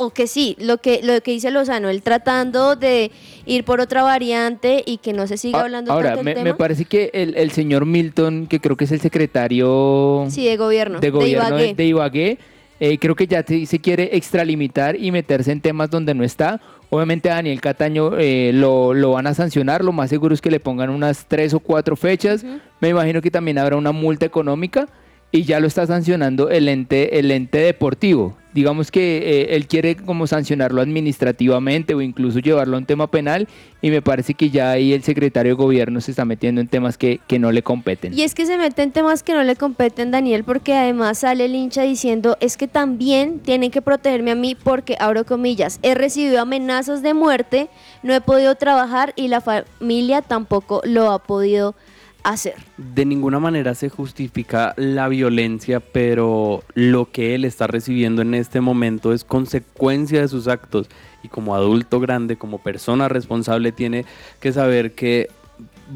o 0.00 0.10
que 0.10 0.26
sí, 0.28 0.54
lo 0.60 0.78
que, 0.78 1.00
lo 1.02 1.20
que 1.22 1.32
dice 1.32 1.50
Lozano, 1.50 1.88
él 1.88 2.02
tratando 2.02 2.76
de 2.76 3.10
ir 3.46 3.64
por 3.64 3.80
otra 3.80 4.02
variante 4.04 4.82
y 4.86 4.98
que 4.98 5.12
no 5.12 5.26
se 5.26 5.36
siga 5.36 5.60
hablando 5.62 5.92
Ahora, 5.92 6.10
tanto 6.10 6.22
me, 6.24 6.34
del 6.34 6.44
me 6.44 6.50
tema. 6.50 6.56
parece 6.58 6.84
que 6.84 7.10
el, 7.12 7.36
el 7.36 7.50
señor 7.50 7.84
Milton, 7.84 8.46
que 8.46 8.60
creo 8.60 8.76
que 8.76 8.84
es 8.84 8.92
el 8.92 9.00
secretario 9.00 10.26
Sí, 10.30 10.44
de 10.44 10.56
gobierno. 10.56 11.00
de 11.00 11.10
gobierno 11.10 11.56
de, 11.56 11.62
Ibagué. 11.64 11.74
de 11.74 11.84
Ibagué, 11.84 12.38
eh, 12.80 12.98
creo 12.98 13.16
que 13.16 13.26
ya 13.26 13.42
te- 13.42 13.66
se 13.66 13.80
quiere 13.80 14.10
extralimitar 14.16 14.94
y 14.94 15.10
meterse 15.10 15.50
en 15.50 15.60
temas 15.60 15.90
donde 15.90 16.14
no 16.14 16.22
está. 16.22 16.60
Obviamente 16.90 17.30
a 17.30 17.34
Daniel 17.34 17.60
Cataño 17.60 18.18
eh, 18.18 18.50
lo, 18.54 18.94
lo 18.94 19.12
van 19.12 19.26
a 19.26 19.34
sancionar, 19.34 19.84
lo 19.84 19.92
más 19.92 20.08
seguro 20.08 20.34
es 20.34 20.40
que 20.40 20.50
le 20.50 20.58
pongan 20.58 20.88
unas 20.88 21.26
tres 21.26 21.52
o 21.52 21.60
cuatro 21.60 21.96
fechas. 21.96 22.44
Me 22.80 22.88
imagino 22.88 23.20
que 23.20 23.30
también 23.30 23.58
habrá 23.58 23.76
una 23.76 23.92
multa 23.92 24.24
económica 24.24 24.88
y 25.30 25.42
ya 25.42 25.60
lo 25.60 25.66
está 25.66 25.86
sancionando 25.86 26.48
el 26.48 26.68
ente, 26.68 27.18
el 27.18 27.30
ente 27.30 27.58
deportivo. 27.58 28.36
Digamos 28.58 28.90
que 28.90 29.18
eh, 29.18 29.54
él 29.54 29.68
quiere 29.68 29.94
como 29.94 30.26
sancionarlo 30.26 30.82
administrativamente 30.82 31.94
o 31.94 32.00
incluso 32.00 32.40
llevarlo 32.40 32.74
a 32.74 32.80
un 32.80 32.86
tema 32.86 33.08
penal 33.08 33.46
y 33.80 33.90
me 33.90 34.02
parece 34.02 34.34
que 34.34 34.50
ya 34.50 34.72
ahí 34.72 34.92
el 34.92 35.04
secretario 35.04 35.52
de 35.52 35.62
gobierno 35.62 36.00
se 36.00 36.10
está 36.10 36.24
metiendo 36.24 36.60
en 36.60 36.66
temas 36.66 36.98
que, 36.98 37.20
que 37.28 37.38
no 37.38 37.52
le 37.52 37.62
competen. 37.62 38.12
Y 38.18 38.22
es 38.22 38.34
que 38.34 38.46
se 38.46 38.58
mete 38.58 38.82
en 38.82 38.90
temas 38.90 39.22
que 39.22 39.32
no 39.32 39.44
le 39.44 39.54
competen, 39.54 40.10
Daniel, 40.10 40.42
porque 40.42 40.74
además 40.74 41.18
sale 41.18 41.44
el 41.44 41.54
hincha 41.54 41.82
diciendo, 41.82 42.36
es 42.40 42.56
que 42.56 42.66
también 42.66 43.38
tienen 43.38 43.70
que 43.70 43.80
protegerme 43.80 44.32
a 44.32 44.34
mí 44.34 44.56
porque, 44.56 44.96
abro 44.98 45.24
comillas, 45.24 45.78
he 45.82 45.94
recibido 45.94 46.40
amenazas 46.40 47.00
de 47.00 47.14
muerte, 47.14 47.68
no 48.02 48.12
he 48.12 48.20
podido 48.20 48.56
trabajar 48.56 49.12
y 49.14 49.28
la 49.28 49.40
familia 49.40 50.20
tampoco 50.20 50.82
lo 50.84 51.12
ha 51.12 51.20
podido 51.20 51.76
hacer. 52.22 52.54
De 52.76 53.04
ninguna 53.04 53.38
manera 53.38 53.74
se 53.74 53.88
justifica 53.88 54.74
la 54.76 55.08
violencia, 55.08 55.80
pero 55.80 56.62
lo 56.74 57.10
que 57.10 57.34
él 57.34 57.44
está 57.44 57.66
recibiendo 57.66 58.22
en 58.22 58.34
este 58.34 58.60
momento 58.60 59.12
es 59.12 59.24
consecuencia 59.24 60.20
de 60.20 60.28
sus 60.28 60.48
actos. 60.48 60.88
Y 61.22 61.28
como 61.28 61.54
adulto 61.54 61.98
grande, 62.00 62.36
como 62.36 62.58
persona 62.58 63.08
responsable, 63.08 63.72
tiene 63.72 64.04
que 64.40 64.52
saber 64.52 64.92
que 64.92 65.28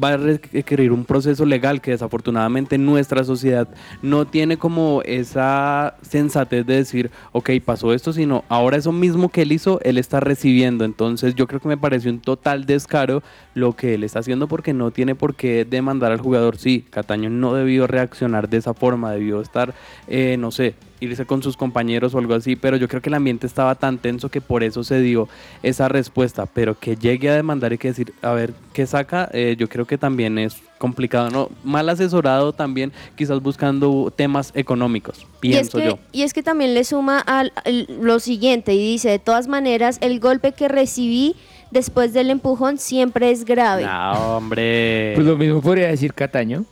va 0.01 0.09
a 0.09 0.17
requerir 0.17 0.91
un 0.91 1.05
proceso 1.05 1.45
legal 1.45 1.81
que 1.81 1.91
desafortunadamente 1.91 2.77
nuestra 2.77 3.23
sociedad 3.23 3.67
no 4.01 4.25
tiene 4.25 4.57
como 4.57 5.01
esa 5.05 5.95
sensatez 6.01 6.65
de 6.65 6.75
decir, 6.75 7.11
ok, 7.31 7.51
pasó 7.63 7.93
esto, 7.93 8.13
sino 8.13 8.43
ahora 8.49 8.77
eso 8.77 8.91
mismo 8.91 9.29
que 9.29 9.43
él 9.43 9.51
hizo, 9.51 9.79
él 9.81 9.97
está 9.97 10.19
recibiendo. 10.19 10.85
Entonces 10.85 11.35
yo 11.35 11.47
creo 11.47 11.59
que 11.59 11.67
me 11.67 11.77
pareció 11.77 12.11
un 12.11 12.19
total 12.19 12.65
descaro 12.65 13.23
lo 13.53 13.73
que 13.73 13.95
él 13.95 14.03
está 14.03 14.19
haciendo 14.19 14.47
porque 14.47 14.73
no 14.73 14.91
tiene 14.91 15.15
por 15.15 15.35
qué 15.35 15.65
demandar 15.65 16.11
al 16.11 16.19
jugador. 16.19 16.57
Sí, 16.57 16.85
Cataño 16.89 17.29
no 17.29 17.53
debió 17.53 17.87
reaccionar 17.87 18.49
de 18.49 18.57
esa 18.57 18.73
forma, 18.73 19.11
debió 19.11 19.41
estar, 19.41 19.73
eh, 20.07 20.37
no 20.37 20.51
sé, 20.51 20.75
irse 21.03 21.25
con 21.25 21.43
sus 21.43 21.57
compañeros 21.57 22.13
o 22.15 22.19
algo 22.19 22.33
así, 22.33 22.55
pero 22.55 22.77
yo 22.77 22.87
creo 22.87 23.01
que 23.01 23.09
el 23.09 23.15
ambiente 23.15 23.45
estaba 23.47 23.75
tan 23.75 23.97
tenso 23.97 24.29
que 24.29 24.41
por 24.41 24.63
eso 24.63 24.83
se 24.83 24.99
dio 25.01 25.27
esa 25.61 25.87
respuesta, 25.89 26.45
pero 26.45 26.77
que 26.79 26.95
llegue 26.95 27.29
a 27.29 27.35
demandar 27.35 27.73
y 27.73 27.77
que 27.77 27.89
decir, 27.89 28.13
a 28.21 28.31
ver, 28.33 28.53
¿qué 28.73 28.85
saca? 28.85 29.29
Eh, 29.33 29.55
yo 29.57 29.67
creo 29.69 29.85
que 29.85 29.97
también 29.97 30.37
es 30.37 30.55
complicado, 30.77 31.29
¿no? 31.29 31.49
Mal 31.63 31.87
asesorado 31.89 32.51
también, 32.53 32.91
quizás 33.15 33.41
buscando 33.41 34.11
temas 34.15 34.51
económicos, 34.55 35.19
Y 35.19 35.23
es, 35.23 35.69
pienso 35.69 35.77
que, 35.77 35.85
yo. 35.85 35.99
y 36.11 36.23
es 36.23 36.33
que 36.33 36.43
también 36.43 36.73
le 36.73 36.83
suma 36.83 37.19
al, 37.19 37.53
al- 37.63 37.87
lo 38.01 38.19
siguiente 38.19 38.73
y 38.73 38.79
dice, 38.79 39.09
de 39.09 39.19
todas 39.19 39.47
maneras, 39.47 39.97
el 40.01 40.19
golpe 40.19 40.51
que 40.51 40.67
recibí 40.67 41.35
después 41.71 42.13
del 42.13 42.29
empujón 42.29 42.77
siempre 42.77 43.31
es 43.31 43.45
grave. 43.45 43.83
No, 43.85 44.37
hombre. 44.37 45.13
Pues 45.15 45.25
lo 45.25 45.37
mismo 45.37 45.61
podría 45.61 45.87
decir 45.87 46.13
Cataño. 46.13 46.65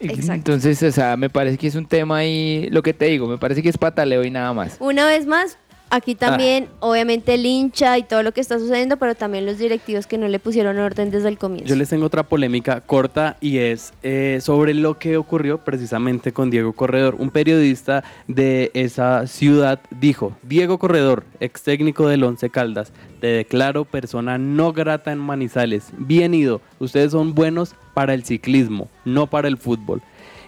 Exacto. 0.00 0.52
Entonces, 0.52 0.82
o 0.82 0.92
sea, 0.92 1.16
me 1.16 1.30
parece 1.30 1.58
que 1.58 1.66
es 1.66 1.74
un 1.74 1.86
tema 1.86 2.18
ahí, 2.18 2.68
lo 2.70 2.82
que 2.82 2.92
te 2.92 3.06
digo, 3.06 3.26
me 3.26 3.38
parece 3.38 3.62
que 3.62 3.68
es 3.68 3.78
pataleo 3.78 4.24
y 4.24 4.30
nada 4.30 4.52
más. 4.52 4.76
Una 4.80 5.06
vez 5.06 5.26
más, 5.26 5.58
aquí 5.90 6.14
también, 6.14 6.68
obviamente, 6.80 7.34
el 7.34 7.46
hincha 7.46 7.98
y 7.98 8.02
todo 8.02 8.22
lo 8.22 8.32
que 8.32 8.40
está 8.40 8.58
sucediendo, 8.58 8.96
pero 8.96 9.14
también 9.14 9.46
los 9.46 9.58
directivos 9.58 10.06
que 10.06 10.18
no 10.18 10.28
le 10.28 10.38
pusieron 10.38 10.78
orden 10.78 11.10
desde 11.10 11.28
el 11.28 11.38
comienzo. 11.38 11.68
Yo 11.68 11.76
les 11.76 11.88
tengo 11.88 12.06
otra 12.06 12.22
polémica 12.22 12.80
corta 12.80 13.36
y 13.40 13.58
es 13.58 13.92
eh, 14.02 14.38
sobre 14.40 14.74
lo 14.74 14.98
que 14.98 15.16
ocurrió 15.16 15.58
precisamente 15.58 16.32
con 16.32 16.50
Diego 16.50 16.72
Corredor. 16.72 17.16
Un 17.18 17.30
periodista 17.30 18.04
de 18.28 18.70
esa 18.74 19.26
ciudad 19.26 19.80
dijo, 19.90 20.36
Diego 20.42 20.78
Corredor, 20.78 21.24
ex 21.40 21.62
técnico 21.62 22.08
del 22.08 22.24
Once 22.24 22.50
Caldas, 22.50 22.92
te 23.20 23.28
declaro 23.28 23.84
persona 23.84 24.38
no 24.38 24.72
grata 24.72 25.12
en 25.12 25.18
Manizales. 25.18 25.90
Bien 25.96 26.34
ido, 26.34 26.60
ustedes 26.78 27.12
son 27.12 27.34
buenos 27.34 27.74
para 27.94 28.14
el 28.14 28.24
ciclismo, 28.24 28.88
no 29.04 29.26
para 29.26 29.48
el 29.48 29.56
fútbol. 29.56 30.02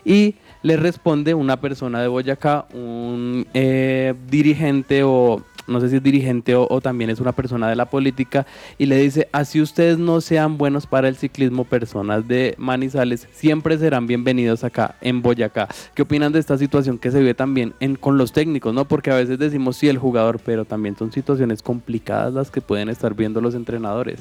Y 0.04 0.36
le 0.62 0.76
responde 0.76 1.34
una 1.34 1.60
persona 1.60 2.00
de 2.00 2.08
Boyacá, 2.08 2.66
un 2.74 3.46
eh, 3.54 4.14
dirigente 4.28 5.02
o 5.04 5.42
no 5.68 5.80
sé 5.80 5.88
si 5.90 5.96
es 5.96 6.02
dirigente 6.02 6.54
o, 6.54 6.66
o 6.68 6.80
también 6.80 7.10
es 7.10 7.20
una 7.20 7.32
persona 7.32 7.68
de 7.68 7.76
la 7.76 7.86
política, 7.86 8.46
y 8.78 8.86
le 8.86 8.96
dice, 8.96 9.28
así 9.32 9.60
ustedes 9.60 9.98
no 9.98 10.20
sean 10.20 10.58
buenos 10.58 10.86
para 10.86 11.08
el 11.08 11.16
ciclismo, 11.16 11.64
personas 11.64 12.26
de 12.26 12.54
Manizales, 12.58 13.28
siempre 13.32 13.78
serán 13.78 14.06
bienvenidos 14.06 14.64
acá 14.64 14.96
en 15.00 15.22
Boyacá. 15.22 15.68
¿Qué 15.94 16.02
opinan 16.02 16.32
de 16.32 16.38
esta 16.40 16.56
situación 16.58 16.98
que 16.98 17.10
se 17.10 17.22
ve 17.22 17.34
también 17.34 17.74
en, 17.80 17.96
con 17.96 18.18
los 18.18 18.32
técnicos? 18.32 18.74
no 18.74 18.86
Porque 18.86 19.10
a 19.10 19.14
veces 19.16 19.38
decimos 19.38 19.76
sí 19.76 19.88
el 19.88 19.98
jugador, 19.98 20.40
pero 20.44 20.64
también 20.64 20.96
son 20.96 21.12
situaciones 21.12 21.62
complicadas 21.62 22.32
las 22.34 22.50
que 22.50 22.60
pueden 22.60 22.88
estar 22.88 23.14
viendo 23.14 23.40
los 23.40 23.54
entrenadores. 23.54 24.20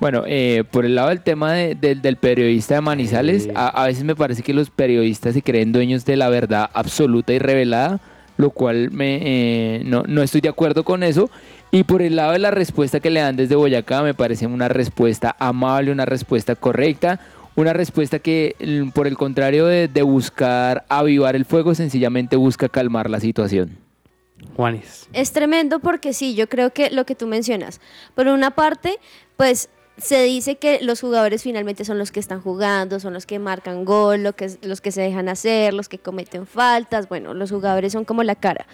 Bueno, 0.00 0.24
eh, 0.26 0.64
por 0.70 0.84
el 0.84 0.94
lado 0.96 1.08
del 1.10 1.20
tema 1.22 1.52
de- 1.52 1.74
del- 1.74 2.02
del 2.02 2.16
periodista 2.16 2.74
de 2.74 2.80
Manizales, 2.80 3.44
Sí. 3.44 3.50
a, 3.54 3.68
a 3.68 3.86
veces 3.86 4.04
me 4.04 4.14
parece 4.16 4.42
que 4.42 4.52
los 4.52 4.70
periodistas 4.70 5.34
se 5.34 5.42
creen 5.42 5.72
dueños 5.72 6.04
de 6.04 6.16
la 6.16 6.28
verdad 6.28 6.68
absoluta 6.74 7.32
y 7.32 7.38
revelada, 7.38 8.00
lo 8.36 8.50
cual 8.50 8.90
me, 8.90 9.18
eh, 9.22 9.82
no, 9.84 10.02
no 10.06 10.22
estoy 10.22 10.40
de 10.40 10.48
acuerdo 10.48 10.84
con 10.84 11.02
eso. 11.02 11.30
Y 11.70 11.84
por 11.84 12.02
el 12.02 12.16
lado 12.16 12.32
de 12.32 12.38
la 12.38 12.50
respuesta 12.50 13.00
que 13.00 13.10
le 13.10 13.20
dan 13.20 13.36
desde 13.36 13.56
Boyacá, 13.56 14.02
me 14.02 14.14
parece 14.14 14.46
una 14.46 14.68
respuesta 14.68 15.34
amable, 15.38 15.90
una 15.90 16.04
respuesta 16.04 16.54
correcta, 16.54 17.20
una 17.56 17.72
respuesta 17.72 18.18
que, 18.18 18.56
mm, 18.60 18.90
por 18.90 19.06
el 19.06 19.16
contrario 19.16 19.66
de, 19.66 19.88
de 19.88 20.02
buscar 20.02 20.84
avivar 20.88 21.36
el 21.36 21.44
fuego, 21.44 21.74
sencillamente 21.74 22.36
busca 22.36 22.68
calmar 22.68 23.10
la 23.10 23.20
situación. 23.20 23.78
Juanis. 24.56 25.08
Es 25.12 25.32
tremendo 25.32 25.80
porque 25.80 26.12
sí, 26.12 26.34
yo 26.34 26.48
creo 26.48 26.70
que 26.70 26.90
lo 26.90 27.04
que 27.06 27.14
tú 27.14 27.26
mencionas, 27.26 27.80
por 28.14 28.28
una 28.28 28.52
parte, 28.52 28.98
pues 29.36 29.68
se 29.96 30.22
dice 30.22 30.56
que 30.56 30.80
los 30.80 31.00
jugadores 31.00 31.42
finalmente 31.42 31.84
son 31.84 31.98
los 31.98 32.10
que 32.10 32.20
están 32.20 32.40
jugando, 32.40 32.98
son 32.98 33.14
los 33.14 33.26
que 33.26 33.38
marcan 33.38 33.84
gol, 33.84 34.22
los 34.22 34.80
que 34.80 34.92
se 34.92 35.00
dejan 35.00 35.28
hacer, 35.28 35.72
los 35.72 35.88
que 35.88 35.98
cometen 35.98 36.46
faltas, 36.46 37.08
bueno, 37.08 37.32
los 37.32 37.50
jugadores 37.50 37.92
son 37.92 38.04
como 38.04 38.22
la 38.22 38.34
cara. 38.34 38.66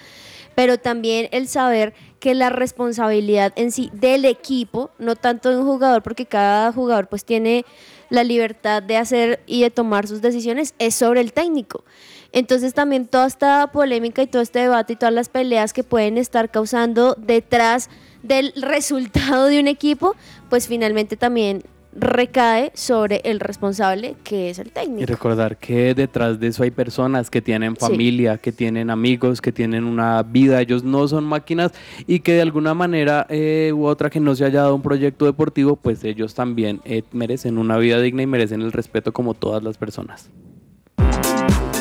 Pero 0.54 0.78
también 0.78 1.28
el 1.30 1.46
saber 1.46 1.94
que 2.18 2.34
la 2.34 2.50
responsabilidad 2.50 3.52
en 3.56 3.70
sí 3.70 3.90
del 3.92 4.24
equipo, 4.24 4.90
no 4.98 5.14
tanto 5.14 5.50
de 5.50 5.58
un 5.58 5.66
jugador, 5.66 6.02
porque 6.02 6.26
cada 6.26 6.72
jugador 6.72 7.08
pues 7.08 7.24
tiene 7.24 7.64
la 8.08 8.24
libertad 8.24 8.82
de 8.82 8.96
hacer 8.96 9.40
y 9.46 9.62
de 9.62 9.70
tomar 9.70 10.08
sus 10.08 10.20
decisiones, 10.20 10.74
es 10.78 10.94
sobre 10.94 11.20
el 11.20 11.32
técnico. 11.32 11.84
Entonces 12.32 12.74
también 12.74 13.06
toda 13.06 13.26
esta 13.26 13.70
polémica 13.72 14.22
y 14.22 14.26
todo 14.26 14.42
este 14.42 14.60
debate 14.60 14.94
y 14.94 14.96
todas 14.96 15.14
las 15.14 15.28
peleas 15.28 15.72
que 15.72 15.84
pueden 15.84 16.18
estar 16.18 16.50
causando 16.50 17.14
detrás 17.18 17.90
del 18.22 18.52
resultado 18.56 19.46
de 19.46 19.60
un 19.60 19.68
equipo, 19.68 20.14
pues 20.48 20.66
finalmente 20.68 21.16
también 21.16 21.62
recae 21.92 22.70
sobre 22.74 23.20
el 23.24 23.40
responsable 23.40 24.14
que 24.22 24.48
es 24.48 24.60
el 24.60 24.68
Y 24.68 24.70
técnico. 24.70 25.06
recordar 25.06 25.56
que 25.56 25.92
detrás 25.92 26.38
de 26.38 26.46
eso 26.46 26.62
hay 26.62 26.70
personas 26.70 27.30
que 27.30 27.42
tienen 27.42 27.74
Sí. 27.74 27.80
familia, 27.80 28.38
que 28.38 28.52
tienen 28.52 28.90
amigos, 28.90 29.40
que 29.40 29.50
tienen 29.50 29.82
una 29.82 30.22
vida. 30.22 30.60
Ellos 30.60 30.84
no 30.84 31.08
son 31.08 31.24
máquinas 31.24 31.72
y 32.06 32.20
que 32.20 32.34
de 32.34 32.42
alguna 32.42 32.74
manera 32.74 33.26
eh, 33.28 33.72
u 33.74 33.86
otra 33.86 34.08
que 34.08 34.20
no 34.20 34.36
se 34.36 34.44
haya 34.44 34.60
dado 34.60 34.76
un 34.76 34.82
proyecto 34.82 35.24
deportivo, 35.24 35.74
pues 35.74 36.04
ellos 36.04 36.32
también 36.32 36.80
eh, 36.84 37.02
merecen 37.10 37.58
una 37.58 37.76
vida 37.76 38.00
digna 38.00 38.22
y 38.22 38.26
merecen 38.28 38.62
el 38.62 38.70
respeto 38.70 39.12
como 39.12 39.34
todas 39.34 39.64
las 39.64 39.76
personas. 39.76 40.30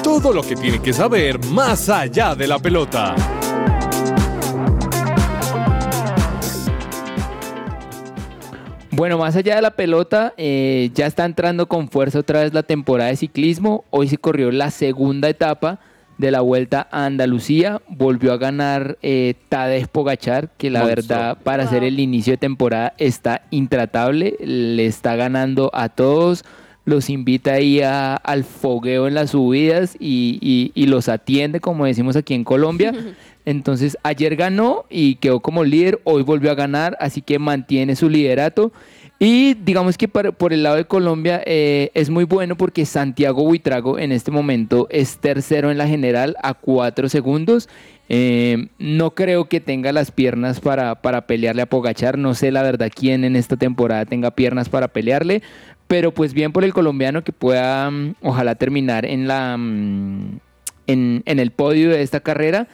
Todo 0.04 0.34
lo 0.34 0.42
que 0.42 0.56
tiene 0.56 0.80
que 0.82 0.92
saber 0.92 1.40
más 1.46 1.88
allá 1.88 2.34
de 2.34 2.48
la 2.48 2.58
pelota. 2.58 3.14
Bueno, 9.00 9.18
más 9.18 9.38
allá 9.38 9.56
de 9.56 9.62
la 9.62 9.72
pelota, 9.72 10.34
eh, 10.36 10.92
ya 10.94 11.06
está 11.06 11.24
entrando 11.24 11.68
con 11.70 11.88
fuerza 11.88 12.20
otra 12.20 12.42
vez 12.44 12.54
la 12.54 12.64
temporada 12.64 13.10
de 13.10 13.16
ciclismo. 13.16 13.86
Hoy 13.92 14.10
se 14.10 14.18
corrió 14.18 14.52
la 14.52 14.72
segunda 14.72 15.30
etapa 15.30 15.80
de 16.18 16.32
la 16.32 16.42
Vuelta 16.42 16.86
a 16.92 17.06
Andalucía. 17.06 17.82
Volvió 17.88 18.34
a 18.34 18.38
ganar 18.38 18.98
eh, 19.02 19.36
Tadej 19.48 19.88
Pogachar, 19.88 20.50
que 20.58 20.70
la 20.70 20.82
Monstruo. 20.82 21.08
verdad 21.08 21.38
para 21.42 21.64
hacer 21.64 21.86
el 21.86 21.98
inicio 22.02 22.34
de 22.34 22.38
temporada 22.40 22.94
está 22.98 23.44
intratable. 23.52 24.36
Le 24.42 24.86
está 24.86 25.16
ganando 25.16 25.72
a 25.74 25.88
todos. 25.88 26.44
Los 26.84 27.10
invita 27.10 27.54
ahí 27.54 27.80
a- 27.82 28.16
al 28.16 28.44
fogueo 28.44 29.08
en 29.08 29.14
las 29.14 29.30
subidas 29.32 29.96
y, 29.98 30.40
y- 30.42 30.72
y 30.76 30.88
los 30.88 31.08
atiende, 31.08 31.62
como 31.62 31.86
decimos 31.86 32.18
aquí 32.18 32.34
en 32.34 32.44
Colombia. 32.44 32.92
Entonces, 33.50 33.98
ayer 34.04 34.36
ganó 34.36 34.86
y 34.92 35.16
quedó 35.16 35.40
como 35.40 35.64
líder, 35.64 36.00
hoy 36.04 36.22
volvió 36.22 36.52
a 36.52 36.54
ganar, 36.54 36.96
así 37.00 37.24
que 37.24 37.40
mantiene 37.40 37.96
su 37.96 38.08
liderato. 38.08 38.72
Y 39.18 39.56
digamos 39.56 39.98
que 39.98 40.08
por 40.08 40.54
el 40.54 40.62
lado 40.62 40.76
de 40.76 40.86
Colombia 40.86 41.42
eh, 41.48 41.90
es 41.96 42.12
muy 42.12 42.26
bueno 42.26 42.56
porque 42.56 42.86
Santiago 42.86 43.44
Buitrago 43.44 43.98
en 43.98 44.12
este 44.12 44.30
momento 44.30 44.86
es 44.92 45.18
tercero 45.18 45.72
en 45.72 45.80
la 45.80 45.88
general 45.88 46.36
a 46.44 46.54
cuatro 46.54 47.10
segundos. 47.10 47.70
Eh, 48.08 48.68
no 48.78 49.16
creo 49.16 49.50
que 49.50 49.60
tenga 49.60 49.94
las 49.94 50.12
piernas 50.12 50.60
para, 50.60 51.02
para 51.02 51.26
pelearle 51.26 51.64
a 51.64 51.70
Pogachar. 51.70 52.20
No 52.20 52.36
sé 52.36 52.52
la 52.52 52.62
verdad 52.62 52.92
quién 52.94 53.24
en 53.24 53.36
esta 53.36 53.58
temporada 53.58 54.06
tenga 54.06 54.30
piernas 54.30 54.70
para 54.70 54.90
pelearle. 54.90 55.42
Pero 55.88 56.14
pues 56.14 56.36
bien 56.36 56.52
por 56.52 56.64
el 56.64 56.74
colombiano 56.76 57.24
que 57.24 57.34
pueda 57.34 57.90
mm, 57.90 58.14
ojalá 58.22 58.54
terminar 58.54 59.08
en 59.08 59.28
la 59.28 59.58
mm, 59.58 60.40
en 60.86 61.24
el 61.26 61.50
podio 61.50 61.90
de 61.90 62.04
esta 62.04 62.20
carrera. 62.20 62.68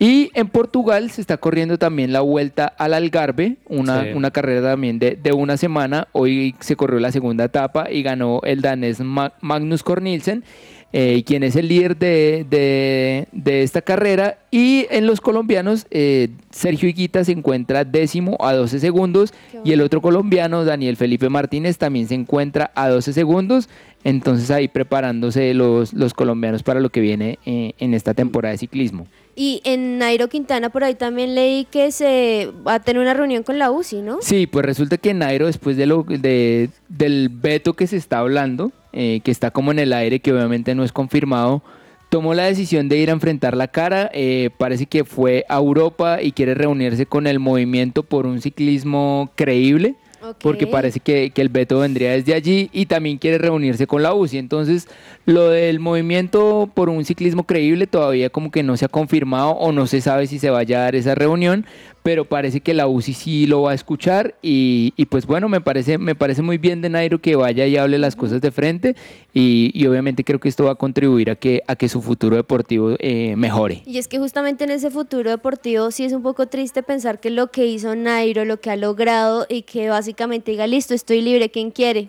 Y 0.00 0.30
en 0.34 0.46
Portugal 0.48 1.10
se 1.10 1.20
está 1.20 1.38
corriendo 1.38 1.76
también 1.76 2.12
la 2.12 2.20
vuelta 2.20 2.66
al 2.78 2.94
Algarve, 2.94 3.56
una, 3.68 4.04
Sí. 4.04 4.10
una 4.14 4.30
carrera 4.30 4.62
también 4.70 5.00
de, 5.00 5.16
de 5.20 5.32
una 5.32 5.56
semana. 5.56 6.06
Hoy 6.12 6.54
se 6.60 6.76
corrió 6.76 7.00
la 7.00 7.10
segunda 7.10 7.44
etapa 7.44 7.90
y 7.90 8.02
ganó 8.04 8.40
el 8.44 8.60
danés 8.60 9.00
Ma- 9.00 9.32
Magnus 9.40 9.82
Cornilsen, 9.82 10.44
eh, 10.92 11.22
quien 11.26 11.42
es 11.42 11.54
el 11.56 11.68
líder 11.68 11.96
de, 11.96 12.46
de- 12.48 13.28
de 13.32 13.62
esta 13.62 13.82
carrera. 13.82 14.38
Y 14.50 14.86
en 14.90 15.06
los 15.06 15.20
colombianos, 15.20 15.86
eh, 15.90 16.28
Sergio 16.50 16.88
Higuita 16.88 17.24
se 17.24 17.32
encuentra 17.32 17.84
décimo 17.84 18.36
a 18.40 18.54
12 18.54 18.80
segundos 18.80 19.34
y 19.64 19.72
el 19.72 19.80
otro 19.82 20.00
colombiano, 20.00 20.64
Daniel 20.64 20.96
Felipe 20.96 21.28
Martínez, 21.28 21.76
también 21.78 22.08
se 22.08 22.14
encuentra 22.14 22.70
a 22.74 22.88
12 22.88 23.12
segundos. 23.12 23.68
Entonces 24.04 24.50
ahí 24.52 24.68
preparándose 24.68 25.52
los, 25.54 25.92
los 25.92 26.14
colombianos 26.14 26.62
para 26.62 26.78
lo 26.80 26.88
que 26.88 27.00
viene 27.00 27.38
eh, 27.44 27.72
en 27.78 27.94
esta 27.94 28.14
temporada 28.14 28.52
de 28.52 28.58
ciclismo. 28.58 29.06
Y 29.34 29.60
en 29.64 29.98
Nairo 29.98 30.28
Quintana 30.28 30.70
por 30.70 30.84
ahí 30.84 30.94
también 30.94 31.34
leí 31.34 31.64
que 31.64 31.90
se 31.92 32.48
va 32.66 32.74
a 32.74 32.80
tener 32.80 33.02
una 33.02 33.14
reunión 33.14 33.42
con 33.42 33.58
la 33.58 33.70
UCI, 33.70 34.00
¿no? 34.02 34.18
Sí, 34.20 34.46
pues 34.46 34.64
resulta 34.64 34.96
que 34.98 35.14
Nairo, 35.14 35.46
después 35.46 35.76
de 35.76 35.86
lo, 35.86 36.02
de, 36.04 36.70
del 36.88 37.28
veto 37.28 37.74
que 37.74 37.86
se 37.88 37.96
está 37.96 38.18
hablando, 38.20 38.72
eh, 38.92 39.20
que 39.22 39.30
está 39.30 39.50
como 39.50 39.70
en 39.70 39.78
el 39.78 39.92
aire, 39.92 40.20
que 40.20 40.32
obviamente 40.32 40.74
no 40.74 40.84
es 40.84 40.92
confirmado, 40.92 41.62
tomó 42.08 42.34
la 42.34 42.44
decisión 42.44 42.88
de 42.88 42.98
ir 42.98 43.10
a 43.10 43.12
enfrentar 43.12 43.56
la 43.56 43.68
cara. 43.68 44.10
eh, 44.12 44.50
parece 44.56 44.86
que 44.86 45.04
fue 45.04 45.44
a 45.48 45.56
Europa 45.56 46.22
y 46.22 46.32
quiere 46.32 46.54
reunirse 46.54 47.06
con 47.06 47.26
el 47.26 47.38
movimiento 47.38 48.02
por 48.02 48.26
un 48.26 48.40
ciclismo 48.40 49.30
creíble. 49.34 49.96
Porque 50.42 50.66
parece 50.66 50.98
que, 50.98 51.30
que 51.30 51.40
el 51.40 51.48
veto 51.48 51.78
vendría 51.78 52.10
desde 52.10 52.34
allí 52.34 52.70
y 52.72 52.86
también 52.86 53.18
quiere 53.18 53.38
reunirse 53.38 53.86
con 53.86 54.02
la 54.02 54.14
UCI. 54.14 54.38
Entonces, 54.38 54.88
lo 55.26 55.48
del 55.48 55.78
movimiento 55.78 56.68
por 56.74 56.88
un 56.88 57.04
ciclismo 57.04 57.44
creíble 57.44 57.86
todavía 57.86 58.28
como 58.28 58.50
que 58.50 58.64
no 58.64 58.76
se 58.76 58.84
ha 58.84 58.88
confirmado 58.88 59.50
o 59.50 59.70
no 59.70 59.86
se 59.86 60.00
sabe 60.00 60.26
si 60.26 60.40
se 60.40 60.50
vaya 60.50 60.78
a 60.78 60.82
dar 60.82 60.96
esa 60.96 61.14
reunión, 61.14 61.66
pero 62.08 62.24
parece 62.24 62.60
que 62.62 62.72
la 62.72 62.86
UCI 62.88 63.12
sí 63.12 63.46
lo 63.46 63.60
va 63.60 63.72
a 63.72 63.74
escuchar 63.74 64.34
y, 64.40 64.94
y 64.96 65.04
pues 65.04 65.26
bueno, 65.26 65.46
me 65.50 65.60
parece, 65.60 65.98
me 65.98 66.14
parece 66.14 66.40
muy 66.40 66.56
bien 66.56 66.80
de 66.80 66.88
Nairo 66.88 67.20
que 67.20 67.36
vaya 67.36 67.66
y 67.66 67.76
hable 67.76 67.98
las 67.98 68.16
cosas 68.16 68.40
de 68.40 68.50
frente 68.50 68.96
y, 69.34 69.70
y 69.74 69.86
obviamente 69.86 70.24
creo 70.24 70.40
que 70.40 70.48
esto 70.48 70.64
va 70.64 70.70
a 70.70 70.74
contribuir 70.76 71.28
a 71.28 71.34
que, 71.34 71.62
a 71.66 71.76
que 71.76 71.86
su 71.90 72.00
futuro 72.00 72.36
deportivo 72.36 72.96
eh, 72.98 73.36
mejore. 73.36 73.82
Y 73.84 73.98
es 73.98 74.08
que 74.08 74.18
justamente 74.18 74.64
en 74.64 74.70
ese 74.70 74.90
futuro 74.90 75.28
deportivo 75.28 75.90
sí 75.90 76.04
es 76.04 76.14
un 76.14 76.22
poco 76.22 76.46
triste 76.46 76.82
pensar 76.82 77.20
que 77.20 77.28
lo 77.28 77.50
que 77.50 77.66
hizo 77.66 77.94
Nairo, 77.94 78.46
lo 78.46 78.58
que 78.58 78.70
ha 78.70 78.76
logrado 78.76 79.44
y 79.46 79.60
que 79.60 79.90
básicamente 79.90 80.52
diga, 80.52 80.66
listo, 80.66 80.94
estoy 80.94 81.20
libre, 81.20 81.50
¿quién 81.50 81.70
quiere? 81.70 82.08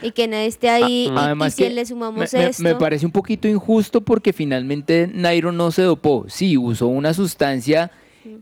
Y 0.00 0.12
que 0.12 0.28
nadie 0.28 0.46
esté 0.46 0.68
ahí 0.68 1.10
y- 1.12 1.44
y, 1.44 1.50
si 1.50 1.68
le 1.70 1.84
sumamos 1.84 2.32
me- 2.32 2.44
esto. 2.46 2.62
me 2.62 2.76
parece 2.76 3.04
un 3.04 3.10
poquito 3.10 3.48
injusto 3.48 4.00
porque 4.00 4.32
finalmente 4.32 5.10
Nairo 5.12 5.50
no 5.50 5.72
se 5.72 5.82
dopó. 5.82 6.24
Sí, 6.28 6.56
usó 6.56 6.86
una 6.86 7.12
sustancia 7.14 7.90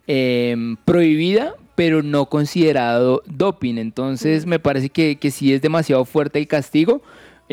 eh, 0.06 0.56
prohibida, 0.84 1.54
pero 1.74 2.02
no 2.02 2.26
considerado 2.26 3.22
doping. 3.26 3.76
Entonces 3.76 4.46
me 4.46 4.58
parece 4.58 4.90
que, 4.90 5.16
que 5.16 5.30
sí 5.30 5.52
es 5.52 5.62
demasiado 5.62 6.04
fuerte 6.04 6.38
el 6.38 6.46
castigo. 6.46 7.02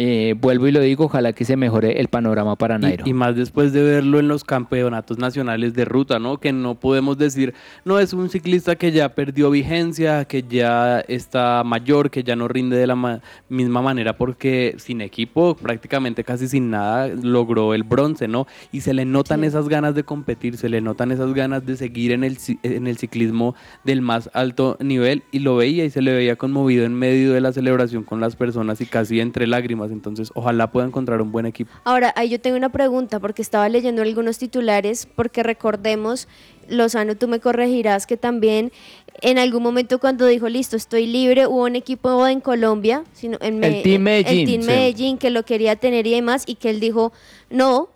Eh, 0.02 0.34
vuelvo 0.39 0.66
y 0.66 0.72
lo 0.72 0.80
digo, 0.80 1.04
ojalá 1.06 1.34
que 1.34 1.43
se 1.43 1.58
mejore 1.58 2.00
el 2.00 2.08
panorama 2.08 2.56
para 2.56 2.78
Nairo. 2.78 3.04
Y, 3.06 3.12
más 3.12 3.36
después 3.36 3.74
de 3.74 3.84
verlo 3.84 4.18
en 4.20 4.30
los 4.30 4.45
campeonatos 4.45 5.18
nacionales 5.18 5.74
de 5.74 5.84
ruta, 5.84 6.20
¿no? 6.20 6.38
Que 6.38 6.54
no 6.54 6.76
podemos 6.76 7.18
decir, 7.18 7.54
no 7.84 8.00
es 8.00 8.14
un 8.14 8.30
ciclista 8.30 8.78
que 8.78 8.93
ya 8.93 9.10
perdió 9.10 9.52
vigencia, 9.52 10.24
que 10.24 10.41
ya 10.43 11.02
está 11.02 11.64
mayor, 11.66 12.12
que 12.12 12.24
ya 12.24 12.38
no 12.38 12.47
rinde 12.47 12.78
de 12.78 12.88
la 12.88 12.95
ma- 12.95 13.20
misma 13.50 13.82
manera, 13.82 14.16
porque 14.16 14.76
sin 14.78 15.02
equipo, 15.02 15.56
prácticamente 15.56 16.24
casi 16.24 16.47
sin 16.47 16.70
nada, 16.70 17.10
logró 17.10 17.74
el 17.74 17.84
bronce, 17.84 18.30
¿no? 18.30 18.47
Y 18.72 18.80
se 18.80 18.93
le 18.93 19.04
notan 19.04 19.41
Sí. 19.41 19.47
esas 19.47 19.68
ganas 19.68 19.95
de 19.95 20.04
competir, 20.06 20.56
se 20.56 20.70
le 20.70 20.80
notan 20.80 21.12
esas 21.12 21.34
ganas 21.34 21.66
de 21.66 21.76
seguir 21.76 22.14
en 22.14 22.24
el, 22.24 22.38
en 22.64 22.88
el 22.88 22.97
ciclismo 22.97 23.54
del 23.84 24.02
más 24.02 24.30
alto 24.34 24.78
nivel, 24.80 25.24
y 25.34 25.39
lo 25.39 25.58
veía 25.58 25.84
y 25.84 25.89
se 25.89 26.02
le 26.02 26.14
veía 26.14 26.38
conmovido 26.38 26.86
en 26.86 26.93
medio 26.93 27.34
de 27.34 27.41
la 27.41 27.52
celebración 27.52 28.06
con 28.06 28.22
las 28.22 28.38
personas 28.38 28.80
y 28.80 28.86
casi 28.86 29.20
entre 29.20 29.45
lágrimas. 29.45 29.88
Entonces, 29.91 30.31
ojalá 30.35 30.71
pueda 30.71 30.87
encontrar 30.87 31.21
un 31.21 31.31
buen 31.31 31.45
equipo. 31.45 31.71
Ahora, 31.83 32.13
ahí 32.15 32.29
yo 32.29 32.39
tengo 32.39 32.57
una 32.57 32.69
pregunta 32.69 33.19
porque 33.19 33.41
estaba 33.41 33.69
leyendo 33.69 34.01
algunos 34.01 34.37
titulares, 34.37 35.07
porque 35.15 35.43
recordemos, 35.43 36.27
Lozano, 36.67 37.15
tú 37.15 37.27
me 37.27 37.39
corregirás 37.39 38.07
que 38.07 38.17
también 38.17 38.71
en 39.21 39.37
algún 39.37 39.63
momento 39.63 39.99
cuando 39.99 40.25
dijo, 40.27 40.49
listo, 40.49 40.75
estoy 40.75 41.05
libre, 41.07 41.47
hubo 41.47 41.65
un 41.65 41.75
equipo 41.75 42.25
en 42.27 42.41
Colombia, 42.41 43.03
sino 43.13 43.37
en 43.41 43.63
El 43.63 43.83
Team 43.83 44.01
Medellín, 44.01 44.39
el 44.39 44.45
Team 44.45 44.61
sí. 44.61 44.67
Medellín 44.67 45.17
que 45.17 45.29
lo 45.29 45.43
quería 45.43 45.75
tener 45.75 46.07
y 46.07 46.11
demás, 46.11 46.43
y 46.45 46.55
que 46.55 46.69
él 46.69 46.79
dijo, 46.79 47.11
no, 47.49 47.89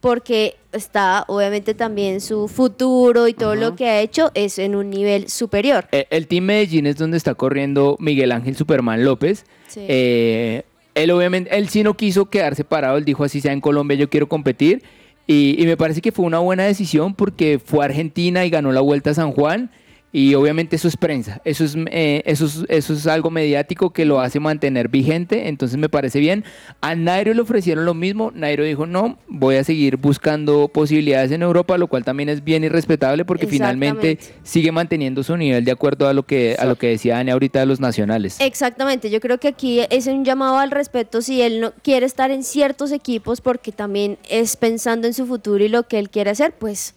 porque 0.00 0.56
está 0.72 1.24
obviamente 1.26 1.74
también 1.74 2.20
su 2.20 2.48
futuro 2.48 3.28
y 3.28 3.34
todo 3.34 3.54
lo 3.54 3.74
que 3.74 3.86
ha 3.86 4.00
hecho 4.00 4.30
es 4.34 4.58
en 4.58 4.76
un 4.76 4.90
nivel 4.90 5.28
superior. 5.28 5.88
Eh, 5.90 6.06
El 6.10 6.28
Team 6.28 6.44
Medellín 6.44 6.86
es 6.86 6.96
donde 6.96 7.16
está 7.16 7.34
corriendo 7.34 7.96
Miguel 7.98 8.30
Ángel 8.32 8.56
Superman 8.56 9.04
López. 9.04 9.46
Sí. 9.68 9.80
Eh, 9.88 10.64
él 10.96 11.10
obviamente, 11.10 11.56
él 11.56 11.68
sí 11.68 11.82
no 11.82 11.94
quiso 11.94 12.26
quedarse 12.30 12.64
parado, 12.64 12.96
él 12.96 13.04
dijo 13.04 13.22
así 13.22 13.40
sea 13.40 13.52
en 13.52 13.60
Colombia, 13.60 13.96
yo 13.96 14.10
quiero 14.10 14.28
competir. 14.28 14.82
Y, 15.26 15.56
y 15.58 15.66
me 15.66 15.76
parece 15.76 16.00
que 16.00 16.10
fue 16.10 16.24
una 16.24 16.38
buena 16.38 16.64
decisión 16.64 17.14
porque 17.14 17.60
fue 17.62 17.84
a 17.84 17.88
Argentina 17.88 18.44
y 18.44 18.50
ganó 18.50 18.72
la 18.72 18.80
Vuelta 18.80 19.10
a 19.10 19.14
San 19.14 19.32
Juan. 19.32 19.70
Y 20.16 20.34
obviamente 20.34 20.76
eso 20.76 20.88
es 20.88 20.96
prensa, 20.96 21.42
eso 21.44 21.62
es, 21.62 21.76
eh, 21.90 22.22
eso, 22.24 22.46
es, 22.46 22.64
eso 22.70 22.94
es 22.94 23.06
algo 23.06 23.30
mediático 23.30 23.90
que 23.90 24.06
lo 24.06 24.18
hace 24.18 24.40
mantener 24.40 24.88
vigente, 24.88 25.48
entonces 25.48 25.76
me 25.76 25.90
parece 25.90 26.20
bien. 26.20 26.42
A 26.80 26.94
Nairo 26.94 27.34
le 27.34 27.42
ofrecieron 27.42 27.84
lo 27.84 27.92
mismo, 27.92 28.32
Nairo 28.34 28.64
dijo 28.64 28.86
no, 28.86 29.18
voy 29.28 29.56
a 29.56 29.64
seguir 29.64 29.98
buscando 29.98 30.68
posibilidades 30.68 31.32
en 31.32 31.42
Europa, 31.42 31.76
lo 31.76 31.88
cual 31.88 32.02
también 32.02 32.30
es 32.30 32.42
bien 32.42 32.64
irrespetable 32.64 33.26
porque 33.26 33.46
finalmente 33.46 34.18
sigue 34.42 34.72
manteniendo 34.72 35.22
su 35.22 35.36
nivel 35.36 35.66
de 35.66 35.72
acuerdo 35.72 36.08
a 36.08 36.14
lo 36.14 36.22
que, 36.22 36.56
a 36.58 36.64
lo 36.64 36.76
que 36.76 36.86
decía 36.86 37.16
Dani 37.16 37.32
ahorita 37.32 37.60
de 37.60 37.66
los 37.66 37.80
nacionales. 37.80 38.38
Exactamente, 38.40 39.10
yo 39.10 39.20
creo 39.20 39.36
que 39.36 39.48
aquí 39.48 39.82
es 39.90 40.06
un 40.06 40.24
llamado 40.24 40.56
al 40.56 40.70
respeto 40.70 41.20
si 41.20 41.42
él 41.42 41.60
no 41.60 41.74
quiere 41.82 42.06
estar 42.06 42.30
en 42.30 42.42
ciertos 42.42 42.90
equipos 42.90 43.42
porque 43.42 43.70
también 43.70 44.16
es 44.30 44.56
pensando 44.56 45.06
en 45.06 45.12
su 45.12 45.26
futuro 45.26 45.62
y 45.62 45.68
lo 45.68 45.82
que 45.82 45.98
él 45.98 46.08
quiere 46.08 46.30
hacer, 46.30 46.54
pues 46.58 46.94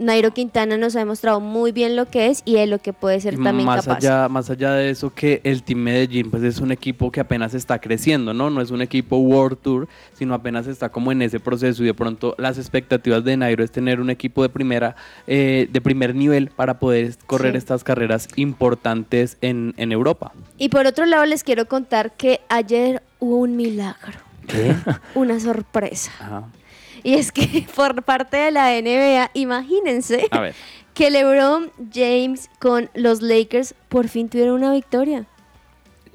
Nairo 0.00 0.32
Quintana 0.32 0.78
nos 0.78 0.96
ha 0.96 1.00
demostrado 1.00 1.40
muy 1.40 1.72
bien 1.72 1.94
lo 1.94 2.06
que 2.06 2.28
es 2.28 2.40
y 2.46 2.54
de 2.54 2.66
lo 2.66 2.78
que 2.78 2.94
puede 2.94 3.20
ser 3.20 3.34
también 3.38 3.66
más 3.66 3.84
capaz. 3.84 3.98
Allá, 3.98 4.28
más 4.30 4.48
allá 4.48 4.72
de 4.72 4.88
eso, 4.88 5.12
que 5.14 5.42
el 5.44 5.62
Team 5.62 5.80
Medellín 5.80 6.30
pues 6.30 6.42
es 6.42 6.58
un 6.58 6.72
equipo 6.72 7.12
que 7.12 7.20
apenas 7.20 7.52
está 7.52 7.78
creciendo, 7.80 8.32
¿no? 8.32 8.48
No 8.48 8.62
es 8.62 8.70
un 8.70 8.80
equipo 8.80 9.18
World 9.18 9.58
Tour, 9.60 9.88
sino 10.14 10.32
apenas 10.32 10.66
está 10.66 10.88
como 10.88 11.12
en 11.12 11.20
ese 11.20 11.38
proceso 11.38 11.82
y 11.82 11.86
de 11.86 11.92
pronto 11.94 12.34
las 12.38 12.56
expectativas 12.56 13.22
de 13.24 13.36
Nairo 13.36 13.62
es 13.62 13.70
tener 13.70 14.00
un 14.00 14.08
equipo 14.08 14.42
de 14.42 14.48
primera, 14.48 14.96
eh, 15.26 15.68
de 15.70 15.80
primer 15.82 16.14
nivel 16.14 16.48
para 16.48 16.78
poder 16.78 17.14
correr 17.26 17.52
Sí. 17.52 17.58
estas 17.58 17.84
carreras 17.84 18.26
importantes 18.36 19.36
en, 19.42 19.74
en 19.76 19.92
Europa. 19.92 20.32
Y 20.56 20.70
por 20.70 20.86
otro 20.86 21.04
lado 21.04 21.26
les 21.26 21.44
quiero 21.44 21.66
contar 21.66 22.12
que 22.12 22.40
ayer 22.48 23.02
hubo 23.18 23.36
un 23.36 23.54
milagro, 23.54 24.18
¿Qué? 24.46 24.74
una 25.14 25.38
sorpresa. 25.40 26.10
Ajá. 26.20 26.44
Y 27.02 27.14
es 27.14 27.32
que 27.32 27.66
por 27.74 28.02
parte 28.02 28.36
de 28.36 28.50
la 28.50 28.70
NBA, 28.80 29.30
imagínense 29.34 30.26
A 30.30 30.40
ver. 30.40 30.54
que 30.94 31.10
LeBron 31.10 31.70
James 31.92 32.50
con 32.58 32.90
los 32.94 33.22
Lakers 33.22 33.74
por 33.88 34.08
fin 34.08 34.28
tuvieron 34.28 34.54
una 34.54 34.72
victoria. 34.72 35.26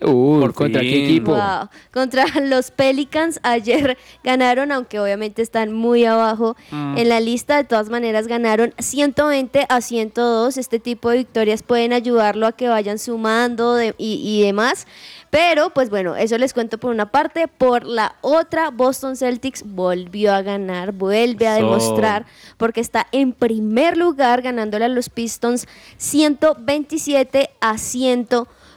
Uh, 0.02 0.42
Por 0.42 0.54
¿contra 0.54 0.82
qué 0.82 1.06
equipo? 1.06 1.32
Wow. 1.32 1.70
Contra 1.94 2.26
los 2.42 2.70
Pelicans 2.72 3.40
ayer 3.44 3.98
ganaron, 4.24 4.72
aunque 4.74 5.00
obviamente 5.00 5.42
están 5.42 5.72
muy 5.72 6.04
abajo 6.06 6.56
Mm. 6.72 6.98
en 6.98 7.10
la 7.10 7.20
lista. 7.22 7.58
De 7.58 7.64
todas 7.64 7.90
maneras 7.90 8.28
ganaron 8.28 8.74
120 8.78 9.66
a 9.70 9.80
102. 9.82 10.58
Este 10.58 10.80
tipo 10.80 11.10
de 11.10 11.18
victorias 11.20 11.64
pueden 11.64 11.94
ayudarlo 11.94 12.46
a 12.48 12.52
que 12.52 12.68
vayan 12.68 13.00
sumando 13.00 13.76
de- 13.76 13.96
y, 13.98 14.20
y 14.24 14.42
demás. 14.44 14.86
Pero 15.30 15.70
pues 15.72 15.90
bueno, 15.90 16.16
eso 16.16 16.38
les 16.38 16.54
cuento 16.54 16.78
por 16.78 16.92
una 16.92 17.12
parte. 17.12 17.48
Por 17.48 17.86
la 17.86 18.16
otra, 18.22 18.70
Boston 18.72 19.16
Celtics 19.16 19.64
volvió 19.66 20.34
a 20.34 20.42
ganar, 20.42 20.92
vuelve 20.92 21.48
a 21.48 21.56
demostrar 21.56 22.26
porque 22.58 22.80
está 22.82 23.08
en 23.12 23.32
primer 23.34 23.98
lugar 23.98 24.42
ganándole 24.42 24.86
a 24.86 24.90
los 24.90 25.10
Pistons 25.10 25.68
127 25.98 27.50
a 27.62 27.78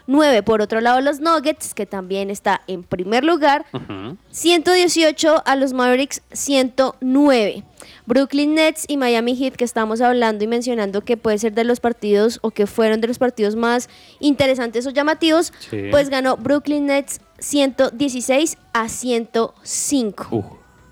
109. 0.09 0.43
Por 0.43 0.63
otro 0.63 0.81
lado, 0.81 1.01
los 1.03 1.21
Nuggets, 1.21 1.75
que 1.75 1.85
también 1.87 2.31
está 2.31 2.63
en 2.67 2.83
primer 2.83 3.25
lugar, 3.25 3.67
Ujú. 3.75 4.17
118 4.31 5.43
a 5.45 5.55
los 5.57 5.75
Mavericks 5.75 6.23
109. 6.33 7.63
Brooklyn 8.07 8.55
Nets 8.55 8.87
y 8.89 8.97
Miami 8.97 9.37
Heat 9.37 9.55
que 9.57 9.65
estamos 9.65 10.01
hablando 10.01 10.43
y 10.43 10.47
mencionando 10.47 11.03
que 11.03 11.19
puede 11.19 11.37
ser 11.39 11.53
de 11.53 11.65
los 11.65 11.79
partidos 11.81 12.39
o 12.43 12.51
que 12.51 12.67
fueron 12.67 13.03
de 13.03 13.09
los 13.09 13.19
partidos 13.19 13.55
más 13.55 13.91
interesantes 14.19 14.87
o 14.87 14.91
llamativos, 14.91 15.53
Sí. 15.71 15.89
pues 15.91 16.09
ganó 16.09 16.37
Brooklyn 16.39 16.87
Nets 16.87 17.21
116 17.39 18.57
a 18.73 18.89
105 18.89 20.27
Uh. 20.31 20.45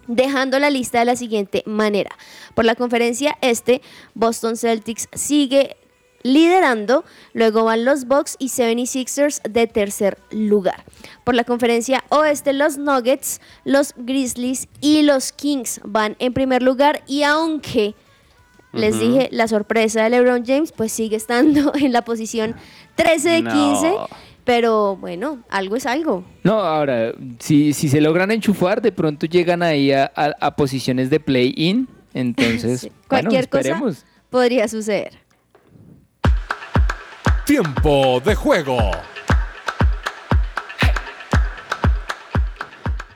dejando 0.06 0.58
la 0.58 0.68
lista 0.70 0.98
de 0.98 1.06
la 1.06 1.16
siguiente 1.16 1.62
manera. 1.66 2.10
Por 2.54 2.64
la 2.66 2.74
conferencia 2.74 3.36
este, 3.40 3.80
Boston 4.14 4.56
Celtics 4.58 5.08
sigue 5.14 5.76
liderando, 6.22 7.04
luego 7.32 7.64
van 7.64 7.84
los 7.84 8.06
Bucks 8.06 8.36
y 8.38 8.48
76ers 8.48 9.42
de 9.42 9.66
tercer 9.66 10.18
lugar. 10.30 10.84
Por 11.24 11.34
la 11.34 11.44
conferencia 11.44 12.04
oeste, 12.08 12.52
los 12.52 12.78
Nuggets, 12.78 13.40
los 13.64 13.94
Grizzlies 13.96 14.68
y 14.80 15.02
los 15.02 15.32
Kings 15.32 15.80
van 15.84 16.16
en 16.18 16.32
primer 16.32 16.62
lugar 16.62 17.02
y 17.06 17.22
aunque 17.22 17.94
les 18.72 18.98
dije 19.00 19.28
la 19.32 19.48
sorpresa 19.48 20.02
de 20.02 20.10
LeBron 20.10 20.44
James, 20.44 20.72
pues 20.72 20.92
sigue 20.92 21.16
estando 21.16 21.72
en 21.76 21.92
la 21.92 22.02
posición 22.02 22.54
13 22.96 23.28
de 23.30 23.42
No. 23.42 23.50
15, 23.52 23.94
pero 24.44 24.96
bueno, 24.96 25.42
algo 25.48 25.76
es 25.76 25.86
algo. 25.86 26.24
No, 26.44 26.58
ahora, 26.60 27.12
si, 27.38 27.72
si 27.72 27.88
se 27.88 28.00
logran 28.00 28.30
enchufar, 28.30 28.82
de 28.82 28.92
pronto 28.92 29.26
llegan 29.26 29.62
ahí 29.62 29.92
a, 29.92 30.12
a- 30.14 30.34
a 30.40 30.56
posiciones 30.56 31.08
de 31.10 31.20
play-in. 31.20 31.88
Entonces, 32.14 32.80
Sí. 32.82 32.88
bueno, 33.08 33.30
Cualquier 33.30 33.48
cosa 33.48 33.80
podría 34.30 34.68
suceder. 34.68 35.18
Tiempo 37.46 38.20
de 38.24 38.34
juego. 38.34 38.76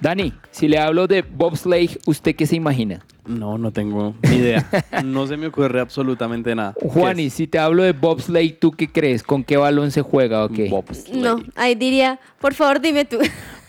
Dani, 0.00 0.32
si 0.52 0.68
le 0.68 0.78
hablo 0.78 1.08
de 1.08 1.22
bobsleigh, 1.22 1.98
¿usted 2.06 2.36
qué 2.36 2.46
se 2.46 2.54
imagina? 2.54 3.00
No, 3.26 3.58
no 3.58 3.72
tengo 3.72 4.14
ni 4.22 4.36
idea. 4.36 4.64
No 5.04 5.26
se 5.26 5.36
me 5.36 5.48
ocurre 5.48 5.80
absolutamente 5.80 6.54
nada. 6.54 6.74
Juani, 6.80 7.28
si 7.28 7.48
te 7.48 7.58
hablo 7.58 7.82
de 7.82 7.90
bobsleigh, 7.92 8.52
¿tú 8.58 8.70
qué 8.70 8.88
crees? 8.88 9.24
¿Con 9.24 9.42
qué 9.42 9.56
balón 9.56 9.90
se 9.90 10.02
juega 10.02 10.44
o 10.44 10.48
qué? 10.48 10.68
Bobsleigh. 10.68 11.20
No, 11.20 11.42
ahí 11.56 11.74
diría, 11.74 12.20
por 12.40 12.54
favor 12.54 12.80
dime 12.80 13.04
tú. 13.04 13.18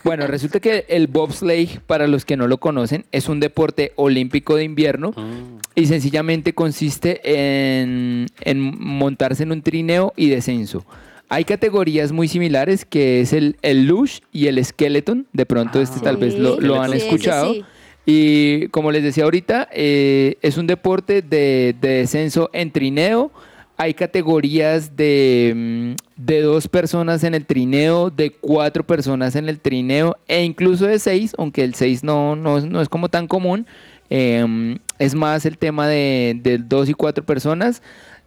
Bueno, 0.04 0.26
resulta 0.26 0.58
que 0.60 0.84
el 0.88 1.06
bobsleigh, 1.06 1.78
para 1.86 2.06
los 2.06 2.24
que 2.24 2.36
no 2.36 2.48
lo 2.48 2.58
conocen, 2.58 3.04
es 3.12 3.28
un 3.28 3.38
deporte 3.40 3.92
olímpico 3.96 4.56
de 4.56 4.64
invierno 4.64 5.12
Mm. 5.16 5.58
y 5.74 5.86
sencillamente 5.86 6.52
consiste 6.54 7.20
en, 7.24 8.26
en 8.40 8.60
montarse 8.60 9.44
en 9.44 9.52
un 9.52 9.62
trineo 9.62 10.12
y 10.16 10.28
descenso. 10.28 10.84
Hay 11.28 11.44
categorías 11.44 12.12
muy 12.12 12.28
similares 12.28 12.84
que 12.84 13.20
es 13.22 13.32
el, 13.32 13.56
el 13.62 13.86
luge 13.86 14.20
y 14.32 14.48
el 14.48 14.62
skeleton. 14.64 15.26
De 15.32 15.46
pronto 15.46 15.80
este 15.80 16.00
tal 16.00 16.16
vez 16.18 16.36
lo, 16.38 16.60
lo 16.60 16.80
han 16.82 16.90
sí, 16.90 16.96
escuchado. 16.98 17.54
sí. 17.54 17.64
Y 18.04 18.66
como 18.68 18.90
les 18.90 19.02
decía 19.04 19.24
ahorita, 19.24 19.68
eh, 19.72 20.36
es 20.42 20.58
un 20.58 20.66
deporte 20.66 21.22
de, 21.22 21.74
de 21.80 21.88
descenso 21.98 22.50
en 22.52 22.70
trineo. 22.72 23.30
Hay 23.78 23.94
categorías 23.94 24.96
de, 24.96 25.52
mm, 25.96 26.22
de 26.22 26.42
dos 26.42 26.68
personas 26.68 27.24
en 27.24 27.34
el 27.34 27.46
trineo, 27.46 28.10
de 28.10 28.30
cuatro 28.30 28.84
personas 28.86 29.34
en 29.34 29.48
el 29.48 29.58
trineo 29.60 30.16
e 30.28 30.44
incluso 30.44 30.86
de 30.86 30.98
seis, 30.98 31.34
aunque 31.38 31.64
el 31.64 31.74
seis 31.74 32.04
no, 32.04 32.36
no, 32.36 32.58
es- 32.58 32.64
no 32.64 32.80
es 32.80 32.88
como 32.88 33.08
tan 33.08 33.26
común. 33.26 33.66
Eh, 34.10 34.76
es 34.98 35.14
más 35.14 35.46
el 35.46 35.56
tema 35.58 35.88
de, 35.88 36.38
de 36.42 36.58
dos 36.58 36.88
y 36.88 36.92
cuatro 36.94 37.24
personas. 37.24 37.82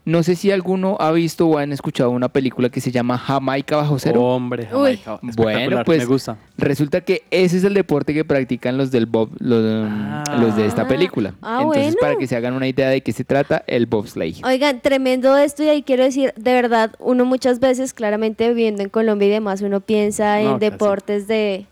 No 0.05 0.21
sé 0.21 0.35
si 0.35 0.51
alguno 0.51 0.97
ha 0.99 1.11
visto 1.11 1.47
o 1.47 1.57
han 1.57 1.71
escuchado 1.73 2.11
una 2.11 2.29
película 2.29 2.69
que 2.69 2.79
se 2.79 2.91
llama 2.91 3.17
Jamaica 3.17 3.75
bajo 3.77 3.97
cero. 3.97 4.21
Hombre, 4.23 4.69
Uy. 4.71 4.97
Jamaica, 4.97 5.19
Bueno, 5.21 5.29
espectacular, 5.51 5.85
pues 5.85 5.97
me 5.99 6.05
gusta. 6.05 6.37
resulta 6.57 7.01
que 7.01 7.23
ese 7.31 7.57
es 7.57 7.63
el 7.63 7.73
deporte 7.73 8.13
que 8.13 8.23
practican 8.23 8.77
los 8.77 8.91
del 8.91 9.07
bob, 9.07 9.31
los, 9.39 9.63
Ah. 9.89 10.23
los 10.39 10.55
de 10.55 10.67
esta 10.67 10.87
película. 10.87 11.33
Ah, 11.41 11.57
Entonces, 11.61 11.83
bueno. 11.85 11.97
para 12.01 12.15
que 12.17 12.27
se 12.27 12.35
hagan 12.35 12.53
una 12.53 12.67
idea 12.67 12.89
de 12.89 13.01
qué 13.01 13.11
se 13.13 13.23
trata 13.23 13.63
el 13.65 13.87
bobsleigh. 13.87 14.41
Oigan, 14.45 14.79
tremendo 14.79 15.35
esto 15.37 15.63
y 15.63 15.69
ahí 15.69 15.81
quiero 15.81 16.03
decir, 16.03 16.33
de 16.37 16.53
verdad, 16.53 16.91
uno 16.99 17.25
muchas 17.25 17.59
veces, 17.59 17.91
claramente 17.93 18.47
viviendo 18.49 18.83
en 18.83 18.89
Colombia 18.89 19.27
y 19.27 19.31
demás, 19.31 19.61
uno 19.63 19.81
piensa 19.81 20.39
en 20.39 20.45
No, 20.45 20.53
casi. 20.59 20.69
deportes 20.69 21.27
de, 21.27 21.65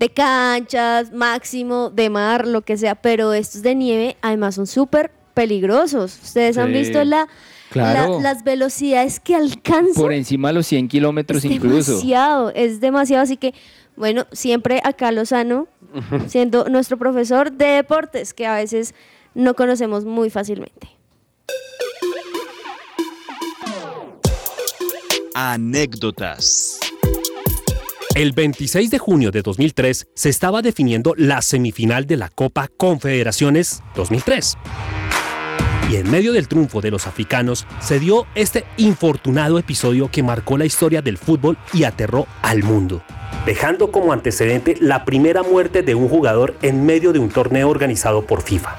de 0.00 0.08
canchas, 0.08 1.12
máximo, 1.12 1.90
de 1.90 2.10
mar, 2.10 2.48
lo 2.48 2.62
que 2.62 2.76
sea, 2.76 2.96
pero 2.96 3.32
estos 3.32 3.62
de 3.62 3.76
nieve 3.76 4.16
además 4.22 4.56
son 4.56 4.66
súper 4.66 5.12
peligrosos. 5.34 6.18
Ustedes 6.24 6.58
han 6.58 6.72
visto 6.72 7.04
la, 7.04 7.28
Claro. 7.70 8.20
la- 8.20 8.34
las 8.34 8.44
velocidades 8.44 9.20
que 9.20 9.34
alcanzan. 9.34 9.94
Por 10.02 10.12
encima 10.12 10.48
de 10.48 10.54
los 10.54 10.66
100 10.66 10.88
kilómetros 10.88 11.44
es 11.44 11.50
incluso. 11.50 11.92
demasiado, 11.92 12.50
es 12.54 12.80
demasiado, 12.80 13.22
así 13.22 13.36
que 13.36 13.54
bueno, 13.96 14.26
siempre 14.32 14.80
acá 14.84 15.10
Lozano, 15.12 15.68
siendo 16.28 16.66
nuestro 16.68 16.98
profesor 16.98 17.50
de 17.52 17.66
deportes, 17.66 18.34
que 18.34 18.46
a 18.46 18.54
veces 18.56 18.94
no 19.34 19.54
conocemos 19.54 20.04
muy 20.04 20.28
fácilmente. 20.30 20.88
Anécdotas. 25.34 26.78
El 28.14 28.32
26 28.32 28.90
de 28.90 28.98
junio 28.98 29.30
de 29.30 29.42
2003 29.42 30.06
se 30.14 30.28
estaba 30.30 30.62
definiendo 30.62 31.14
la 31.16 31.42
semifinal 31.42 32.06
de 32.06 32.16
la 32.16 32.30
Copa 32.30 32.68
Confederaciones 32.76 33.82
2003. 33.94 34.56
Y 35.88 35.96
en 35.96 36.10
medio 36.10 36.32
del 36.32 36.48
triunfo 36.48 36.80
de 36.80 36.90
los 36.90 37.06
africanos 37.06 37.64
se 37.80 38.00
dio 38.00 38.26
este 38.34 38.64
infortunado 38.76 39.58
episodio 39.58 40.10
que 40.10 40.24
marcó 40.24 40.58
la 40.58 40.64
historia 40.64 41.00
del 41.00 41.16
fútbol 41.16 41.56
y 41.72 41.84
aterró 41.84 42.26
al 42.42 42.64
mundo, 42.64 43.02
dejando 43.44 43.92
como 43.92 44.12
antecedente 44.12 44.76
la 44.80 45.04
primera 45.04 45.44
muerte 45.44 45.82
de 45.82 45.94
un 45.94 46.08
jugador 46.08 46.56
en 46.62 46.84
medio 46.84 47.12
de 47.12 47.20
un 47.20 47.28
torneo 47.28 47.68
organizado 47.68 48.26
por 48.26 48.42
FIFA. 48.42 48.74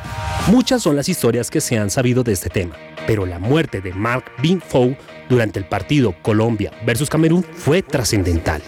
Muchas 0.48 0.82
son 0.82 0.98
las 0.98 1.08
historias 1.08 1.50
que 1.50 1.62
se 1.62 1.78
han 1.78 1.90
sabido 1.90 2.24
de 2.24 2.34
este 2.34 2.50
tema, 2.50 2.76
pero 3.06 3.26
la 3.26 3.40
muerte 3.40 3.80
de 3.80 3.94
Mark 3.94 4.26
Binfou 4.42 4.98
durante 5.30 5.60
el 5.60 5.66
partido 5.66 6.14
Colombia 6.22 6.72
versus 6.86 7.10
Camerún 7.10 7.44
fue 7.44 7.84
trascendental. 7.84 8.62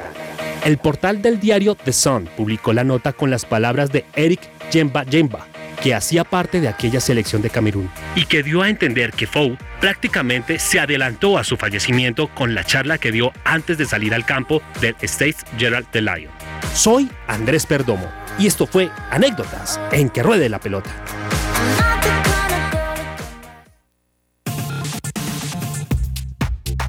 El 0.63 0.77
portal 0.77 1.21
del 1.21 1.39
diario 1.41 1.75
The 1.75 1.93
Sun 1.93 2.29
publicó 2.37 2.71
la 2.71 2.83
nota 2.85 3.11
con 3.11 3.29
las 3.29 3.45
palabras 3.45 3.91
de 3.91 4.05
Eric 4.15 4.41
Jemba 4.71 5.05
Jemba, 5.05 5.47
que 5.81 5.93
hacía 5.93 6.23
parte 6.23 6.61
de 6.61 6.67
aquella 6.67 6.99
selección 6.99 7.41
de 7.41 7.49
Camerún, 7.49 7.89
y 8.15 8.25
que 8.25 8.43
dio 8.43 8.61
a 8.61 8.69
entender 8.69 9.11
que 9.11 9.27
Fou 9.27 9.57
prácticamente 9.79 10.59
se 10.59 10.79
adelantó 10.79 11.37
a 11.37 11.43
su 11.43 11.57
fallecimiento 11.57 12.27
con 12.27 12.53
la 12.53 12.63
charla 12.63 12.97
que 12.97 13.11
dio 13.11 13.31
antes 13.43 13.77
de 13.77 13.85
salir 13.85 14.13
al 14.13 14.25
campo 14.25 14.61
del 14.81 14.95
States 15.01 15.45
Gerald 15.57 15.89
de 15.91 16.01
Lion. 16.01 16.31
Soy 16.73 17.09
Andrés 17.27 17.65
Perdomo, 17.65 18.09
y 18.37 18.47
esto 18.47 18.67
fue 18.67 18.89
Anécdotas 19.11 19.79
en 19.91 20.09
que 20.09 20.23
ruede 20.23 20.49
la 20.49 20.59
pelota. 20.59 20.89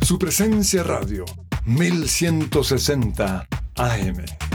Su 0.02 0.18
presencia 0.18 0.82
radio, 0.82 1.24
1160 1.64 3.46
AM. 3.76 4.49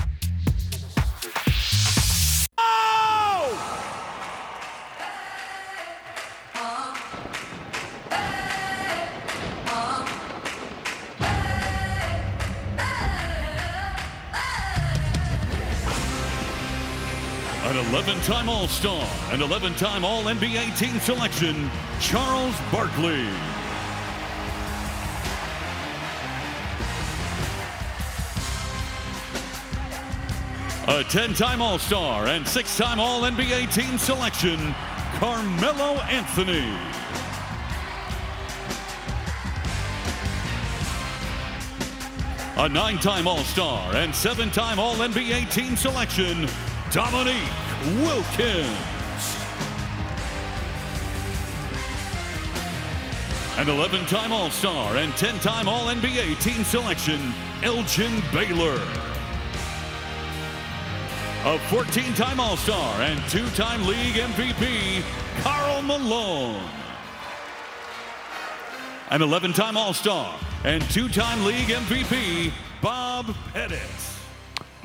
11 17.96 18.22
time 18.24 18.50
All 18.50 18.68
Star 18.68 19.08
and 19.32 19.42
11 19.42 19.74
time 19.76 20.04
All 20.04 20.24
NBA 20.24 20.78
team 20.78 21.00
selection, 21.00 21.72
Charles 22.02 22.54
Barkley. 22.70 23.26
A 30.90 31.06
10 31.06 31.36
time 31.36 31.62
All 31.62 31.80
Star 31.80 32.28
and 32.28 32.46
6 32.46 32.78
time 32.78 33.00
All 33.00 33.22
NBA 33.22 33.74
team 33.74 33.98
selection, 33.98 34.76
Carmelo 35.14 35.94
Anthony. 36.02 36.78
A 42.58 42.68
nine 42.68 42.98
time 42.98 43.26
All 43.26 43.46
Star 43.46 43.96
and 43.96 44.14
seven 44.14 44.52
time 44.52 44.80
All 44.80 44.96
NBA 44.96 45.50
team 45.50 45.78
selection, 45.78 46.50
Dominique 46.92 47.65
Wilkins. 47.86 48.96
An 53.58 53.70
11 53.70 54.06
time 54.08 54.32
All 54.32 54.50
Star 54.50 54.98
and 54.98 55.16
10 55.16 55.40
time 55.40 55.68
All 55.68 55.86
NBA 55.86 56.42
team 56.42 56.64
selection, 56.64 57.34
Elgin 57.64 58.22
Baylor. 58.34 58.82
A 61.46 61.60
14 61.70 62.14
time 62.16 62.40
All 62.40 62.58
Star 62.58 63.02
and 63.02 63.22
two 63.30 63.48
time 63.52 63.86
league 63.86 64.16
MVP, 64.16 65.04
Carl 65.42 65.84
Malone. 65.84 66.62
An 69.12 69.22
11 69.22 69.54
time 69.54 69.78
All 69.78 69.94
Star 69.94 70.38
and 70.64 70.82
two 70.90 71.08
time 71.08 71.46
league 71.46 71.68
MVP, 71.68 72.52
Bob 72.82 73.34
Pettit. 73.54 74.15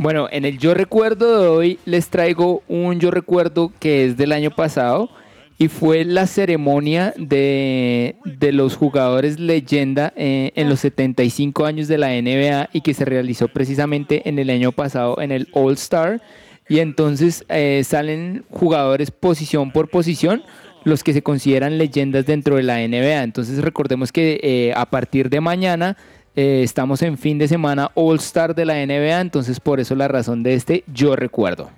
Bueno, 0.02 0.28
en 0.32 0.46
el 0.46 0.56
Yo 0.56 0.72
Recuerdo 0.72 1.42
de 1.42 1.48
hoy 1.48 1.78
les 1.84 2.08
traigo 2.08 2.62
un 2.68 3.00
Yo 3.00 3.10
Recuerdo 3.10 3.70
que 3.78 4.06
es 4.06 4.16
del 4.16 4.32
año 4.32 4.50
pasado 4.50 5.10
y 5.58 5.68
fue 5.68 6.06
la 6.06 6.26
ceremonia 6.26 7.12
de, 7.18 8.16
de 8.24 8.52
los 8.52 8.76
jugadores 8.76 9.38
leyenda 9.38 10.14
eh, 10.16 10.52
en 10.54 10.70
los 10.70 10.80
75 10.80 11.66
años 11.66 11.86
de 11.86 11.98
la 11.98 12.18
NBA 12.18 12.70
y 12.72 12.80
que 12.80 12.94
se 12.94 13.04
realizó 13.04 13.48
precisamente 13.48 14.26
en 14.26 14.38
el 14.38 14.48
año 14.48 14.72
pasado 14.72 15.20
en 15.20 15.32
el 15.32 15.48
All 15.52 15.74
Star. 15.74 16.22
Y 16.66 16.78
entonces 16.78 17.44
eh, 17.50 17.82
salen 17.84 18.46
jugadores 18.48 19.10
posición 19.10 19.70
por 19.70 19.90
posición 19.90 20.42
los 20.82 21.04
que 21.04 21.12
se 21.12 21.22
consideran 21.22 21.76
leyendas 21.76 22.24
dentro 22.24 22.56
de 22.56 22.62
la 22.62 22.78
NBA. 22.78 23.22
Entonces 23.22 23.60
recordemos 23.62 24.12
que 24.12 24.40
eh, 24.42 24.72
a 24.74 24.86
partir 24.86 25.28
de 25.28 25.42
mañana 25.42 25.98
eh, 26.36 26.62
estamos 26.62 27.02
en 27.02 27.18
fin 27.18 27.38
de 27.38 27.48
semana 27.48 27.90
All 27.94 28.16
Star 28.16 28.54
de 28.54 28.64
la 28.64 28.74
NBA, 28.74 29.20
entonces 29.20 29.60
por 29.60 29.80
eso 29.80 29.94
la 29.94 30.08
razón 30.08 30.42
de 30.42 30.54
este 30.54 30.84
yo 30.92 31.16
recuerdo. 31.16 31.70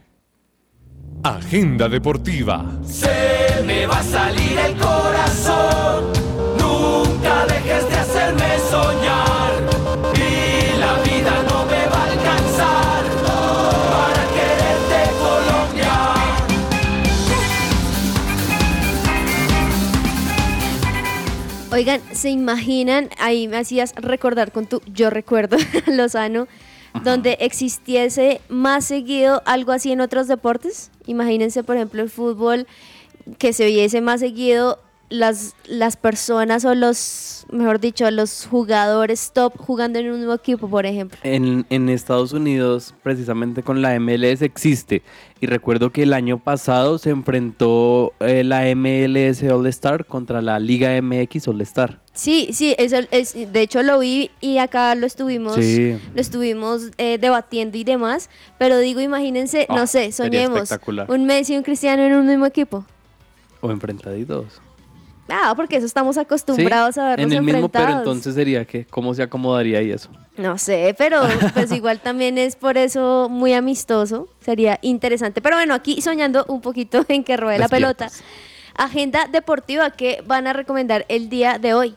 Agenda 1.22 1.88
deportiva. 1.88 2.64
Se 2.84 3.62
me 3.64 3.86
va 3.86 3.98
a 3.98 4.02
salir 4.02 4.58
el 4.58 4.76
corazón, 4.76 5.81
Oigan, 21.72 22.02
¿se 22.12 22.28
imaginan? 22.28 23.08
Ahí 23.18 23.48
me 23.48 23.56
hacías 23.56 23.94
recordar 23.96 24.52
con 24.52 24.66
tu 24.66 24.82
Yo 24.92 25.08
recuerdo, 25.08 25.56
Lozano, 25.86 26.46
donde 27.02 27.38
existiese 27.40 28.42
más 28.50 28.84
seguido 28.84 29.42
algo 29.46 29.72
así 29.72 29.90
en 29.90 30.02
otros 30.02 30.28
deportes. 30.28 30.90
Imagínense, 31.06 31.64
por 31.64 31.76
ejemplo, 31.76 32.02
el 32.02 32.10
fútbol, 32.10 32.66
que 33.38 33.54
se 33.54 33.64
viese 33.64 34.02
más 34.02 34.20
seguido 34.20 34.80
las, 35.12 35.54
las 35.66 35.96
personas 35.96 36.64
o 36.64 36.74
los, 36.74 37.46
mejor 37.52 37.78
dicho, 37.80 38.10
los 38.10 38.46
jugadores 38.50 39.30
top 39.34 39.52
jugando 39.58 39.98
en 39.98 40.10
un 40.10 40.18
mismo 40.18 40.32
equipo, 40.34 40.68
por 40.68 40.86
ejemplo. 40.86 41.18
En, 41.22 41.66
en 41.70 41.88
Estados 41.88 42.32
Unidos, 42.32 42.94
precisamente 43.02 43.62
con 43.62 43.82
la 43.82 43.98
MLS, 44.00 44.42
existe. 44.42 45.02
Y 45.40 45.46
recuerdo 45.46 45.90
que 45.90 46.04
el 46.04 46.12
año 46.14 46.38
pasado 46.38 46.98
se 46.98 47.10
enfrentó 47.10 48.12
eh, 48.20 48.42
la 48.44 48.62
MLS 48.74 49.42
All 49.42 49.66
Star 49.66 50.06
contra 50.06 50.40
la 50.40 50.58
Liga 50.58 51.00
MX 51.02 51.48
All 51.48 51.60
Star. 51.60 52.00
Sí, 52.14 52.48
sí, 52.52 52.74
eso 52.78 52.96
es, 53.10 53.34
de 53.34 53.60
hecho 53.60 53.82
lo 53.82 53.98
vi 53.98 54.30
y 54.40 54.58
acá 54.58 54.94
lo 54.94 55.06
estuvimos, 55.06 55.56
Sí. 55.56 55.96
lo 56.14 56.20
estuvimos 56.20 56.90
eh, 56.98 57.18
debatiendo 57.18 57.76
y 57.78 57.84
demás, 57.84 58.28
pero 58.58 58.78
digo, 58.78 59.00
imagínense, 59.00 59.66
Ah, 59.68 59.76
no 59.76 59.86
sé, 59.86 60.12
soñemos, 60.12 60.70
un 61.08 61.24
Messi 61.26 61.54
y 61.54 61.56
un 61.56 61.62
Cristiano 61.62 62.02
en 62.02 62.14
un 62.14 62.26
mismo 62.26 62.46
equipo. 62.46 62.84
O 63.60 63.70
enfrentaditos. 63.70 64.60
Ah, 65.32 65.54
porque 65.56 65.76
eso 65.76 65.86
estamos 65.86 66.18
acostumbrados 66.18 66.96
Sí, 66.96 67.00
a 67.00 67.04
vernos 67.10 67.26
en 67.26 67.32
el 67.32 67.42
mismo, 67.42 67.68
pero 67.70 67.98
entonces 67.98 68.34
sería 68.34 68.66
que, 68.66 68.84
¿cómo 68.84 69.14
se 69.14 69.22
acomodaría 69.22 69.78
ahí 69.78 69.90
eso? 69.90 70.10
No 70.36 70.58
sé, 70.58 70.94
pero 70.98 71.22
pues 71.54 71.72
igual 71.72 72.00
también 72.00 72.36
es 72.36 72.54
por 72.54 72.76
eso 72.76 73.28
muy 73.30 73.54
amistoso, 73.54 74.28
sería 74.40 74.78
interesante. 74.82 75.40
Pero 75.40 75.56
bueno, 75.56 75.72
aquí 75.74 76.02
soñando 76.02 76.44
un 76.48 76.60
poquito 76.60 77.04
en 77.08 77.24
que 77.24 77.36
ruede 77.36 77.58
la 77.58 77.68
pelota. 77.68 78.10
Agenda 78.74 79.26
deportiva 79.30 79.90
que 79.90 80.22
van 80.26 80.46
a 80.46 80.52
recomendar 80.52 81.06
el 81.08 81.28
día 81.28 81.58
de 81.58 81.74
hoy. 81.74 81.94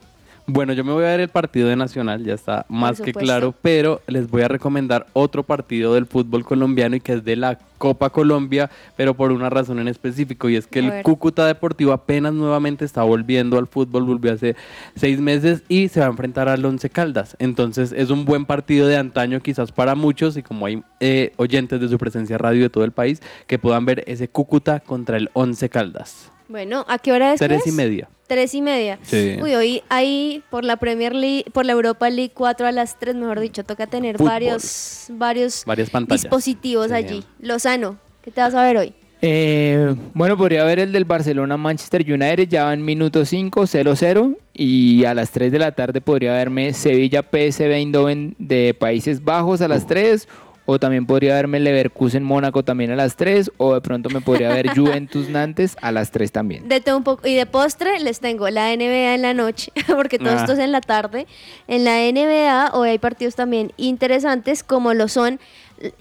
Bueno, 0.48 0.74
yo 0.74 0.84
me 0.84 0.93
voy 0.93 1.06
a 1.06 1.08
ver 1.08 1.22
el 1.22 1.30
partido 1.30 1.68
de 1.68 1.76
Nacional, 1.76 2.24
ya 2.24 2.36
está 2.36 2.68
más 2.70 3.02
que 3.02 3.14
claro, 3.14 3.56
pero 3.64 4.02
les 4.06 4.30
voy 4.30 4.43
a 4.43 4.48
recomendar 4.48 5.08
otro 5.14 5.41
partido 5.41 5.96
del 5.96 6.06
fútbol 6.06 6.46
colombiano 6.46 6.96
y 6.96 7.00
que 7.00 7.14
es 7.14 7.26
de 7.26 7.36
la 7.36 7.58
Copa 7.80 8.12
Colombia, 8.12 8.70
pero 8.96 9.16
por 9.16 9.32
una 9.32 9.50
razón 9.50 9.80
en 9.80 9.88
específico, 9.88 10.48
y 10.48 10.56
es 10.56 10.68
que 10.68 10.80
el. 10.80 11.02
Cúcuta 11.02 11.48
Deportivo 11.48 11.93
apenas 11.93 12.34
nuevamente 12.34 12.86
está 12.86 13.02
volviendo 13.02 13.58
al 13.58 13.66
fútbol, 13.66 14.04
volvió 14.04 14.34
hace 14.34 14.56
seis 14.96 15.20
meses 15.20 15.64
y 15.68 15.88
se 15.88 16.00
va 16.00 16.06
a 16.06 16.10
enfrentar 16.10 16.48
al 16.48 16.64
Once 16.64 16.91
Caldas. 16.91 17.36
Entonces 17.39 17.91
es 17.91 18.12
un 18.12 18.26
buen 18.26 18.46
partido 18.46 18.88
de 18.88 18.98
antaño 18.98 19.39
quizás 19.39 19.72
para 19.72 19.96
muchos 19.96 20.38
y 20.38 20.43
como 20.43 20.68
hay 20.68 20.84
eh, 21.00 21.34
oyentes 21.38 21.82
de 21.82 21.89
su 21.89 21.98
presencia 21.98 22.38
radio 22.38 22.62
de 22.62 22.70
todo 22.70 22.84
el 22.84 22.91
país, 22.91 23.20
que 23.48 23.58
puedan 23.58 23.86
ver 23.86 24.04
ese 24.06 24.28
Cúcuta 24.28 24.80
contra 24.80 25.18
el 25.18 25.32
Once 25.34 25.68
Caldas. 25.70 26.35
Bueno, 26.48 26.86
¿a 26.88 26.98
qué 27.00 27.12
hora 27.12 27.34
es? 27.34 27.39
que 27.39 27.48
Tres 27.48 27.66
y 27.66 27.70
es? 27.70 27.76
media. 27.76 28.10
Tres 28.28 28.54
y 28.56 28.62
media. 28.62 28.98
Sí. 29.04 29.38
Uy, 29.41 29.54
hoy 29.56 29.84
ahí 29.89 30.43
por 30.50 30.64
la 30.64 30.78
Premier 30.78 31.14
League, 31.14 31.46
por 31.54 31.66
la 31.66 31.74
Europa 31.74 32.10
League 32.10 32.32
4 32.34 32.68
a 32.68 32.72
las 32.72 32.98
3, 33.00 33.16
mejor 33.16 33.39
dicho, 33.39 33.64
toca 33.64 33.86
tener 33.88 34.18
Fútbol. 34.18 34.30
varios, 34.30 35.06
varios 35.10 35.64
Varias 35.66 35.89
pantallas. 35.89 36.24
dispositivos 36.24 36.88
Sí. 36.88 36.93
allí. 36.93 37.24
Lozano, 37.39 37.98
¿qué 38.24 38.32
te 38.32 38.41
vas 38.41 38.54
a 38.56 38.64
ver 38.64 38.78
hoy? 38.78 38.93
Eh, 39.22 39.96
bueno, 40.14 40.38
podría 40.38 40.64
ver 40.66 40.78
el 40.80 40.91
del 40.91 41.06
Barcelona-Manchester 41.06 42.02
United, 42.02 42.48
ya 42.48 42.66
va 42.66 42.74
en 42.74 42.84
minuto 42.84 43.26
5, 43.26 43.66
0-0. 43.66 44.36
Y 44.54 45.04
a 45.06 45.14
las 45.14 45.32
3 45.32 45.52
de 45.52 45.60
la 45.60 45.72
tarde 45.74 46.02
podría 46.02 46.34
verme 46.34 46.74
Sevilla-PSV 46.74 47.72
Eindhoven 47.74 48.36
de 48.39 48.74
Países 48.74 49.24
Bajos 49.24 49.62
a 49.62 49.68
las 49.68 49.86
3. 49.88 50.28
O 50.68 50.80
también 50.80 51.05
podría 51.05 51.36
verme 51.36 51.59
Leverkusen-Mónaco 51.59 52.63
también 52.63 52.91
a 52.91 52.95
las 52.95 53.16
3. 53.16 53.51
O 53.57 53.76
de 53.76 53.82
pronto 53.82 54.09
me 54.09 54.22
podría 54.22 54.49
ver 54.49 54.70
Juventus-Nantes 54.76 55.78
a 55.82 55.91
las 55.91 56.11
3 56.11 56.32
también. 56.32 56.68
De 56.68 56.82
todo 56.82 56.97
un 56.97 57.03
poco. 57.03 57.28
Y 57.28 57.36
de 57.36 57.45
postre 57.45 57.99
les 57.99 58.20
tengo 58.20 58.49
la 58.49 58.76
NBA 58.76 59.13
en 59.13 59.22
la 59.22 59.34
noche, 59.34 59.72
porque 59.95 60.18
todo 60.18 60.32
Ah. 60.32 60.38
esto 60.39 60.53
es 60.53 60.59
en 60.59 60.72
la 60.72 60.82
tarde. 60.82 61.28
En 61.68 61.84
la 61.84 61.97
NBA 62.11 62.72
hoy 62.74 62.89
hay 62.89 62.99
partidos 62.99 63.36
también 63.36 63.74
interesantes, 63.78 64.63
como 64.63 64.93
lo 64.93 65.07
son 65.07 65.39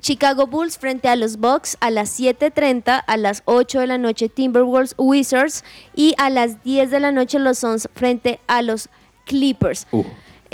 Chicago 0.01 0.47
Bulls 0.47 0.79
frente 0.79 1.09
a 1.09 1.17
los 1.17 1.37
Bucks 1.39 1.77
a 1.81 1.91
las 1.91 2.19
7.30, 2.19 3.03
a 3.07 3.17
las 3.17 3.43
8 3.45 3.81
de 3.81 3.87
la 3.89 3.99
noche 3.99 4.29
Timberwolves 4.29 4.95
Wizards 4.97 5.65
y 5.97 6.15
a 6.17 6.31
las 6.31 6.63
10 6.63 6.91
de 6.93 7.01
la 7.01 7.11
noche 7.13 7.39
los 7.41 7.59
Suns 7.59 7.89
frente 7.95 8.39
a 8.47 8.63
los 8.63 8.89
Clippers. 9.27 9.87
Uh. 9.91 10.05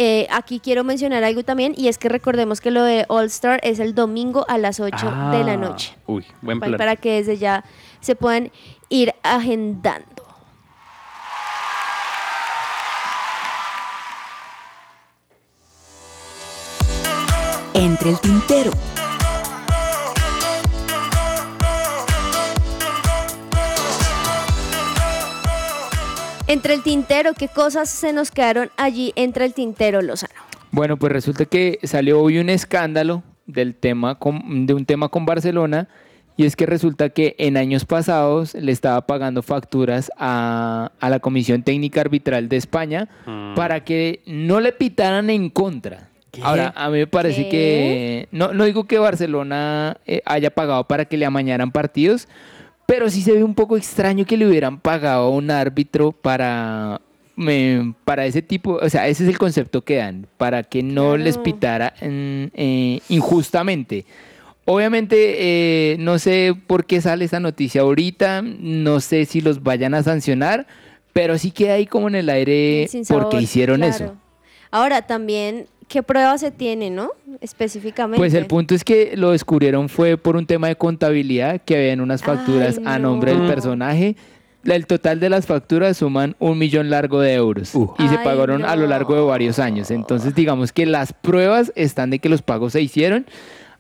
Eh, 0.02 0.26
aquí 0.30 0.60
quiero 0.60 0.82
mencionar 0.82 1.24
algo 1.24 1.42
también 1.42 1.74
y 1.76 1.88
es 1.88 1.98
que 1.98 2.08
recordemos 2.08 2.62
que 2.62 2.70
lo 2.70 2.82
de 2.84 3.04
All 3.08 3.26
Star 3.26 3.60
es 3.62 3.78
el 3.80 3.94
domingo 3.94 4.46
a 4.48 4.56
las 4.56 4.80
8 4.80 4.96
de 4.96 5.44
la 5.44 5.52
Ah, 5.52 5.56
noche. 5.58 5.94
Uy, 6.06 6.24
buen 6.40 6.58
plan. 6.58 6.78
Para 6.78 6.96
que 6.96 7.16
desde 7.16 7.36
ya 7.36 7.64
se 8.00 8.16
puedan 8.16 8.50
ir 8.88 9.12
agendando. 9.22 10.24
Entre 17.74 18.10
el 18.10 18.20
tintero. 18.20 18.70
Entre 26.50 26.74
el 26.74 26.82
tintero, 26.82 27.32
¿qué 27.34 27.46
cosas 27.46 27.88
se 27.88 28.12
nos 28.12 28.32
quedaron 28.32 28.70
allí 28.76 29.12
entre 29.14 29.44
el 29.44 29.54
tintero, 29.54 30.02
Lozano? 30.02 30.34
Bueno, 30.72 30.96
pues 30.96 31.12
resulta 31.12 31.44
que 31.44 31.78
salió 31.84 32.20
hoy 32.20 32.38
un 32.38 32.48
escándalo 32.50 33.22
del 33.46 33.74
tema 33.76 34.16
con- 34.16 34.66
de 34.66 34.74
un 34.74 34.84
tema 34.84 35.08
con 35.08 35.24
Barcelona 35.26 35.86
y 36.36 36.46
es 36.46 36.56
que 36.56 36.66
resulta 36.66 37.10
que 37.10 37.36
en 37.38 37.56
años 37.56 37.84
pasados 37.84 38.54
le 38.54 38.72
estaba 38.72 39.06
pagando 39.06 39.42
facturas 39.42 40.10
a, 40.18 40.90
a 40.98 41.08
la 41.10 41.20
Comisión 41.20 41.62
Técnica 41.62 42.00
Arbitral 42.00 42.48
de 42.48 42.56
España 42.56 43.08
Mm. 43.26 43.54
para 43.54 43.84
que 43.84 44.20
no 44.26 44.58
le 44.60 44.72
pitaran 44.72 45.30
en 45.30 45.50
contra. 45.50 46.08
Ahora, 46.42 46.72
a 46.76 46.88
mí 46.90 46.98
me 46.98 47.06
parece 47.06 47.44
¿Qué? 47.44 47.48
que. 47.50 48.28
No, 48.32 48.52
no 48.54 48.64
digo 48.64 48.84
que 48.84 48.98
Barcelona 48.98 49.98
eh, 50.06 50.22
haya 50.24 50.50
pagado 50.50 50.84
para 50.84 51.04
que 51.04 51.16
le 51.16 51.26
amañaran 51.26 51.70
partidos, 51.72 52.26
pero 52.90 53.08
sí 53.08 53.22
se 53.22 53.30
ve 53.30 53.44
un 53.44 53.54
poco 53.54 53.76
extraño 53.76 54.24
que 54.24 54.36
le 54.36 54.48
hubieran 54.48 54.80
pagado 54.80 55.26
a 55.26 55.30
un 55.30 55.48
árbitro 55.48 56.10
para. 56.10 57.00
para 58.04 58.26
ese 58.26 58.42
tipo, 58.42 58.80
o 58.82 58.90
sea, 58.90 59.06
ese 59.06 59.22
es 59.22 59.28
el 59.28 59.38
concepto 59.38 59.82
que 59.82 59.94
dan, 59.94 60.26
para 60.36 60.64
que 60.64 60.82
no 60.82 61.16
les 61.16 61.38
pitara 61.38 61.94
mm, 62.00 62.46
eh, 62.52 63.00
injustamente. 63.08 64.06
Obviamente, 64.64 65.36
eh, 65.38 65.96
no 66.00 66.18
sé 66.18 66.52
por 66.66 66.84
qué 66.84 67.00
sale 67.00 67.26
esa 67.26 67.38
noticia 67.38 67.82
ahorita, 67.82 68.42
no 68.42 68.98
sé 68.98 69.24
si 69.24 69.40
los 69.40 69.62
vayan 69.62 69.94
a 69.94 70.02
sancionar, 70.02 70.66
pero 71.12 71.38
sí 71.38 71.52
queda 71.52 71.74
ahí 71.74 71.86
como 71.86 72.08
en 72.08 72.16
el 72.16 72.28
aire 72.28 72.88
porque 73.08 73.40
hicieron 73.40 73.82
claro. 73.82 73.94
eso. 73.94 74.16
Ahora 74.72 75.02
también, 75.02 75.66
¿qué 75.90 76.04
pruebas 76.04 76.40
se 76.40 76.52
tiene, 76.52 76.88
no? 76.88 77.10
Específicamente. 77.40 78.16
Pues 78.16 78.32
el 78.32 78.46
punto 78.46 78.74
es 78.74 78.84
que 78.84 79.16
lo 79.16 79.32
descubrieron 79.32 79.88
fue 79.88 80.16
por 80.16 80.36
un 80.36 80.46
tema 80.46 80.68
de 80.68 80.76
contabilidad, 80.76 81.60
que 81.62 81.76
habían 81.76 82.00
unas 82.00 82.22
facturas 82.22 82.78
Ay, 82.78 82.84
a 82.86 82.98
nombre 82.98 83.32
del 83.32 83.42
no. 83.42 83.48
personaje. 83.48 84.16
El 84.64 84.86
total 84.86 85.20
de 85.20 85.30
las 85.30 85.46
facturas 85.46 85.96
suman 85.96 86.36
un 86.38 86.58
millón 86.58 86.90
largo 86.90 87.20
de 87.20 87.34
euros 87.34 87.74
y 87.98 88.08
se 88.08 88.16
Ay, 88.16 88.24
pagaron 88.24 88.64
a 88.64 88.76
lo 88.76 88.86
largo 88.86 89.14
de 89.16 89.22
varios 89.22 89.58
años. 89.58 89.90
Entonces 89.90 90.34
digamos 90.34 90.70
que 90.72 90.86
las 90.86 91.12
pruebas 91.12 91.72
están 91.74 92.10
de 92.10 92.18
que 92.20 92.28
los 92.28 92.42
pagos 92.42 92.72
se 92.74 92.80
hicieron. 92.80 93.26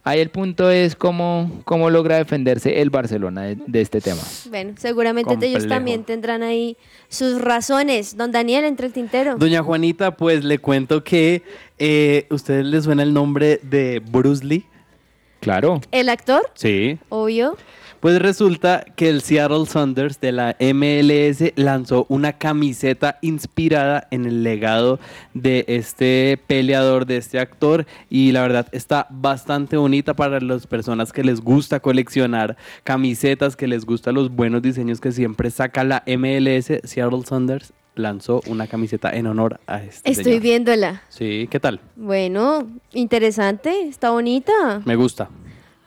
Ahí 0.02 0.20
el 0.20 0.30
punto 0.30 0.70
es 0.70 0.96
cómo, 0.96 1.60
cómo 1.66 1.90
logra 1.90 2.16
defenderse 2.16 2.80
el 2.80 2.88
Barcelona 2.88 3.42
de, 3.42 3.58
de 3.66 3.80
este 3.82 4.00
tema. 4.00 4.22
Bueno, 4.48 4.72
seguramente 4.78 5.36
ellos 5.42 5.68
también 5.68 6.04
tendrán 6.04 6.42
ahí 6.42 6.78
sus 7.08 7.38
razones. 7.40 8.16
Don 8.16 8.32
Daniel, 8.32 8.64
entre 8.64 8.86
el 8.86 8.92
tintero. 8.94 9.36
Doña 9.36 9.62
Juanita, 9.62 10.16
pues 10.16 10.42
le 10.42 10.58
cuento 10.58 11.04
que 11.04 11.42
eh, 11.78 12.26
¿ustedes 12.30 12.64
les 12.64 12.84
suena 12.84 13.02
el 13.02 13.12
nombre 13.12 13.60
de 13.62 14.00
Bruce 14.00 14.44
Lee? 14.44 14.64
Claro. 15.40 15.80
El 15.90 16.08
actor, 16.08 16.50
Sí. 16.54 16.98
obvio. 17.08 17.56
Pues 18.00 18.18
resulta 18.18 18.82
que 18.96 19.10
el 19.10 19.20
Seattle 19.20 19.66
Saunders 19.66 20.20
de 20.20 20.32
la 20.32 20.56
MLS 20.58 21.52
lanzó 21.56 22.06
una 22.08 22.32
camiseta 22.32 23.18
inspirada 23.20 24.08
en 24.10 24.24
el 24.24 24.42
legado 24.42 24.98
de 25.34 25.66
este 25.68 26.40
peleador, 26.46 27.04
de 27.04 27.18
este 27.18 27.38
actor, 27.38 27.84
y 28.08 28.32
la 28.32 28.40
verdad 28.40 28.66
está 28.72 29.06
bastante 29.10 29.76
bonita 29.76 30.14
para 30.14 30.40
las 30.40 30.66
personas 30.66 31.12
que 31.12 31.22
les 31.22 31.42
gusta 31.42 31.80
coleccionar 31.80 32.56
camisetas, 32.84 33.54
que 33.54 33.68
les 33.68 33.84
gustan 33.84 34.14
los 34.14 34.34
buenos 34.34 34.62
diseños 34.62 34.98
que 34.98 35.12
siempre 35.12 35.50
saca 35.50 35.84
la 35.84 36.02
MLS. 36.06 36.80
Seattle 36.84 37.22
Saunders 37.26 37.74
lanzó 37.96 38.40
una 38.46 38.66
camiseta 38.66 39.10
en 39.14 39.26
honor 39.26 39.60
a 39.66 39.82
este 39.82 40.10
Estoy 40.10 40.24
señor. 40.24 40.40
viéndola. 40.40 41.02
Sí, 41.10 41.48
¿qué 41.50 41.60
tal? 41.60 41.80
Bueno, 41.96 42.66
interesante, 42.94 43.82
está 43.88 44.08
bonita. 44.08 44.80
Me 44.86 44.96
gusta. 44.96 45.28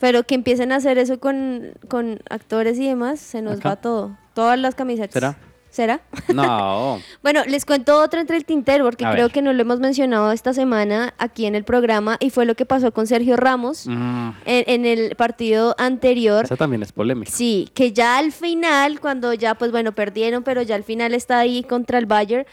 Pero 0.04 0.24
que 0.24 0.36
empiecen 0.36 0.74
a 0.74 0.76
hacer 0.76 0.97
eso 0.97 1.18
con, 1.22 1.72
con 1.88 2.20
actores 2.30 2.78
y 2.78 2.86
demás, 2.86 3.22
se 3.22 3.41
nos 3.41 3.60
Acá. 3.60 3.70
va 3.70 3.76
todo. 3.78 4.18
Todas 4.34 4.60
las 4.60 4.76
camisetas. 4.76 5.14
¿Será? 5.14 5.38
¿Será? 5.70 6.01
No. 6.34 6.99
Bueno, 7.24 7.41
les 7.47 7.64
cuento 7.64 8.01
otra 8.01 8.20
entre 8.20 8.36
el 8.36 8.43
tintero, 8.43 8.84
porque 8.84 9.06
A 9.06 9.12
creo 9.14 9.28
ver. 9.28 9.32
que 9.32 9.41
no 9.41 9.54
lo 9.54 9.62
hemos 9.62 9.80
mencionado 9.80 10.34
esta 10.34 10.54
semana 10.54 11.14
aquí 11.20 11.45
en 11.45 11.56
el 11.56 11.64
programa, 11.64 12.18
y 12.20 12.32
fue 12.32 12.45
lo 12.45 12.54
que 12.56 12.66
pasó 12.66 12.91
con 12.91 13.08
Sergio 13.08 13.38
Ramos 13.38 13.88
Mm, 13.88 14.30
en, 14.45 14.64
en 14.68 14.86
el 14.86 15.16
partido 15.16 15.74
anterior. 15.78 16.43
esa 16.43 16.58
también 16.58 16.84
es 16.84 16.91
polémica. 16.91 17.32
Sí, 17.32 17.70
que 17.74 17.93
ya 17.93 18.18
al 18.18 18.34
final, 18.34 18.99
cuando 18.99 19.34
ya, 19.34 19.56
pues 19.56 19.72
bueno, 19.72 19.93
perdieron, 19.93 20.43
pero 20.43 20.62
ya 20.64 20.76
al 20.76 20.84
final 20.84 21.14
está 21.14 21.39
ahí 21.39 21.64
contra 21.64 21.97
el 21.97 22.08
Bayern, 22.08 22.45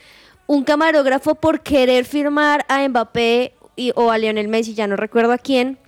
un 0.47 0.63
camarógrafo 0.63 1.35
por 1.35 1.63
querer 1.63 2.05
firmar 2.05 2.65
a 2.69 2.87
Mbappé 2.89 3.55
y, 3.75 3.93
o 3.97 4.13
a 4.13 4.19
Lionel 4.19 4.47
Messi, 4.47 4.73
ya 4.75 4.87
no 4.87 4.95
recuerdo 4.95 5.33
a 5.33 5.39
quién, 5.39 5.79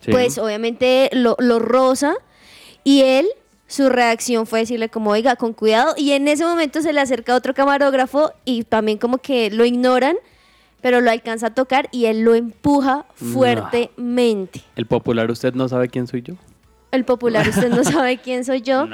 Sí. 0.00 0.10
pues 0.12 0.38
obviamente 0.38 1.10
lo, 1.12 1.36
lo 1.38 1.58
roza 1.58 2.14
y 2.84 3.02
él, 3.02 3.26
su 3.66 3.88
reacción 3.88 4.46
fue 4.46 4.60
decirle 4.60 4.88
como, 4.88 5.10
oiga, 5.10 5.34
con 5.36 5.52
cuidado, 5.52 5.94
y 5.96 6.12
en 6.12 6.28
ese 6.28 6.44
momento 6.44 6.80
se 6.82 6.92
le 6.92 7.00
acerca 7.00 7.34
otro 7.34 7.52
camarógrafo 7.54 8.32
y 8.44 8.62
también 8.64 8.98
como 8.98 9.18
que 9.18 9.50
lo 9.50 9.64
ignoran, 9.64 10.16
pero 10.80 11.00
lo 11.00 11.10
alcanza 11.10 11.48
a 11.48 11.54
tocar 11.54 11.88
y 11.90 12.04
él 12.04 12.20
lo 12.20 12.34
empuja 12.36 13.06
No. 13.20 13.32
fuertemente. 13.32 14.62
El 14.76 14.86
popular, 14.86 15.30
¿usted 15.30 15.54
no 15.54 15.68
sabe 15.68 15.88
quién 15.88 16.06
soy 16.06 16.22
yo? 16.22 16.34
El 16.92 17.04
popular, 17.04 17.48
usted 17.48 17.70
no 17.70 17.82
sabe 17.82 18.18
quién 18.18 18.44
soy 18.44 18.62
yo. 18.62 18.86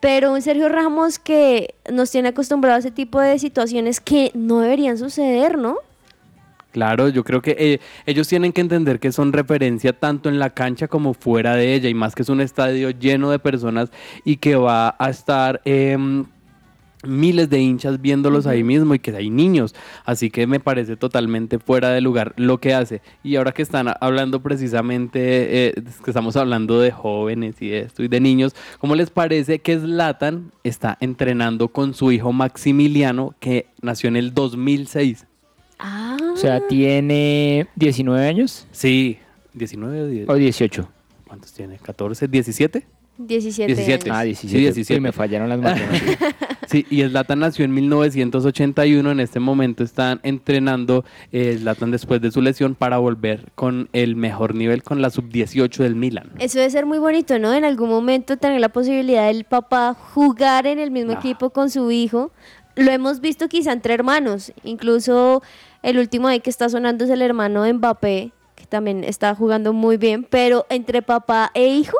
Pero 0.00 0.32
un 0.32 0.40
Sergio 0.42 0.68
Ramos 0.68 1.18
que 1.18 1.74
nos 1.90 2.10
tiene 2.10 2.28
acostumbrado 2.30 2.76
a 2.76 2.78
ese 2.78 2.90
tipo 2.90 3.20
de 3.20 3.38
situaciones 3.38 4.00
que 4.00 4.30
no 4.34 4.60
deberían 4.60 4.96
suceder, 4.98 5.58
¿no? 5.58 5.76
Claro, 6.74 7.08
yo 7.08 7.22
creo 7.22 7.40
que 7.40 7.54
eh, 7.56 7.80
ellos 8.04 8.26
tienen 8.26 8.52
que 8.52 8.60
entender 8.60 8.98
que 8.98 9.12
son 9.12 9.32
referencia 9.32 9.92
tanto 9.92 10.28
en 10.28 10.40
la 10.40 10.50
cancha 10.50 10.88
como 10.88 11.14
fuera 11.14 11.54
de 11.54 11.72
ella, 11.72 11.88
y 11.88 11.94
más 11.94 12.16
que 12.16 12.22
es 12.22 12.28
un 12.28 12.40
estadio 12.40 12.90
lleno 12.90 13.30
de 13.30 13.38
personas 13.38 13.92
y 14.24 14.38
que 14.38 14.56
va 14.56 14.96
a 14.98 15.08
estar 15.08 15.60
em, 15.64 16.24
miles 17.06 17.48
de 17.48 17.60
hinchas 17.60 18.00
viéndolos 18.00 18.48
ahí 18.48 18.64
mismo 18.64 18.92
y 18.92 18.98
que 18.98 19.14
hay 19.14 19.30
niños, 19.30 19.72
así 20.04 20.30
que 20.30 20.48
me 20.48 20.58
parece 20.58 20.96
totalmente 20.96 21.60
fuera 21.60 21.90
de 21.90 22.00
lugar 22.00 22.34
lo 22.38 22.58
que 22.58 22.74
hace. 22.74 23.02
Y 23.22 23.36
ahora 23.36 23.52
que 23.52 23.62
están 23.62 23.94
hablando 24.00 24.42
precisamente, 24.42 25.68
eh, 25.68 25.74
que 26.04 26.10
estamos 26.10 26.34
hablando 26.34 26.80
de 26.80 26.90
jóvenes 26.90 27.54
y 27.62 27.68
de 27.68 27.82
esto 27.82 28.02
y 28.02 28.08
de 28.08 28.18
niños, 28.18 28.56
¿cómo 28.80 28.96
les 28.96 29.10
parece 29.10 29.60
que 29.60 29.78
Zlatan 29.78 30.50
está 30.64 30.98
entrenando 31.00 31.68
con 31.68 31.94
su 31.94 32.10
hijo 32.10 32.32
Maximiliano 32.32 33.36
que 33.38 33.68
nació 33.80 34.08
en 34.08 34.16
el 34.16 34.34
2006? 34.34 35.26
Ah. 35.78 36.16
O 36.32 36.36
sea, 36.36 36.66
tiene 36.66 37.66
19 37.76 38.26
años 38.26 38.66
Sí, 38.72 39.18
19 39.54 40.02
o 40.02 40.06
10. 40.06 40.28
o 40.28 40.34
18. 40.34 40.88
¿Cuántos 41.26 41.52
tiene? 41.52 41.78
¿14? 41.78 42.28
¿17? 42.28 42.84
17. 43.16 43.66
17. 43.74 44.10
años. 44.10 44.16
Ah, 44.16 44.22
Sí, 44.22 44.48
17. 44.48 44.58
17. 44.58 44.94
Uy, 44.94 45.00
me 45.00 45.12
fallaron 45.12 45.48
las 45.48 45.58
matemáticas. 45.60 46.34
Sí, 46.66 46.86
y 46.88 47.02
Zlatan 47.02 47.40
nació 47.40 47.66
en 47.66 47.74
1981. 47.74 49.10
En 49.10 49.20
este 49.20 49.38
momento 49.38 49.84
están 49.84 50.18
entrenando 50.22 51.04
eh, 51.30 51.56
Zlatan 51.60 51.90
después 51.90 52.22
de 52.22 52.30
su 52.30 52.40
lesión 52.40 52.74
para 52.74 52.96
volver 52.96 53.52
con 53.54 53.90
el 53.92 54.16
mejor 54.16 54.54
nivel 54.54 54.82
con 54.82 55.02
la 55.02 55.10
sub-18 55.10 55.76
del 55.82 55.94
Milan. 55.94 56.30
Eso 56.38 56.58
debe 56.58 56.70
ser 56.70 56.86
muy 56.86 56.98
bonito, 56.98 57.38
¿no? 57.38 57.52
En 57.52 57.64
algún 57.66 57.90
momento 57.90 58.38
tener 58.38 58.60
la 58.60 58.70
posibilidad 58.70 59.26
del 59.26 59.44
papá 59.44 59.94
jugar 59.94 60.66
en 60.66 60.78
el 60.78 60.90
mismo 60.90 61.12
Ah. 61.12 61.16
equipo 61.18 61.50
con 61.50 61.68
su 61.68 61.90
hijo. 61.90 62.32
Lo 62.76 62.90
hemos 62.90 63.20
visto 63.20 63.48
quizá 63.48 63.72
entre 63.72 63.94
hermanos. 63.94 64.52
Incluso 64.62 65.42
el 65.82 65.98
último 65.98 66.28
ahí 66.28 66.40
que 66.40 66.50
está 66.50 66.68
sonando 66.68 67.04
es 67.04 67.10
el 67.10 67.22
hermano 67.22 67.62
de 67.62 67.72
Mbappé, 67.72 68.32
que 68.56 68.66
también 68.66 69.04
está 69.04 69.34
jugando 69.34 69.72
muy 69.72 69.96
bien. 69.96 70.26
Pero 70.28 70.66
entre 70.68 71.02
papá 71.02 71.50
e 71.54 71.68
hijo. 71.68 71.96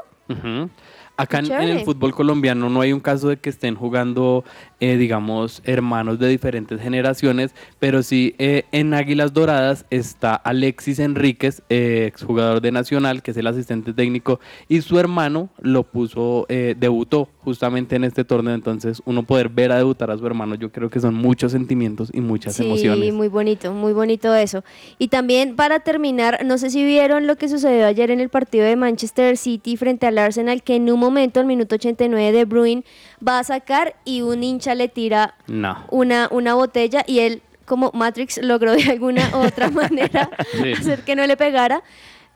Acá 1.17 1.39
en, 1.39 1.53
el 1.53 1.85
fútbol 1.85 2.13
colombiano 2.13 2.69
no 2.69 2.81
hay 2.81 2.93
un 2.93 2.99
caso 2.99 3.29
de 3.29 3.37
que 3.37 3.49
estén 3.49 3.77
jugando, 3.77 4.43
eh, 4.81 4.97
digamos, 4.97 5.63
hermanos 5.65 6.19
de 6.19 6.27
diferentes 6.27 6.81
generaciones, 6.81 7.55
pero 7.79 8.03
sí 8.03 8.35
eh, 8.39 8.65
en 8.73 8.95
Águilas 8.95 9.33
Doradas 9.33 9.87
está 9.91 10.35
Alexis 10.35 10.99
Enríquez, 10.99 11.63
eh, 11.69 12.07
exjugador 12.09 12.61
de 12.61 12.73
Nacional, 12.73 13.23
que 13.23 13.31
es 13.31 13.37
el 13.37 13.47
asistente 13.47 13.93
técnico, 13.93 14.41
y 14.69 14.81
su 14.81 14.99
hermano 14.99 15.51
lo 15.61 15.85
puso, 15.85 16.47
eh, 16.49 16.75
debutó 16.77 17.29
justamente 17.45 17.97
en 17.97 18.05
este 18.05 18.25
torneo, 18.25 18.55
entonces 18.55 19.03
uno 19.05 19.23
poder 19.23 19.49
ver 19.49 19.71
a 19.73 19.77
debutar 19.77 20.11
a 20.11 20.17
su 20.19 20.27
hermano, 20.27 20.55
yo 20.55 20.73
creo 20.73 20.89
que 20.91 20.99
son 21.01 21.15
muchos 21.15 21.53
sentimientos 21.53 22.11
y 22.13 22.21
muchas 22.21 22.55
Sí, 22.57 22.65
emociones. 22.65 23.13
muy 23.13 23.29
bonito, 23.29 23.73
muy 23.73 23.93
bonito 23.93 24.35
eso. 24.35 24.65
Y 24.99 25.09
también 25.09 25.55
para 25.57 25.81
terminar, 25.81 26.45
no 26.45 26.59
sé 26.59 26.71
si 26.71 26.85
vieron 26.85 27.27
lo 27.27 27.37
que 27.37 27.49
sucedió 27.49 27.87
ayer 27.87 28.11
en 28.11 28.21
el 28.21 28.29
partido 28.31 28.65
de 28.65 28.77
Manchester 28.77 29.37
City 29.37 29.77
frente 29.77 30.07
al 30.07 30.19
Arsenal, 30.19 30.63
que 30.63 30.77
en 30.77 30.91
un 30.91 30.99
momento, 30.99 31.41
al 31.41 31.47
minuto 31.47 31.75
89 31.75 32.33
de 32.33 32.45
Bruin, 32.45 32.85
va 33.27 33.39
a 33.39 33.45
sacar 33.45 33.95
y 34.05 34.23
un 34.23 34.43
hincha 34.43 34.75
le 34.75 34.89
tira 34.89 35.35
No. 35.47 35.77
una, 35.91 36.29
una 36.31 36.55
botella 36.55 37.05
y 37.07 37.19
él, 37.21 37.43
como 37.67 37.91
Matrix, 37.95 38.41
logró 38.43 38.73
de 38.73 38.85
alguna 38.91 39.31
u 39.35 39.47
otra 39.47 39.71
manera 39.71 40.31
Sí. 40.53 40.73
hacer 40.73 41.03
que 41.03 41.15
no 41.17 41.27
le 41.27 41.37
pegara. 41.37 41.83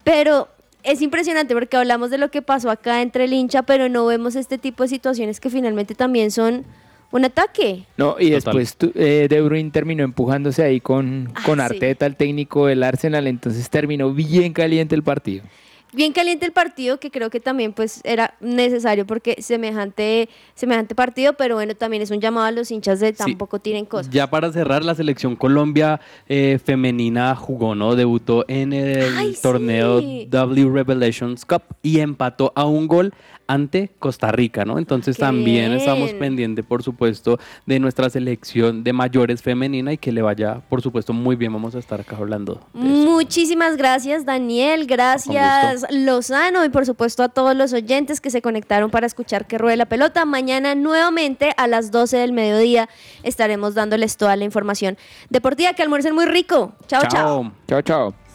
Pero 0.04 0.48
es 0.82 1.02
impresionante 1.02 1.54
porque 1.54 1.76
hablamos 1.76 2.10
de 2.10 2.18
lo 2.18 2.30
que 2.30 2.42
pasó 2.42 2.70
acá 2.70 3.02
entre 3.02 3.24
el 3.24 3.32
hincha, 3.32 3.62
pero 3.62 3.88
no 3.88 4.06
vemos 4.06 4.36
este 4.36 4.58
tipo 4.58 4.82
de 4.84 4.88
situaciones 4.88 5.40
que 5.40 5.50
finalmente 5.50 5.94
también 5.94 6.30
son 6.30 6.64
un 7.10 7.24
ataque. 7.24 7.84
No, 7.96 8.16
y 8.18 8.30
después 8.30 8.76
tu- 8.76 8.92
eh, 8.94 9.26
De 9.30 9.40
Bruyne 9.40 9.70
terminó 9.70 10.04
empujándose 10.04 10.62
ahí 10.62 10.80
con, 10.80 11.32
con 11.44 11.60
Ah, 11.60 11.68
sí. 11.68 11.74
Arteta, 11.74 12.06
el 12.06 12.16
técnico 12.16 12.66
del 12.66 12.82
Arsenal, 12.82 13.26
entonces 13.26 13.68
terminó 13.70 14.12
bien 14.12 14.52
caliente 14.52 14.94
el 14.94 15.02
partido. 15.02 15.44
Bien 15.92 16.12
caliente 16.12 16.44
el 16.44 16.52
partido, 16.52 17.00
que 17.00 17.10
creo 17.10 17.30
que 17.30 17.40
también 17.40 17.72
pues 17.72 18.00
era 18.04 18.34
necesario 18.40 19.06
porque 19.06 19.36
semejante, 19.40 20.28
semejante 20.54 20.94
partido, 20.94 21.32
pero 21.32 21.54
bueno, 21.54 21.74
también 21.74 22.02
es 22.02 22.10
un 22.10 22.20
llamado 22.20 22.46
a 22.46 22.50
los 22.50 22.70
hinchas 22.70 23.00
de 23.00 23.12
tampoco 23.14 23.58
tienen 23.58 23.86
cosas. 23.86 24.12
Ya 24.12 24.28
para 24.28 24.52
cerrar, 24.52 24.84
la 24.84 24.94
selección 24.94 25.34
Colombia 25.34 26.00
eh, 26.28 26.58
femenina 26.62 27.34
jugó, 27.34 27.74
¿no? 27.74 27.96
Debutó 27.96 28.44
en 28.48 28.74
el 28.74 29.16
Ay, 29.16 29.36
torneo 29.40 30.00
sí. 30.00 30.26
W 30.30 30.70
Revelations 30.70 31.46
Cup 31.46 31.62
y 31.82 32.00
empató 32.00 32.52
a 32.54 32.66
un 32.66 32.86
gol 32.86 33.14
ante 33.48 33.90
Costa 33.98 34.30
Rica, 34.30 34.64
¿no? 34.64 34.78
Entonces 34.78 35.16
Qué 35.16 35.22
también 35.22 35.72
estamos 35.72 36.12
pendientes, 36.12 36.64
por 36.64 36.82
supuesto, 36.82 37.40
de 37.66 37.80
nuestra 37.80 38.08
selección 38.10 38.84
de 38.84 38.92
mayores 38.92 39.42
femenina 39.42 39.92
y 39.94 39.98
que 39.98 40.12
le 40.12 40.22
vaya, 40.22 40.60
por 40.68 40.82
supuesto, 40.82 41.12
muy 41.12 41.34
bien. 41.34 41.52
Vamos 41.52 41.74
a 41.74 41.78
estar 41.78 42.00
acá 42.00 42.16
hablando. 42.16 42.60
Muchísimas 42.74 43.76
gracias, 43.76 44.24
Daniel. 44.24 44.86
Gracias, 44.86 45.86
Lozano. 45.90 46.64
Y 46.64 46.68
por 46.68 46.86
supuesto 46.86 47.22
a 47.22 47.28
todos 47.30 47.56
los 47.56 47.72
oyentes 47.72 48.20
que 48.20 48.30
se 48.30 48.42
conectaron 48.42 48.90
para 48.90 49.06
escuchar 49.06 49.46
que 49.46 49.58
ruede 49.58 49.76
la 49.76 49.86
pelota. 49.86 50.24
Mañana 50.26 50.74
nuevamente 50.74 51.52
a 51.56 51.66
las 51.66 51.90
12 51.90 52.18
del 52.18 52.32
mediodía 52.32 52.88
estaremos 53.22 53.74
dándoles 53.74 54.18
toda 54.18 54.36
la 54.36 54.44
información 54.44 54.98
deportiva. 55.30 55.72
Que 55.72 55.82
almuercen 55.82 56.14
muy 56.14 56.26
rico. 56.26 56.74
chao. 56.86 57.02
chao. 57.08 57.52
Chao, 57.66 57.82
chao. 57.82 58.27